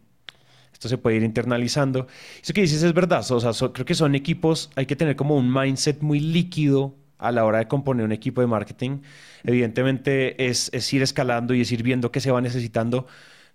esto 0.73 0.89
se 0.89 0.97
puede 0.97 1.17
ir 1.17 1.23
internalizando. 1.23 2.07
Eso 2.43 2.55
que 2.55 2.63
dices 2.63 2.83
es 2.83 2.95
verdad, 2.95 3.31
o 3.31 3.41
sea, 3.41 3.53
creo 3.71 3.85
que 3.85 3.95
son 3.95 4.15
equipos, 4.15 4.71
hay 4.77 4.87
que 4.87 4.97
tener 4.97 5.15
como 5.15 5.37
un 5.37 5.53
mindset 5.53 6.01
muy 6.01 6.21
líquido 6.21 6.95
a 7.19 7.33
la 7.33 7.45
hora 7.45 7.59
de 7.59 7.69
componer 7.69 8.05
un 8.05 8.13
equipo 8.13 8.41
de 8.41 8.47
marketing. 8.47 9.01
Evidentemente 9.45 10.49
es, 10.49 10.71
ir 10.93 11.03
escalando 11.03 11.55
y 11.55 11.61
es 11.63 11.73
ir 11.73 11.83
viendo 11.83 12.13
qué 12.13 12.21
se 12.21 12.31
va 12.31 12.41
necesitando, 12.41 13.07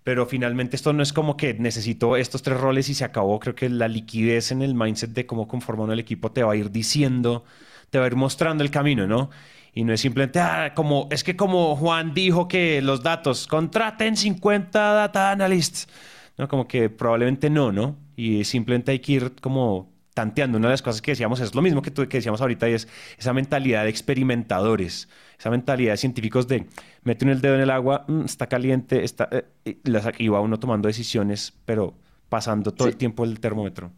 pero 0.04 0.26
finalmente 0.26 0.76
esto 0.76 0.92
no 0.92 1.02
es 1.02 1.12
como 1.12 1.36
que 1.36 1.54
necesito 1.54 2.16
estos 2.16 2.42
tres 2.42 2.58
roles 2.60 2.88
y 2.88 2.94
se 2.94 3.04
acabó. 3.04 3.38
Creo 3.40 3.54
que 3.54 3.68
la 3.68 3.88
liquidez 3.88 4.52
en 4.52 4.62
el 4.62 4.74
mindset 4.74 5.10
de 5.10 5.26
cómo 5.26 5.48
conformar 5.48 5.90
el 5.90 6.00
equipo 6.00 6.32
te 6.32 6.42
va 6.42 6.52
a 6.52 6.56
ir 6.56 6.70
diciendo, 6.70 7.44
te 7.90 7.98
va 7.98 8.04
a 8.04 8.08
ir 8.08 8.16
mostrando 8.16 8.64
el 8.64 8.70
camino, 8.70 9.06
¿no? 9.06 9.30
Y 9.74 9.84
no 9.84 9.92
es 9.94 10.00
simplemente, 10.00 10.38
ah, 10.40 10.72
como, 10.74 11.08
es 11.10 11.24
que 11.24 11.34
como 11.36 11.76
Juan 11.76 12.12
dijo 12.12 12.46
que 12.46 12.82
los 12.82 13.02
datos, 13.02 13.46
contraten 13.46 14.16
50 14.16 14.92
data 14.92 15.30
analysts, 15.30 15.88
¿no? 16.36 16.48
Como 16.48 16.68
que 16.68 16.90
probablemente 16.90 17.48
no, 17.48 17.72
¿no? 17.72 17.96
Y 18.16 18.44
simplemente 18.44 18.92
hay 18.92 18.98
que 18.98 19.12
ir 19.12 19.32
como 19.40 19.90
tanteando. 20.14 20.58
Una 20.58 20.68
de 20.68 20.72
las 20.72 20.82
cosas 20.82 21.00
que 21.02 21.12
decíamos 21.12 21.40
es 21.40 21.54
lo 21.54 21.62
mismo 21.62 21.82
que, 21.82 21.90
tú, 21.90 22.06
que 22.08 22.18
decíamos 22.18 22.40
ahorita 22.40 22.68
y 22.68 22.74
es 22.74 22.88
esa 23.18 23.32
mentalidad 23.32 23.84
de 23.84 23.90
experimentadores, 23.90 25.08
esa 25.38 25.50
mentalidad 25.50 25.92
de 25.92 25.96
científicos 25.96 26.46
de 26.48 26.66
meten 27.04 27.28
el 27.28 27.40
dedo 27.40 27.54
en 27.54 27.62
el 27.62 27.70
agua, 27.70 28.04
mm, 28.08 28.24
está 28.24 28.46
caliente, 28.46 29.04
está, 29.04 29.28
eh, 29.32 29.76
y, 30.18 30.28
va 30.28 30.40
uno 30.40 30.58
tomando 30.58 30.88
decisiones, 30.88 31.52
pero 31.64 31.94
pasando 32.28 32.72
todo 32.72 32.88
el 32.88 32.96
tiempo 32.96 33.24
el 33.24 33.40
termómetro. 33.40 33.90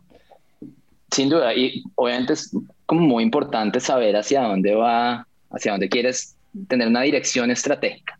Sin 1.10 1.28
duda, 1.28 1.54
y 1.54 1.84
obviamente 1.94 2.32
es 2.32 2.56
como 2.86 3.02
muy 3.02 3.22
importante 3.22 3.78
saber 3.78 4.16
hacia 4.16 4.42
dónde 4.42 4.74
va, 4.74 5.26
hacia 5.50 5.72
dónde 5.72 5.88
quieres 5.88 6.36
tener 6.68 6.88
una 6.88 7.02
dirección 7.02 7.50
estratégica. 7.50 8.18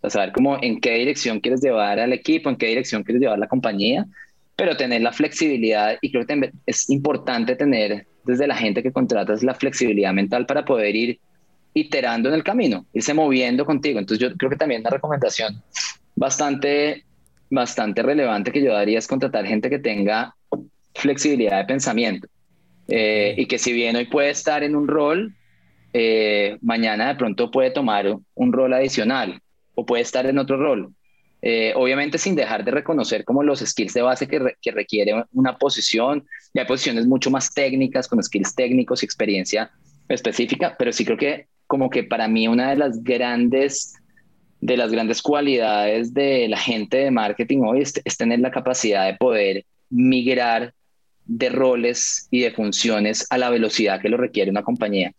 O 0.00 0.10
sea, 0.10 0.20
saber 0.20 0.32
cómo, 0.32 0.58
en 0.60 0.80
qué 0.80 0.94
dirección 0.94 1.40
quieres 1.40 1.62
llevar 1.62 1.98
al 1.98 2.12
equipo, 2.12 2.50
en 2.50 2.56
qué 2.56 2.66
dirección 2.66 3.04
quieres 3.04 3.22
llevar 3.22 3.38
la 3.38 3.46
compañía, 3.46 4.06
pero 4.56 4.76
tener 4.76 5.02
la 5.02 5.12
flexibilidad, 5.12 5.96
y 6.00 6.10
creo 6.10 6.26
que 6.26 6.52
es 6.66 6.90
importante 6.90 7.56
tener 7.56 8.06
desde 8.24 8.46
la 8.46 8.56
gente 8.56 8.82
que 8.82 8.92
contratas 8.92 9.42
la 9.42 9.54
flexibilidad 9.54 10.12
mental 10.12 10.46
para 10.46 10.64
poder 10.64 10.94
ir 10.96 11.20
iterando 11.74 12.28
en 12.28 12.36
el 12.36 12.44
camino, 12.44 12.86
irse 12.92 13.12
moviendo 13.12 13.66
contigo. 13.66 13.98
Entonces 13.98 14.26
yo 14.26 14.36
creo 14.36 14.50
que 14.50 14.56
también 14.56 14.80
una 14.80 14.90
recomendación 14.90 15.62
bastante, 16.14 17.04
bastante 17.50 18.02
relevante 18.02 18.52
que 18.52 18.62
yo 18.62 18.72
daría 18.72 18.98
es 18.98 19.08
contratar 19.08 19.44
gente 19.46 19.68
que 19.68 19.80
tenga 19.80 20.34
flexibilidad 20.94 21.58
de 21.58 21.64
pensamiento 21.64 22.28
eh, 22.88 23.34
y 23.36 23.46
que 23.46 23.58
si 23.58 23.72
bien 23.72 23.96
hoy 23.96 24.06
puede 24.06 24.30
estar 24.30 24.62
en 24.62 24.76
un 24.76 24.86
rol, 24.86 25.34
eh, 25.92 26.58
mañana 26.62 27.08
de 27.08 27.14
pronto 27.16 27.50
puede 27.50 27.70
tomar 27.70 28.16
un 28.34 28.52
rol 28.52 28.72
adicional 28.72 29.40
o 29.74 29.84
puede 29.84 30.02
estar 30.02 30.26
en 30.26 30.38
otro 30.38 30.56
rol. 30.56 30.94
Eh, 31.46 31.74
obviamente 31.76 32.16
sin 32.16 32.34
dejar 32.34 32.64
de 32.64 32.70
reconocer 32.70 33.22
como 33.22 33.42
los 33.42 33.60
skills 33.60 33.92
de 33.92 34.00
base 34.00 34.26
que, 34.26 34.38
requiere 34.72 35.26
una 35.34 35.58
posición. 35.58 36.24
Y 36.54 36.58
hay 36.58 36.64
posiciones 36.64 37.06
mucho 37.06 37.30
más 37.30 37.52
técnicas, 37.52 38.08
con 38.08 38.22
skills 38.22 38.54
técnicos 38.54 39.02
y 39.02 39.04
experiencia 39.04 39.70
específica, 40.08 40.74
pero 40.78 40.90
sí 40.90 41.04
creo 41.04 41.18
que 41.18 41.48
como 41.66 41.90
que 41.90 42.02
para 42.02 42.28
mí 42.28 42.48
una 42.48 42.70
de 42.70 42.76
las 42.76 43.02
grandes 43.02 43.92
de 44.62 44.78
las 44.78 44.90
grandes 44.90 45.20
cualidades 45.20 46.14
de 46.14 46.48
la 46.48 46.56
gente 46.56 46.96
de 46.96 47.10
marketing 47.10 47.58
hoy 47.66 47.82
es, 47.82 48.00
es 48.02 48.16
tener 48.16 48.40
la 48.40 48.50
capacidad 48.50 49.04
de 49.04 49.18
poder 49.18 49.66
migrar 49.90 50.72
de 51.26 51.50
roles 51.50 52.26
y 52.30 52.40
de 52.40 52.52
funciones 52.52 53.26
a 53.28 53.36
la 53.36 53.50
velocidad 53.50 54.00
que 54.00 54.08
lo 54.08 54.16
requiere 54.16 54.50
una 54.50 54.62
compañía. 54.62 55.12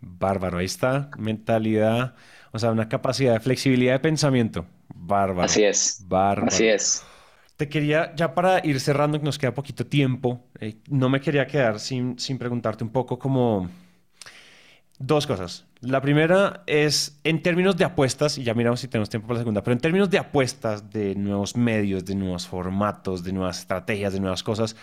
Bárbaro, 0.00 0.56
ahí 0.56 0.64
está, 0.64 1.10
mentalidad, 1.18 2.14
o 2.52 2.58
sea, 2.58 2.70
una 2.70 2.88
capacidad 2.88 3.34
de 3.34 3.40
flexibilidad 3.40 3.92
de 3.92 4.00
pensamiento. 4.00 4.64
Bárbaro. 4.94 5.42
Así 5.42 5.64
es. 5.64 6.04
Bárbaro. 6.06 6.48
Así 6.48 6.66
es. 6.66 7.04
Te 7.56 7.68
quería, 7.68 8.14
ya 8.14 8.34
para 8.34 8.64
ir 8.64 8.80
cerrando, 8.80 9.18
que 9.18 9.24
nos 9.24 9.38
queda 9.38 9.52
poquito 9.52 9.86
tiempo, 9.86 10.46
eh, 10.60 10.76
no 10.88 11.08
me 11.08 11.20
quería 11.20 11.46
quedar 11.46 11.78
sin, 11.78 12.18
sin 12.18 12.38
preguntarte 12.38 12.84
un 12.84 12.90
poco 12.90 13.18
como 13.18 13.68
dos 14.98 15.26
cosas. 15.26 15.66
La 15.80 16.00
primera 16.00 16.62
es 16.66 17.18
en 17.24 17.42
términos 17.42 17.76
de 17.76 17.84
apuestas, 17.84 18.38
y 18.38 18.44
ya 18.44 18.54
miramos 18.54 18.80
si 18.80 18.88
tenemos 18.88 19.08
tiempo 19.08 19.26
para 19.26 19.38
la 19.38 19.40
segunda, 19.40 19.62
pero 19.62 19.72
en 19.72 19.80
términos 19.80 20.10
de 20.10 20.18
apuestas 20.18 20.90
de 20.90 21.14
nuevos 21.14 21.56
medios, 21.56 22.04
de 22.04 22.14
nuevos 22.14 22.46
formatos, 22.46 23.24
de 23.24 23.32
nuevas 23.32 23.60
estrategias, 23.60 24.12
de 24.12 24.20
nuevas 24.20 24.42
cosas, 24.42 24.76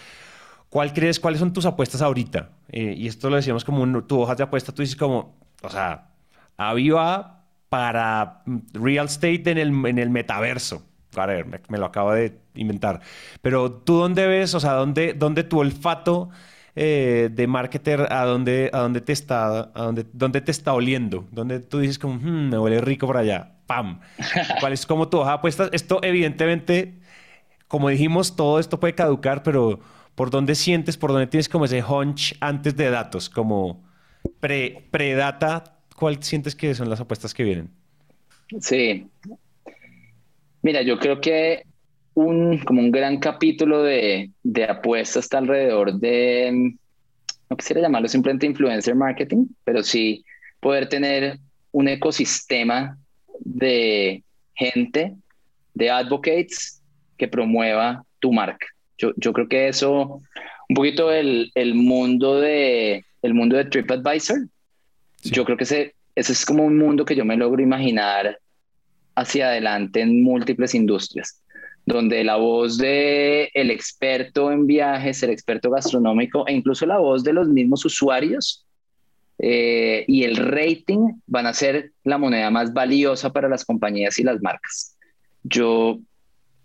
¿cuál 0.69 0.91
crees, 0.91 1.19
cuáles 1.19 1.39
son 1.39 1.53
tus 1.53 1.65
apuestas 1.65 2.01
ahorita? 2.01 2.49
Eh, 2.69 2.95
y 2.97 3.07
esto 3.07 3.29
lo 3.29 3.35
decíamos 3.35 3.63
como 3.63 3.83
un, 3.83 4.07
tu 4.07 4.19
hoja 4.19 4.35
de 4.35 4.43
apuesta, 4.43 4.71
tú 4.71 4.81
dices 4.81 4.95
como, 4.95 5.35
o 5.61 5.69
sea, 5.69 6.09
aviva 6.57 7.36
para 7.69 8.43
real 8.73 9.07
estate 9.07 9.51
en 9.51 9.57
el, 9.57 9.85
en 9.85 9.97
el 9.97 10.09
metaverso. 10.09 10.83
A 11.15 11.25
ver, 11.25 11.45
me, 11.45 11.77
lo 11.77 11.85
acabo 11.85 12.13
de 12.13 12.37
inventar. 12.55 13.01
Pero 13.41 13.71
tú 13.71 13.97
dónde 13.97 14.27
ves, 14.27 14.53
o 14.53 14.59
sea, 14.59 14.73
dónde, 14.73 15.13
dónde 15.13 15.43
tu 15.43 15.59
olfato 15.59 16.29
eh, 16.75 17.29
de 17.31 17.47
marketer, 17.47 18.07
a 18.11 18.25
dónde, 18.25 18.69
a 18.71 18.79
dónde 18.79 19.01
te 19.01 19.13
está, 19.13 19.71
a 19.73 19.83
dónde, 19.83 20.05
dónde 20.13 20.41
te 20.41 20.51
está 20.51 20.73
oliendo, 20.73 21.25
dónde 21.31 21.59
tú 21.59 21.79
dices 21.79 21.97
como, 21.97 22.15
hmm, 22.15 22.49
me 22.49 22.59
huele 22.59 22.81
rico 22.81 23.07
por 23.07 23.17
allá, 23.17 23.55
pam. 23.65 23.99
¿Cuál 24.59 24.73
es 24.73 24.85
como 24.85 25.07
tu 25.09 25.19
hoja 25.19 25.33
apuestas? 25.33 25.69
Esto 25.71 25.99
evidentemente, 26.03 26.99
como 27.67 27.89
dijimos, 27.89 28.35
todo 28.35 28.59
esto 28.59 28.79
puede 28.79 28.93
caducar, 28.93 29.43
pero 29.43 29.79
¿por 30.13 30.29
dónde 30.29 30.55
sientes, 30.55 30.97
por 30.97 31.11
dónde 31.11 31.27
tienes 31.27 31.49
como 31.49 31.65
ese 31.65 31.83
hunch 31.83 32.35
antes 32.41 32.75
de 32.75 32.89
datos, 32.91 33.29
como 33.29 33.83
pre, 34.39 34.87
pre-data 34.91 35.76
¿cuál 35.97 36.21
sientes 36.21 36.55
que 36.55 36.75
son 36.75 36.89
las 36.89 37.01
apuestas 37.01 37.33
que 37.33 37.43
vienen? 37.43 37.69
Sí. 38.61 39.07
Mira, 40.61 40.83
yo 40.83 40.99
creo 40.99 41.19
que 41.19 41.63
un, 42.13 42.59
como 42.59 42.81
un 42.81 42.91
gran 42.91 43.17
capítulo 43.17 43.81
de, 43.81 44.29
de 44.43 44.63
apuestas 44.65 45.25
está 45.25 45.39
alrededor 45.39 45.93
de, 45.93 46.75
no 47.49 47.57
quisiera 47.57 47.81
llamarlo 47.81 48.07
simplemente 48.07 48.45
influencer 48.45 48.93
marketing, 48.93 49.47
pero 49.63 49.81
sí 49.81 50.23
poder 50.59 50.87
tener 50.87 51.39
un 51.71 51.87
ecosistema 51.87 52.97
de 53.39 54.23
gente, 54.53 55.15
de 55.73 55.89
advocates 55.89 56.81
que 57.17 57.27
promueva 57.27 58.03
tu 58.19 58.31
marca. 58.31 58.67
Yo, 58.99 59.13
yo 59.17 59.33
creo 59.33 59.47
que 59.47 59.67
eso, 59.67 60.21
un 60.69 60.75
poquito 60.75 61.11
el, 61.11 61.51
el 61.55 61.73
mundo 61.73 62.39
de 62.39 63.03
el 63.23 63.33
mundo 63.33 63.57
de 63.57 63.65
TripAdvisor, 63.65 64.47
yo 65.23 65.45
creo 65.45 65.57
que 65.57 65.63
ese, 65.63 65.95
ese 66.15 66.33
es 66.33 66.45
como 66.45 66.65
un 66.65 66.77
mundo 66.77 67.05
que 67.05 67.15
yo 67.15 67.25
me 67.25 67.37
logro 67.37 67.61
imaginar 67.61 68.39
hacia 69.15 69.49
adelante 69.49 70.01
en 70.01 70.23
múltiples 70.23 70.75
industrias, 70.75 71.41
donde 71.85 72.23
la 72.23 72.35
voz 72.35 72.77
de 72.77 73.49
el 73.53 73.71
experto 73.71 74.51
en 74.51 74.67
viajes, 74.67 75.23
el 75.23 75.31
experto 75.31 75.71
gastronómico 75.71 76.47
e 76.47 76.53
incluso 76.53 76.85
la 76.85 76.99
voz 76.99 77.23
de 77.23 77.33
los 77.33 77.47
mismos 77.47 77.83
usuarios 77.85 78.65
eh, 79.39 80.05
y 80.07 80.23
el 80.23 80.37
rating 80.37 81.13
van 81.25 81.47
a 81.47 81.53
ser 81.53 81.91
la 82.03 82.17
moneda 82.17 82.49
más 82.49 82.73
valiosa 82.73 83.31
para 83.31 83.49
las 83.49 83.65
compañías 83.65 84.17
y 84.19 84.23
las 84.23 84.41
marcas. 84.41 84.95
Yo, 85.43 85.99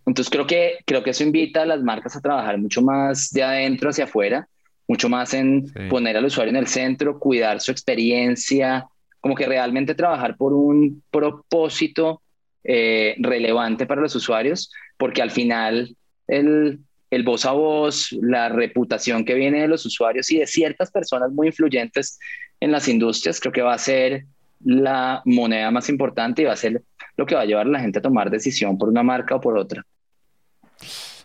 entonces 0.06 0.30
creo 0.30 0.46
que, 0.46 0.78
creo 0.84 1.02
que 1.02 1.10
eso 1.10 1.24
invita 1.24 1.62
a 1.62 1.66
las 1.66 1.82
marcas 1.82 2.16
a 2.16 2.20
trabajar 2.20 2.58
mucho 2.58 2.82
más 2.82 3.30
de 3.30 3.42
adentro 3.42 3.90
hacia 3.90 4.04
afuera 4.04 4.48
mucho 4.88 5.08
más 5.08 5.34
en 5.34 5.72
poner 5.88 6.16
al 6.16 6.24
usuario 6.24 6.50
en 6.50 6.56
el 6.56 6.66
centro, 6.66 7.18
cuidar 7.18 7.60
su 7.60 7.70
experiencia, 7.70 8.86
como 9.20 9.34
que 9.34 9.46
realmente 9.46 9.94
trabajar 9.94 10.36
por 10.36 10.52
un 10.52 11.02
propósito 11.10 12.22
eh, 12.64 13.14
relevante 13.18 13.86
para 13.86 14.00
los 14.00 14.14
usuarios, 14.14 14.70
porque 14.96 15.22
al 15.22 15.30
final 15.30 15.96
el, 16.26 16.80
el 17.10 17.22
voz 17.22 17.44
a 17.46 17.52
voz, 17.52 18.12
la 18.12 18.48
reputación 18.48 19.24
que 19.24 19.34
viene 19.34 19.62
de 19.62 19.68
los 19.68 19.86
usuarios 19.86 20.30
y 20.30 20.38
de 20.38 20.46
ciertas 20.46 20.90
personas 20.90 21.30
muy 21.30 21.48
influyentes 21.48 22.18
en 22.60 22.72
las 22.72 22.88
industrias, 22.88 23.40
creo 23.40 23.52
que 23.52 23.62
va 23.62 23.74
a 23.74 23.78
ser 23.78 24.24
la 24.64 25.22
moneda 25.24 25.70
más 25.70 25.88
importante 25.88 26.42
y 26.42 26.44
va 26.44 26.52
a 26.52 26.56
ser 26.56 26.82
lo 27.16 27.26
que 27.26 27.34
va 27.34 27.42
a 27.42 27.44
llevar 27.44 27.66
a 27.66 27.70
la 27.70 27.80
gente 27.80 27.98
a 27.98 28.02
tomar 28.02 28.30
decisión 28.30 28.78
por 28.78 28.88
una 28.88 29.02
marca 29.02 29.36
o 29.36 29.40
por 29.40 29.58
otra. 29.58 29.84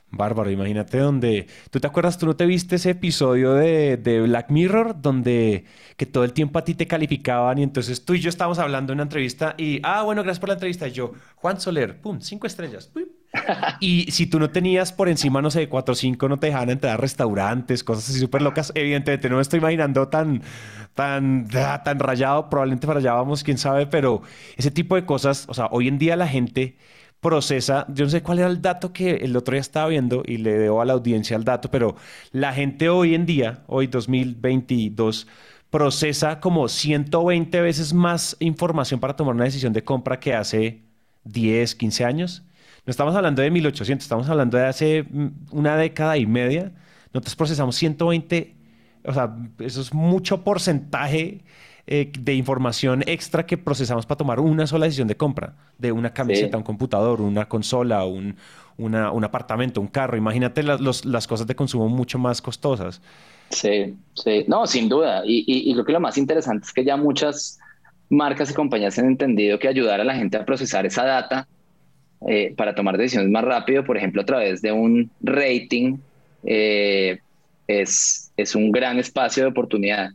Bárbaro, 0.10 0.49
imagínate 0.49 0.99
donde... 0.99 1.47
¿Tú 1.70 1.80
te 1.80 1.88
acuerdas, 1.88 2.18
tú 2.18 2.26
no 2.26 2.36
te 2.36 2.45
viste 2.45 2.78
ese 2.78 2.91
episodio 2.91 3.53
de, 3.53 3.97
de, 3.97 4.22
Black 4.22 4.49
Mirror 4.49 5.01
donde 5.01 5.66
que 5.97 6.05
todo 6.05 6.24
el 6.24 6.32
tiempo 6.32 6.60
a 6.60 6.64
ti 6.64 6.76
te 6.76 6.88
calificaban 6.88 7.58
y 7.58 7.64
entonces 7.64 8.05
tú 8.05 8.14
y 8.14 8.20
yo 8.20 8.30
estábamos 8.30 8.58
hablando 8.60 8.93
en 8.93 8.97
una 8.97 9.03
entrevista 9.03 9.53
y, 9.58 9.82
ah, 9.84 10.03
bueno, 10.03 10.24
gracias 10.24 10.39
por 10.39 10.49
la 10.49 10.53
entrevista. 10.53 10.88
Y 10.88 10.91
yo, 10.91 11.12
Juan 11.36 11.60
Soler, 11.60 11.99
pum, 11.99 12.22
cinco 12.22 12.47
estrellas. 12.47 12.89
y 13.82 14.10
si 14.12 14.28
tú 14.28 14.39
no 14.39 14.49
tenías 14.49 14.93
por 14.93 15.10
encima, 15.10 15.41
no 15.41 15.51
sé, 15.51 15.68
cuatro 15.68 15.91
o 15.91 15.95
cinco, 15.95 16.30
no 16.30 16.39
te 16.39 16.47
dejaban 16.47 16.70
entrar 16.70 16.93
a 16.93 16.97
restaurantes, 16.97 17.84
cosas 17.84 18.10
así 18.10 18.20
súper 18.20 18.41
locas. 18.41 18.72
Evidentemente 18.76 19.30
no 19.30 19.36
me 19.36 19.41
estoy 19.41 19.60
imaginando 19.60 20.08
tan, 20.08 20.41
tan, 20.93 21.47
ah, 21.55 21.82
tan 21.84 21.99
rayado, 21.99 22.49
probablemente 22.49 22.88
para 22.88 22.99
allá 22.99 23.14
vamos, 23.14 23.43
quién 23.43 23.58
sabe, 23.58 23.88
pero 23.88 24.22
ese 24.55 24.72
tipo 24.72 24.95
de 24.95 25.05
cosas, 25.05 25.45
o 25.49 25.53
sea, 25.53 25.68
hoy 25.72 25.88
en 25.89 25.97
día 25.97 26.16
la 26.16 26.28
gente 26.28 26.78
procesa, 27.22 27.86
yo 27.89 28.05
no 28.05 28.11
sé 28.11 28.22
cuál 28.22 28.39
era 28.39 28.47
el 28.47 28.61
dato 28.61 28.93
que 28.93 29.15
el 29.15 29.36
otro 29.36 29.53
día 29.53 29.61
estaba 29.61 29.88
viendo 29.88 30.24
y 30.26 30.38
le 30.38 30.57
debo 30.57 30.82
a 30.82 30.86
la 30.86 30.93
audiencia 30.93 31.36
el 31.36 31.43
dato, 31.43 31.70
pero 31.72 31.95
la 32.32 32.53
gente 32.53 32.89
hoy 32.89 33.15
en 33.15 33.26
día, 33.26 33.63
hoy 33.68 33.88
2022, 33.88 35.28
procesa 35.70 36.39
como 36.39 36.68
120 36.68 37.61
veces 37.61 37.93
más 37.93 38.38
información 38.39 38.99
para 38.99 39.15
tomar 39.15 39.36
una 39.36 39.45
decisión 39.45 39.74
de 39.74 39.84
compra 39.84 40.20
que 40.20 40.34
hace 40.34 40.84
10, 41.26 41.76
15 41.76 42.05
años. 42.05 42.43
No 42.86 42.91
estamos 42.91 43.15
hablando 43.15 43.41
de 43.41 43.51
1800, 43.51 44.05
estamos 44.05 44.30
hablando 44.30 44.57
de 44.57 44.65
hace 44.65 45.03
mm, 45.03 45.28
una 45.51 45.76
década 45.76 46.18
y 46.18 46.26
media. 46.26 46.72
Nosotros 47.13 47.36
procesamos 47.36 47.76
120, 47.76 48.55
o 49.05 49.13
sea, 49.13 49.36
eso 49.59 49.82
es 49.82 49.93
mucho 49.93 50.43
porcentaje 50.43 51.43
eh, 51.88 52.11
de 52.19 52.33
información 52.33 53.03
extra 53.07 53.45
que 53.45 53.57
procesamos 53.57 54.05
para 54.05 54.17
tomar 54.17 54.39
una 54.39 54.67
sola 54.67 54.85
decisión 54.85 55.07
de 55.07 55.15
compra, 55.15 55.55
de 55.77 55.91
una 55.91 56.13
camiseta, 56.13 56.57
un 56.57 56.63
computador, 56.63 57.21
una 57.21 57.47
consola, 57.47 58.03
un, 58.05 58.35
un 58.77 59.23
apartamento, 59.23 59.79
un 59.81 59.88
carro. 59.88 60.17
Imagínate 60.17 60.63
las 60.63 61.27
cosas 61.27 61.47
de 61.47 61.55
consumo 61.55 61.88
mucho 61.88 62.19
más 62.19 62.41
costosas. 62.41 63.01
Sí, 63.49 63.95
sí, 64.13 64.43
no, 64.47 64.67
sin 64.67 64.89
duda. 64.89 65.23
Y, 65.25 65.43
y, 65.47 65.73
creo 65.73 65.85
que 65.85 65.93
lo 65.93 65.99
más 65.99 66.17
interesante 66.17 66.65
es 66.65 66.73
que 66.73 66.83
ya 66.83 66.97
muchas 66.97 67.59
marcas 68.09 68.51
y 68.51 68.53
compañías 68.53 68.97
han 68.99 69.05
entendido 69.05 69.57
que 69.59 69.67
ayudar 69.67 70.01
a 70.01 70.03
la 70.03 70.15
gente 70.15 70.38
a 70.38 70.45
procesar 70.45 70.85
esa 70.85 71.05
data 71.05 71.47
eh, 72.27 72.53
para 72.57 72.75
tomar 72.75 72.97
decisiones 72.97 73.29
más 73.29 73.43
rápido, 73.43 73.83
por 73.83 73.97
ejemplo, 73.97 74.21
a 74.21 74.25
través 74.25 74.61
de 74.61 74.71
un 74.71 75.09
rating, 75.21 75.97
eh, 76.43 77.19
es, 77.67 78.31
es 78.35 78.55
un 78.55 78.71
gran 78.71 78.99
espacio 78.99 79.43
de 79.43 79.49
oportunidad. 79.49 80.11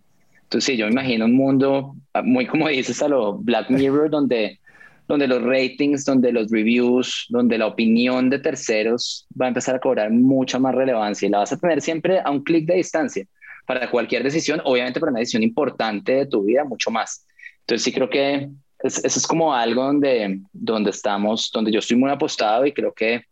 Entonces, 0.53 0.75
sí, 0.75 0.77
yo 0.77 0.85
me 0.85 0.93
imagino 0.93 1.25
un 1.25 1.35
mundo 1.35 1.97
ah, 2.13 2.21
muy 2.21 2.47
como 2.47 2.69
dices 2.69 3.03
a 3.03 3.09
lo 3.09 3.39
Black 3.39 3.71
Mirror, 3.71 4.11
donde, 4.11 4.61
donde 5.09 5.27
los 5.27 5.43
ratings, 5.43 6.05
donde 6.05 6.31
los 6.31 6.51
reviews, 6.51 7.25
donde 7.31 7.57
la 7.57 7.69
opinión 7.69 8.29
de 8.29 8.39
terceros 8.39 9.27
va 9.41 9.47
a 9.47 9.49
empezar 9.49 9.77
a 9.77 9.79
cobrar 9.79 10.11
mucha 10.11 10.59
más 10.59 10.75
relevancia 10.75 11.27
y 11.27 11.31
la 11.31 11.39
vas 11.39 11.55
a 11.55 11.57
tener 11.57 11.81
siempre 11.81 12.21
a 12.21 12.31
un 12.31 12.45
clic 12.45 12.67
de 12.67 12.75
distancia 12.75 13.25
para 13.65 13.91
cualquier 13.91 14.23
decisión, 14.25 14.61
obviamente 14.65 15.01
para 15.01 15.09
una 15.09 15.21
decisión 15.21 15.43
importante 15.43 16.17
de 16.17 16.27
tu 16.27 16.45
vida, 16.45 16.65
mucho 16.65 16.91
más. 16.91 17.27
Entonces, 17.61 17.83
sí 17.83 17.91
creo 17.91 18.11
que 18.11 18.51
eso 18.85 19.01
es 19.07 19.27
como 19.27 19.55
algo 19.55 19.85
donde, 19.85 20.39
donde 20.53 20.91
estamos, 20.91 21.51
donde 21.51 21.73
yo 21.73 21.79
estoy 21.79 21.97
muy 21.97 22.11
apostado 22.11 22.67
y 22.67 22.73
creo 22.73 22.93
que 22.93 23.25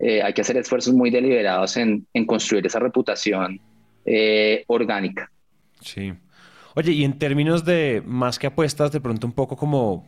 eh, 0.00 0.22
hay 0.22 0.34
que 0.34 0.42
hacer 0.42 0.58
esfuerzos 0.58 0.92
muy 0.92 1.08
deliberados 1.08 1.78
en, 1.78 2.06
en 2.12 2.26
construir 2.26 2.66
esa 2.66 2.78
reputación 2.78 3.58
eh, 4.04 4.64
orgánica. 4.66 5.30
Sí. 5.80 6.12
Oye, 6.78 6.92
y 6.92 7.02
en 7.04 7.18
términos 7.18 7.64
de 7.64 8.04
más 8.06 8.38
que 8.38 8.46
apuestas, 8.46 8.92
de 8.92 9.00
pronto 9.00 9.26
un 9.26 9.32
poco 9.32 9.56
como, 9.56 10.06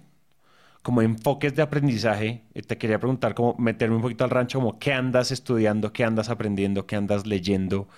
como 0.82 1.02
enfoques 1.02 1.56
de 1.56 1.62
aprendizaje, 1.62 2.44
eh, 2.54 2.62
te 2.62 2.78
quería 2.78 3.00
preguntar, 3.00 3.34
como 3.34 3.56
meterme 3.58 3.96
un 3.96 4.02
poquito 4.02 4.22
al 4.22 4.30
rancho, 4.30 4.60
como 4.60 4.78
qué 4.78 4.92
andas 4.92 5.32
estudiando, 5.32 5.92
qué 5.92 6.04
andas 6.04 6.28
aprendiendo, 6.28 6.86
qué 6.86 6.94
andas 6.94 7.26
leyendo, 7.26 7.88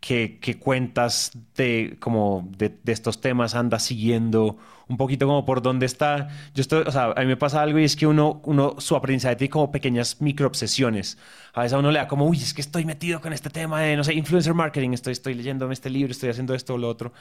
qué, 0.00 0.38
cuentas 0.60 1.32
de, 1.56 1.96
como 2.00 2.50
de, 2.58 2.74
estos 2.84 3.22
temas 3.22 3.54
andas 3.54 3.84
siguiendo, 3.84 4.58
un 4.88 4.98
poquito 4.98 5.26
como 5.26 5.46
por 5.46 5.62
dónde 5.62 5.86
está. 5.86 6.28
Yo 6.54 6.60
estoy, 6.60 6.84
o 6.86 6.92
sea, 6.92 7.12
a 7.16 7.20
mí 7.20 7.26
me 7.26 7.38
pasa 7.38 7.62
algo 7.62 7.78
y 7.78 7.84
es 7.84 7.96
que 7.96 8.06
uno, 8.06 8.42
uno 8.44 8.76
su 8.78 8.94
aprendizaje 8.94 9.36
tiene 9.36 9.50
como 9.50 9.72
pequeñas 9.72 10.20
microobsesiones. 10.20 11.16
A 11.54 11.62
veces 11.62 11.72
a 11.72 11.78
uno 11.78 11.90
le 11.90 11.98
da 11.98 12.08
como, 12.08 12.26
uy, 12.26 12.36
es 12.36 12.52
que 12.52 12.60
estoy 12.60 12.84
metido 12.84 13.22
con 13.22 13.32
este 13.32 13.48
tema 13.48 13.80
de, 13.80 13.96
no 13.96 14.04
sé, 14.04 14.12
influencer 14.12 14.52
marketing, 14.52 14.90
estoy, 14.92 15.14
estoy 15.14 15.32
leyéndome 15.32 15.72
este 15.72 15.88
libro, 15.88 16.12
estoy 16.12 16.28
haciendo 16.28 16.54
esto 16.54 16.74
o 16.74 16.78
lo 16.78 16.90
otro. 16.90 17.14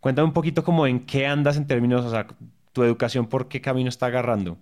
Cuéntame 0.00 0.28
un 0.28 0.32
poquito 0.32 0.62
como 0.62 0.86
en 0.86 1.00
qué 1.00 1.26
andas 1.26 1.56
en 1.56 1.66
términos, 1.66 2.04
o 2.04 2.10
sea, 2.10 2.26
tu 2.72 2.82
educación, 2.84 3.26
por 3.26 3.48
qué 3.48 3.60
camino 3.60 3.88
está 3.88 4.06
agarrando. 4.06 4.58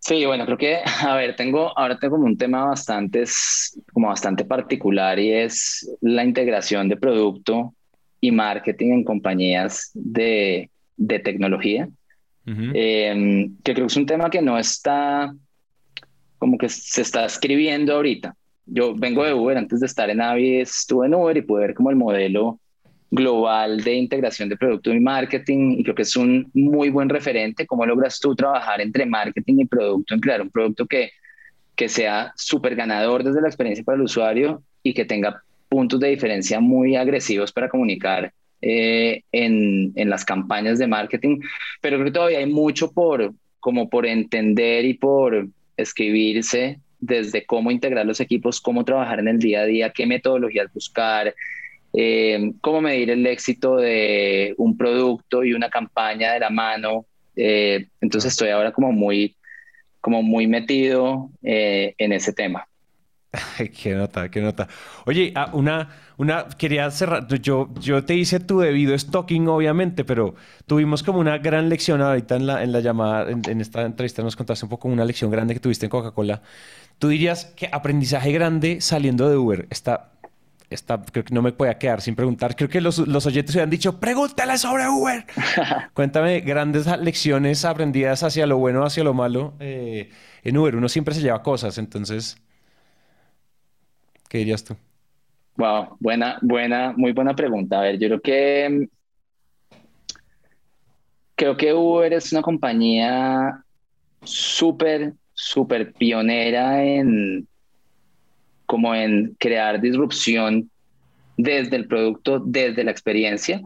Sí, 0.00 0.26
bueno, 0.26 0.44
creo 0.44 0.58
que, 0.58 0.80
a 1.00 1.14
ver, 1.14 1.34
tengo, 1.34 1.76
ahora 1.78 1.98
tengo 1.98 2.16
como 2.16 2.26
un 2.26 2.36
tema 2.36 2.66
bastante, 2.66 3.24
como 3.92 4.08
bastante 4.08 4.44
particular 4.44 5.18
y 5.18 5.32
es 5.32 5.90
la 6.02 6.24
integración 6.24 6.88
de 6.88 6.98
producto 6.98 7.74
y 8.20 8.30
marketing 8.30 8.92
en 8.92 9.04
compañías 9.04 9.90
de, 9.94 10.70
de 10.96 11.18
tecnología. 11.20 11.88
Em, 12.46 13.56
que 13.62 13.72
creo 13.72 13.86
que 13.86 13.92
es 13.92 13.96
un 13.96 14.04
tema 14.04 14.28
que 14.28 14.42
no 14.42 14.58
está, 14.58 15.34
como 16.36 16.58
que 16.58 16.68
se 16.68 17.00
está 17.00 17.24
escribiendo 17.24 17.94
ahorita. 17.94 18.36
Yo 18.66 18.94
vengo 18.94 19.24
de 19.24 19.32
Uber, 19.32 19.56
antes 19.56 19.80
de 19.80 19.86
estar 19.86 20.10
en 20.10 20.20
Avi 20.20 20.60
estuve 20.60 21.06
en 21.06 21.14
Uber 21.14 21.36
y 21.36 21.42
pude 21.42 21.62
ver 21.62 21.74
como 21.74 21.88
el 21.88 21.96
modelo 21.96 22.60
global 23.14 23.82
de 23.82 23.94
integración 23.94 24.48
de 24.48 24.56
producto 24.56 24.92
y 24.92 25.00
marketing 25.00 25.76
y 25.78 25.82
creo 25.84 25.94
que 25.94 26.02
es 26.02 26.16
un 26.16 26.50
muy 26.52 26.90
buen 26.90 27.08
referente. 27.08 27.66
¿Cómo 27.66 27.86
logras 27.86 28.18
tú 28.18 28.34
trabajar 28.34 28.80
entre 28.80 29.06
marketing 29.06 29.60
y 29.60 29.64
producto 29.66 30.14
en 30.14 30.20
crear 30.20 30.42
un 30.42 30.50
producto 30.50 30.86
que, 30.86 31.10
que 31.76 31.88
sea 31.88 32.32
súper 32.36 32.74
ganador 32.74 33.22
desde 33.22 33.40
la 33.40 33.48
experiencia 33.48 33.84
para 33.84 33.96
el 33.96 34.02
usuario 34.02 34.62
y 34.82 34.94
que 34.94 35.04
tenga 35.04 35.42
puntos 35.68 36.00
de 36.00 36.08
diferencia 36.08 36.60
muy 36.60 36.96
agresivos 36.96 37.52
para 37.52 37.68
comunicar 37.68 38.32
eh, 38.60 39.22
en, 39.30 39.92
en, 39.94 40.10
las 40.10 40.24
campañas 40.24 40.78
de 40.78 40.88
marketing? 40.88 41.38
Pero 41.80 41.96
creo 41.96 42.06
que 42.06 42.12
todavía 42.12 42.38
hay 42.38 42.46
mucho 42.46 42.90
por, 42.90 43.32
como 43.60 43.88
por 43.88 44.06
entender 44.06 44.84
y 44.84 44.94
por 44.94 45.46
escribirse 45.76 46.80
desde 46.98 47.44
cómo 47.44 47.70
integrar 47.70 48.06
los 48.06 48.20
equipos, 48.20 48.60
cómo 48.60 48.84
trabajar 48.84 49.20
en 49.20 49.28
el 49.28 49.38
día 49.38 49.60
a 49.60 49.66
día, 49.66 49.90
qué 49.90 50.06
metodologías 50.06 50.72
buscar, 50.72 51.34
eh, 51.96 52.52
cómo 52.60 52.80
medir 52.80 53.10
el 53.10 53.24
éxito 53.26 53.76
de 53.76 54.54
un 54.58 54.76
producto 54.76 55.44
y 55.44 55.54
una 55.54 55.70
campaña 55.70 56.32
de 56.32 56.40
la 56.40 56.50
mano. 56.50 57.06
Eh, 57.36 57.86
entonces 58.00 58.32
estoy 58.32 58.50
ahora 58.50 58.72
como 58.72 58.90
muy, 58.90 59.36
como 60.00 60.22
muy 60.22 60.48
metido 60.48 61.30
eh, 61.42 61.94
en 61.98 62.12
ese 62.12 62.32
tema. 62.32 62.66
qué 63.80 63.94
nota, 63.94 64.28
qué 64.28 64.40
nota. 64.40 64.66
Oye, 65.06 65.32
ah, 65.36 65.50
una, 65.52 65.88
una, 66.16 66.48
quería 66.48 66.90
cerrar, 66.90 67.28
yo, 67.40 67.70
yo 67.80 68.04
te 68.04 68.14
hice 68.16 68.40
tu 68.40 68.58
debido 68.58 68.96
stalking, 68.98 69.46
obviamente, 69.46 70.04
pero 70.04 70.34
tuvimos 70.66 71.04
como 71.04 71.20
una 71.20 71.38
gran 71.38 71.68
lección 71.68 72.00
ahorita 72.00 72.34
en 72.36 72.46
la, 72.46 72.64
en 72.64 72.72
la 72.72 72.80
llamada, 72.80 73.30
en, 73.30 73.42
en 73.48 73.60
esta 73.60 73.82
entrevista 73.82 74.22
nos 74.22 74.34
contaste 74.34 74.64
un 74.64 74.70
poco 74.70 74.88
una 74.88 75.04
lección 75.04 75.30
grande 75.30 75.54
que 75.54 75.60
tuviste 75.60 75.86
en 75.86 75.90
Coca-Cola. 75.90 76.42
Tú 76.98 77.08
dirías 77.08 77.46
que 77.56 77.68
aprendizaje 77.70 78.32
grande 78.32 78.80
saliendo 78.80 79.28
de 79.28 79.36
Uber 79.36 79.66
está 79.70 80.13
creo 81.12 81.24
que 81.24 81.34
no 81.34 81.42
me 81.42 81.52
puede 81.52 81.76
quedar 81.78 82.00
sin 82.00 82.14
preguntar. 82.14 82.56
Creo 82.56 82.68
que 82.68 82.80
los, 82.80 82.98
los 82.98 83.26
oyentes 83.26 83.56
han 83.56 83.70
dicho, 83.70 84.00
pregúntale 84.00 84.58
sobre 84.58 84.88
Uber. 84.88 85.24
Cuéntame 85.94 86.40
grandes 86.40 86.86
lecciones 86.98 87.64
aprendidas 87.64 88.22
hacia 88.22 88.46
lo 88.46 88.58
bueno, 88.58 88.84
hacia 88.84 89.04
lo 89.04 89.14
malo 89.14 89.54
eh, 89.60 90.10
en 90.42 90.56
Uber. 90.56 90.76
Uno 90.76 90.88
siempre 90.88 91.14
se 91.14 91.22
lleva 91.22 91.42
cosas, 91.42 91.78
entonces, 91.78 92.36
¿qué 94.28 94.38
dirías 94.38 94.64
tú? 94.64 94.76
Wow, 95.56 95.96
buena, 96.00 96.38
buena, 96.42 96.92
muy 96.96 97.12
buena 97.12 97.34
pregunta. 97.34 97.78
A 97.78 97.82
ver, 97.82 97.98
yo 97.98 98.08
creo 98.08 98.20
que 98.20 98.88
creo 101.36 101.56
que 101.56 101.72
Uber 101.72 102.12
es 102.12 102.32
una 102.32 102.42
compañía 102.42 103.64
súper, 104.22 105.14
súper 105.32 105.92
pionera 105.92 106.82
en 106.84 107.46
como 108.66 108.94
en 108.94 109.36
crear 109.38 109.80
disrupción 109.80 110.70
desde 111.36 111.76
el 111.76 111.86
producto, 111.86 112.40
desde 112.40 112.84
la 112.84 112.90
experiencia, 112.90 113.60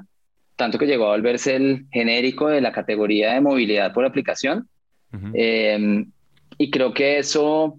tanto 0.57 0.79
que 0.79 0.87
llegó 0.87 1.07
a 1.07 1.17
volverse 1.17 1.57
el 1.57 1.87
genérico 1.93 2.49
de 2.49 2.61
la 2.61 2.73
categoría 2.73 3.35
de 3.35 3.41
movilidad 3.41 3.93
por 3.93 4.05
aplicación. 4.05 4.69
Em, 5.33 6.11
y 6.59 6.71
creo 6.71 6.93
que 6.93 7.19
eso, 7.19 7.79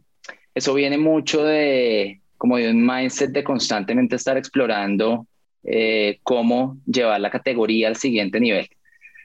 eso 0.56 0.74
viene 0.74 0.98
mucho 0.98 1.44
de 1.44 2.22
como 2.38 2.58
de 2.58 2.72
un 2.72 2.86
mindset 2.86 3.32
de 3.32 3.44
constantemente 3.44 4.16
estar 4.16 4.38
explorando 4.38 5.28
eh, 5.64 6.20
cómo 6.24 6.78
llevar 6.86 7.20
la 7.20 7.30
categoría 7.30 7.90
al 7.90 7.98
siguiente 7.98 8.40
nivel. 8.40 8.68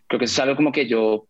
Creo 0.09 0.19
que 0.19 0.25
eso 0.25 0.35
es 0.35 0.41
algo 0.41 0.57
como 0.57 0.73
que 0.73 0.89
yo 0.89 1.27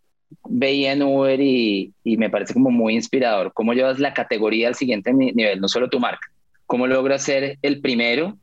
veía 0.48 0.92
en 0.92 1.02
Uber 1.02 1.38
y, 1.40 1.92
y 2.02 2.16
me 2.16 2.30
parece 2.30 2.54
como 2.54 2.70
muy 2.70 2.94
inspirador, 2.94 3.52
cómo 3.52 3.74
llevas 3.74 4.00
la 4.00 4.14
categoría 4.14 4.68
al 4.68 4.74
siguiente 4.74 5.12
nivel, 5.12 5.60
no 5.60 5.68
solo 5.68 5.90
tu 5.90 6.00
marca 6.00 6.26
cómo 6.66 6.86
logra 6.86 7.18
ser 7.18 7.58
el 7.62 7.80
primero 7.80 8.36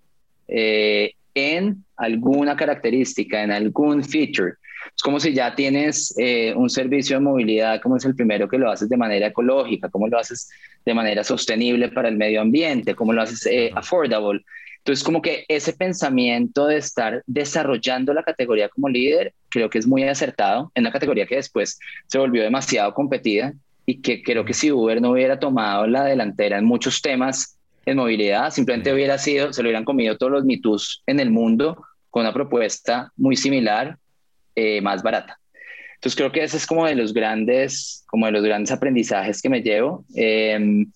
eh, 0.47 1.13
en 1.33 1.83
alguna 1.95 2.55
característica, 2.55 3.43
en 3.43 3.51
algún 3.51 4.03
feature. 4.03 4.53
Es 4.95 5.01
como 5.03 5.19
si 5.19 5.33
ya 5.33 5.55
tienes 5.55 6.13
eh, 6.17 6.53
un 6.55 6.69
servicio 6.69 7.17
de 7.17 7.23
movilidad, 7.23 7.81
como 7.81 7.97
es 7.97 8.05
el 8.05 8.15
primero 8.15 8.49
que 8.49 8.57
lo 8.57 8.69
haces 8.69 8.89
de 8.89 8.97
manera 8.97 9.27
ecológica, 9.27 9.89
cómo 9.89 10.07
lo 10.07 10.17
haces 10.17 10.49
de 10.85 10.93
manera 10.93 11.23
sostenible 11.23 11.89
para 11.89 12.09
el 12.09 12.17
medio 12.17 12.41
ambiente, 12.41 12.95
cómo 12.95 13.13
lo 13.13 13.21
haces 13.21 13.45
eh, 13.45 13.71
affordable. 13.75 14.41
Entonces, 14.79 15.03
como 15.03 15.21
que 15.21 15.45
ese 15.47 15.73
pensamiento 15.73 16.65
de 16.65 16.77
estar 16.77 17.21
desarrollando 17.27 18.13
la 18.13 18.23
categoría 18.23 18.67
como 18.67 18.89
líder, 18.89 19.33
creo 19.49 19.69
que 19.69 19.77
es 19.77 19.85
muy 19.85 20.03
acertado 20.03 20.71
en 20.73 20.83
una 20.83 20.91
categoría 20.91 21.27
que 21.27 21.35
después 21.35 21.79
se 22.07 22.17
volvió 22.17 22.41
demasiado 22.41 22.91
competida 22.95 23.53
y 23.85 24.01
que 24.01 24.23
creo 24.23 24.43
que 24.43 24.55
si 24.55 24.71
Uber 24.71 24.99
no 24.99 25.11
hubiera 25.11 25.39
tomado 25.39 25.85
la 25.85 26.03
delantera 26.03 26.57
en 26.57 26.65
muchos 26.65 27.01
temas 27.01 27.59
en 27.85 27.97
movilidad, 27.97 28.51
simplemente 28.51 28.93
hubiera 28.93 29.17
sido, 29.17 29.53
se 29.53 29.61
lo 29.61 29.69
hubieran 29.69 29.85
comido 29.85 30.17
todos 30.17 30.31
los 30.31 30.45
mitos 30.45 31.03
en 31.07 31.19
el 31.19 31.31
mundo 31.31 31.83
con 32.09 32.21
una 32.21 32.33
propuesta 32.33 33.11
muy 33.15 33.35
similar, 33.35 33.97
eh, 34.55 34.81
más 34.81 35.01
barata. 35.01 35.39
Entonces 35.95 36.15
creo 36.15 36.31
que 36.31 36.43
ese 36.43 36.57
es 36.57 36.65
como 36.65 36.85
de 36.85 36.95
los 36.95 37.13
grandes, 37.13 38.03
como 38.07 38.25
de 38.25 38.31
los 38.31 38.43
grandes 38.43 38.71
aprendizajes 38.71 39.41
que 39.41 39.49
me 39.49 39.61
llevo. 39.61 40.03
Em, 40.15 40.91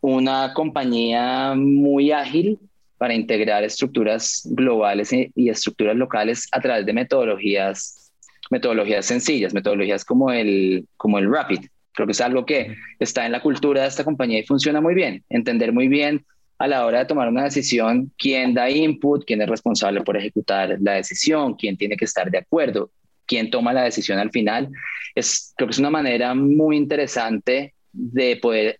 una 0.00 0.52
compañía 0.54 1.54
muy 1.56 2.12
ágil 2.12 2.58
para 2.98 3.14
integrar 3.14 3.64
estructuras 3.64 4.42
globales 4.50 5.10
y 5.12 5.48
estructuras 5.48 5.96
locales 5.96 6.48
a 6.52 6.60
través 6.60 6.86
de 6.86 6.92
metodologías, 6.92 8.12
metodologías 8.50 9.06
sencillas, 9.06 9.54
metodologías 9.54 10.04
como 10.04 10.30
el, 10.30 10.86
como 10.96 11.18
el 11.18 11.28
Rapid, 11.28 11.66
Creo 11.92 12.06
que 12.06 12.12
es 12.12 12.20
algo 12.20 12.46
que 12.46 12.76
está 12.98 13.26
en 13.26 13.32
la 13.32 13.42
cultura 13.42 13.82
de 13.82 13.88
esta 13.88 14.04
compañía 14.04 14.40
y 14.40 14.46
funciona 14.46 14.80
muy 14.80 14.94
bien. 14.94 15.24
Entender 15.28 15.72
muy 15.72 15.88
bien 15.88 16.24
a 16.58 16.66
la 16.68 16.86
hora 16.86 17.00
de 17.00 17.06
tomar 17.06 17.28
una 17.28 17.44
decisión 17.44 18.12
quién 18.16 18.54
da 18.54 18.70
input, 18.70 19.24
quién 19.26 19.42
es 19.42 19.48
responsable 19.48 20.00
por 20.02 20.16
ejecutar 20.16 20.76
la 20.80 20.94
decisión, 20.94 21.54
quién 21.54 21.76
tiene 21.76 21.96
que 21.96 22.04
estar 22.04 22.30
de 22.30 22.38
acuerdo, 22.38 22.90
quién 23.26 23.50
toma 23.50 23.72
la 23.72 23.82
decisión 23.82 24.18
al 24.18 24.30
final. 24.30 24.68
Es, 25.14 25.52
creo 25.56 25.68
que 25.68 25.72
es 25.72 25.78
una 25.78 25.90
manera 25.90 26.34
muy 26.34 26.76
interesante 26.76 27.74
de 27.92 28.36
poder 28.36 28.78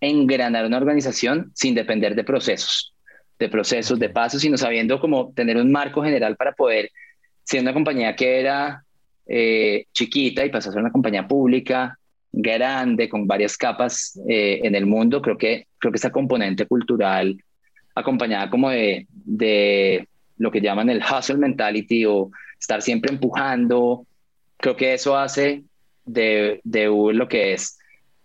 engranar 0.00 0.66
una 0.66 0.78
organización 0.78 1.50
sin 1.54 1.74
depender 1.74 2.14
de 2.14 2.24
procesos, 2.24 2.94
de 3.38 3.48
procesos, 3.48 3.98
de 3.98 4.10
pasos, 4.10 4.42
sino 4.42 4.58
sabiendo 4.58 5.00
cómo 5.00 5.32
tener 5.34 5.56
un 5.56 5.72
marco 5.72 6.02
general 6.02 6.36
para 6.36 6.52
poder, 6.52 6.90
ser 7.44 7.62
una 7.62 7.72
compañía 7.72 8.14
que 8.14 8.40
era 8.40 8.84
eh, 9.26 9.86
chiquita 9.92 10.44
y 10.44 10.50
pasar 10.50 10.70
a 10.70 10.72
ser 10.74 10.82
una 10.82 10.92
compañía 10.92 11.26
pública, 11.26 11.98
grande, 12.32 13.08
con 13.08 13.26
varias 13.26 13.56
capas 13.56 14.18
eh, 14.28 14.60
en 14.62 14.74
el 14.74 14.86
mundo. 14.86 15.20
Creo 15.20 15.36
que, 15.36 15.66
creo 15.78 15.92
que 15.92 15.98
esa 15.98 16.10
componente 16.10 16.66
cultural, 16.66 17.36
acompañada 17.94 18.48
como 18.48 18.70
de, 18.70 19.06
de 19.10 20.08
lo 20.38 20.50
que 20.50 20.60
llaman 20.60 20.90
el 20.90 21.02
hustle 21.02 21.36
mentality 21.36 22.06
o 22.06 22.30
estar 22.58 22.80
siempre 22.80 23.12
empujando, 23.12 24.06
creo 24.56 24.76
que 24.76 24.94
eso 24.94 25.16
hace 25.16 25.62
de, 26.04 26.60
de 26.64 26.86
lo 26.86 27.28
que 27.28 27.52
es. 27.52 27.78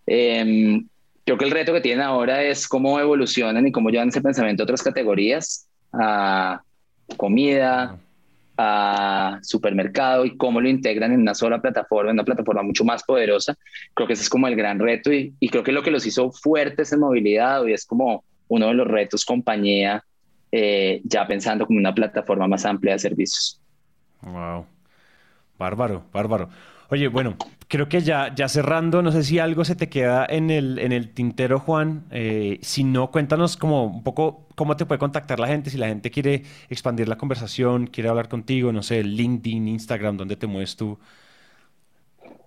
Em, 0.05 0.87
creo 1.25 1.37
que 1.37 1.45
el 1.45 1.51
reto 1.51 1.73
que 1.73 1.81
tienen 1.81 2.03
ahora 2.03 2.43
es 2.43 2.67
cómo 2.67 2.99
evolucionan 2.99 3.67
y 3.67 3.71
cómo 3.71 3.89
llevan 3.89 4.09
ese 4.09 4.21
pensamiento 4.21 4.63
a 4.63 4.65
otras 4.65 4.83
categorías, 4.83 5.67
a 5.91 6.61
comida, 7.17 7.99
a 8.57 9.39
supermercado 9.43 10.25
y 10.25 10.35
cómo 10.35 10.59
lo 10.59 10.67
integran 10.67 11.13
en 11.13 11.21
una 11.21 11.35
sola 11.35 11.61
plataforma, 11.61 12.09
en 12.09 12.15
una 12.15 12.23
plataforma 12.23 12.63
mucho 12.63 12.83
más 12.83 13.03
poderosa. 13.03 13.55
Creo 13.93 14.07
que 14.07 14.13
ese 14.13 14.23
es 14.23 14.29
como 14.29 14.47
el 14.47 14.55
gran 14.55 14.79
reto 14.79 15.11
y, 15.13 15.33
creo 15.49 15.63
que 15.63 15.71
lo 15.71 15.83
que 15.83 15.91
los 15.91 16.05
hizo 16.05 16.31
fuertes 16.31 16.91
en 16.91 16.99
movilidad 16.99 17.61
hoy 17.61 17.73
es 17.73 17.85
como 17.85 18.23
uno 18.47 18.67
de 18.67 18.73
los 18.73 18.87
retos 18.87 19.25
compañía, 19.25 20.03
eh, 20.51 21.01
ya 21.03 21.27
pensando 21.27 21.65
como 21.65 21.79
una 21.79 21.93
plataforma 21.93 22.47
más 22.47 22.65
amplia 22.65 22.93
de 22.93 22.99
servicios. 22.99 23.61
Wow. 24.21 24.65
Bárbaro, 25.57 26.03
bárbaro. 26.11 26.49
Oye, 26.89 27.09
bueno, 27.09 27.35
creo 27.67 27.89
que 27.89 27.99
ya, 28.01 28.33
ya 28.33 28.47
cerrando, 28.47 29.01
no 29.01 29.11
sé 29.11 29.23
si 29.23 29.39
algo 29.39 29.65
se 29.65 29.75
te 29.75 29.89
queda 29.89 30.25
en 30.29 30.49
el, 30.49 30.79
en 30.79 30.93
el 30.93 31.13
tintero, 31.13 31.59
Juan. 31.59 32.05
Eh, 32.11 32.59
si 32.61 32.85
no, 32.85 33.11
cuéntanos 33.11 33.57
como 33.57 33.85
un 33.85 34.03
poco 34.03 34.47
cómo 34.55 34.77
te 34.77 34.85
puede 34.85 34.99
contactar 34.99 35.39
la 35.39 35.47
gente, 35.47 35.69
si 35.69 35.77
la 35.77 35.87
gente 35.87 36.09
quiere 36.09 36.43
expandir 36.69 37.09
la 37.09 37.17
conversación, 37.17 37.87
quiere 37.87 38.09
hablar 38.09 38.29
contigo, 38.29 38.71
no 38.71 38.83
sé, 38.83 39.03
LinkedIn, 39.03 39.67
Instagram, 39.67 40.15
¿dónde 40.15 40.37
te 40.37 40.47
mueves 40.47 40.77
tú? 40.77 40.97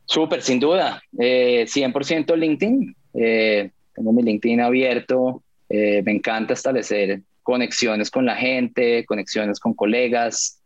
Súper, 0.07 0.43
sin 0.43 0.59
duda. 0.59 1.03
100% 1.12 2.32
eh, 2.32 2.36
LinkedIn. 2.36 2.97
Eh, 3.14 3.70
tengo 3.95 4.12
mi 4.12 4.22
LinkedIn 4.22 4.61
abierto. 4.61 5.43
me 5.68 6.11
encanta 6.12 6.55
establecer 6.55 7.20
conexiones 7.43 8.11
con 8.11 8.24
la 8.24 8.36
gente, 8.36 9.05
conexiones 9.05 9.61
con 9.61 9.74
colegas. 9.74 10.60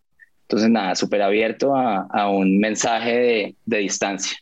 Entonces, 0.54 0.70
nada, 0.70 0.94
súper 0.94 1.20
abierto 1.20 1.74
a, 1.74 2.30
un 2.30 2.60
mensaje 2.60 3.56
de, 3.64 3.78
distancia. 3.78 4.38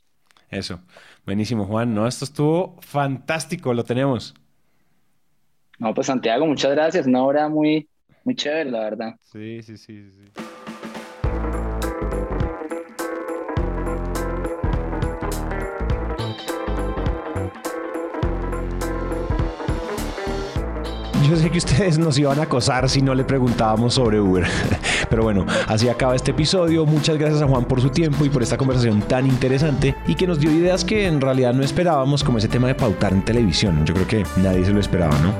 Eso. 0.50 0.78
Buenísimo, 1.24 1.64
Juan. 1.64 1.94
No, 1.94 2.06
esto 2.06 2.26
estuvo 2.26 2.76
fantástico, 2.82 3.72
lo 3.72 3.82
tenemos. 3.82 4.34
No, 5.78 5.94
pues 5.94 6.08
Santiago, 6.08 6.44
muchas 6.46 6.72
gracias. 6.72 7.06
Una 7.06 7.22
hora 7.22 7.48
muy, 7.48 7.88
muy 8.24 8.34
chévere, 8.34 8.70
la 8.70 8.80
verdad. 8.80 9.14
Sí, 9.22 9.62
sí, 9.62 9.78
sí, 9.78 10.10
sí. 10.10 10.24
Yo 21.26 21.36
sé 21.36 21.50
que 21.50 21.56
ustedes 21.56 21.98
nos 21.98 22.18
iban 22.18 22.38
a 22.38 22.42
acosar 22.42 22.90
si 22.90 23.00
no 23.00 23.14
le 23.14 23.24
preguntábamos 23.24 23.94
sobre 23.94 24.20
Uber. 24.20 24.44
Pero 25.12 25.24
bueno, 25.24 25.44
así 25.66 25.90
acaba 25.90 26.16
este 26.16 26.30
episodio. 26.30 26.86
Muchas 26.86 27.18
gracias 27.18 27.42
a 27.42 27.46
Juan 27.46 27.66
por 27.66 27.82
su 27.82 27.90
tiempo 27.90 28.24
y 28.24 28.30
por 28.30 28.42
esta 28.42 28.56
conversación 28.56 29.02
tan 29.02 29.26
interesante 29.26 29.94
y 30.06 30.14
que 30.14 30.26
nos 30.26 30.40
dio 30.40 30.50
ideas 30.50 30.86
que 30.86 31.06
en 31.06 31.20
realidad 31.20 31.52
no 31.52 31.62
esperábamos, 31.62 32.24
como 32.24 32.38
ese 32.38 32.48
tema 32.48 32.68
de 32.68 32.74
pautar 32.74 33.12
en 33.12 33.22
televisión. 33.22 33.84
Yo 33.84 33.92
creo 33.92 34.06
que 34.06 34.24
nadie 34.38 34.64
se 34.64 34.70
lo 34.72 34.80
esperaba, 34.80 35.14
¿no? 35.18 35.34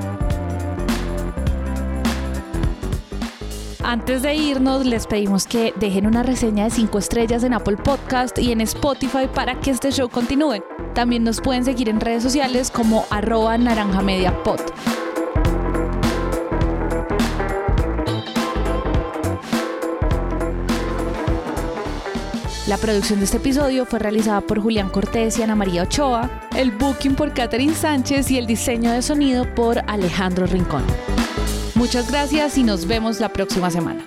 Antes 3.83 4.21
de 4.21 4.35
irnos, 4.35 4.85
les 4.85 5.07
pedimos 5.07 5.47
que 5.47 5.73
dejen 5.77 6.07
una 6.07 6.23
reseña 6.23 6.65
de 6.65 6.71
5 6.71 6.99
estrellas 6.99 7.43
en 7.43 7.55
Apple 7.55 7.79
Podcast 7.79 8.39
y 8.39 8.53
en 8.53 8.61
Spotify 8.61 9.27
para 9.35 9.59
que 9.59 9.71
este 9.71 9.91
show 9.91 10.11
continúe. 10.11 10.63
También 10.93 11.25
nos 11.25 11.41
pueden 11.41 11.65
seguir 11.65 11.89
en 11.89 11.99
redes 11.99 12.23
sociales 12.23 12.71
como 12.71 13.07
arroba 13.09 13.57
naranjamediapod. 13.57 14.61
La 22.73 22.79
producción 22.79 23.19
de 23.19 23.27
este 23.27 23.37
episodio 23.37 23.85
fue 23.85 23.99
realizada 23.99 24.41
por 24.41 24.59
Julián 24.59 24.89
Cortés 24.89 25.39
y 25.39 25.43
Ana 25.43 25.55
María 25.55 25.83
Ochoa, 25.83 26.31
el 26.57 26.71
booking 26.71 27.17
por 27.17 27.35
Catherine 27.35 27.75
Sánchez 27.75 28.31
y 28.31 28.39
el 28.39 28.47
diseño 28.47 28.93
de 28.93 29.03
sonido 29.03 29.45
por 29.55 29.81
Alejandro 29.91 30.47
Rincón. 30.47 30.83
Muchas 31.75 32.11
gracias 32.11 32.57
y 32.57 32.63
nos 32.63 32.87
vemos 32.87 33.21
la 33.21 33.29
próxima 33.29 33.71
semana. 33.71 34.03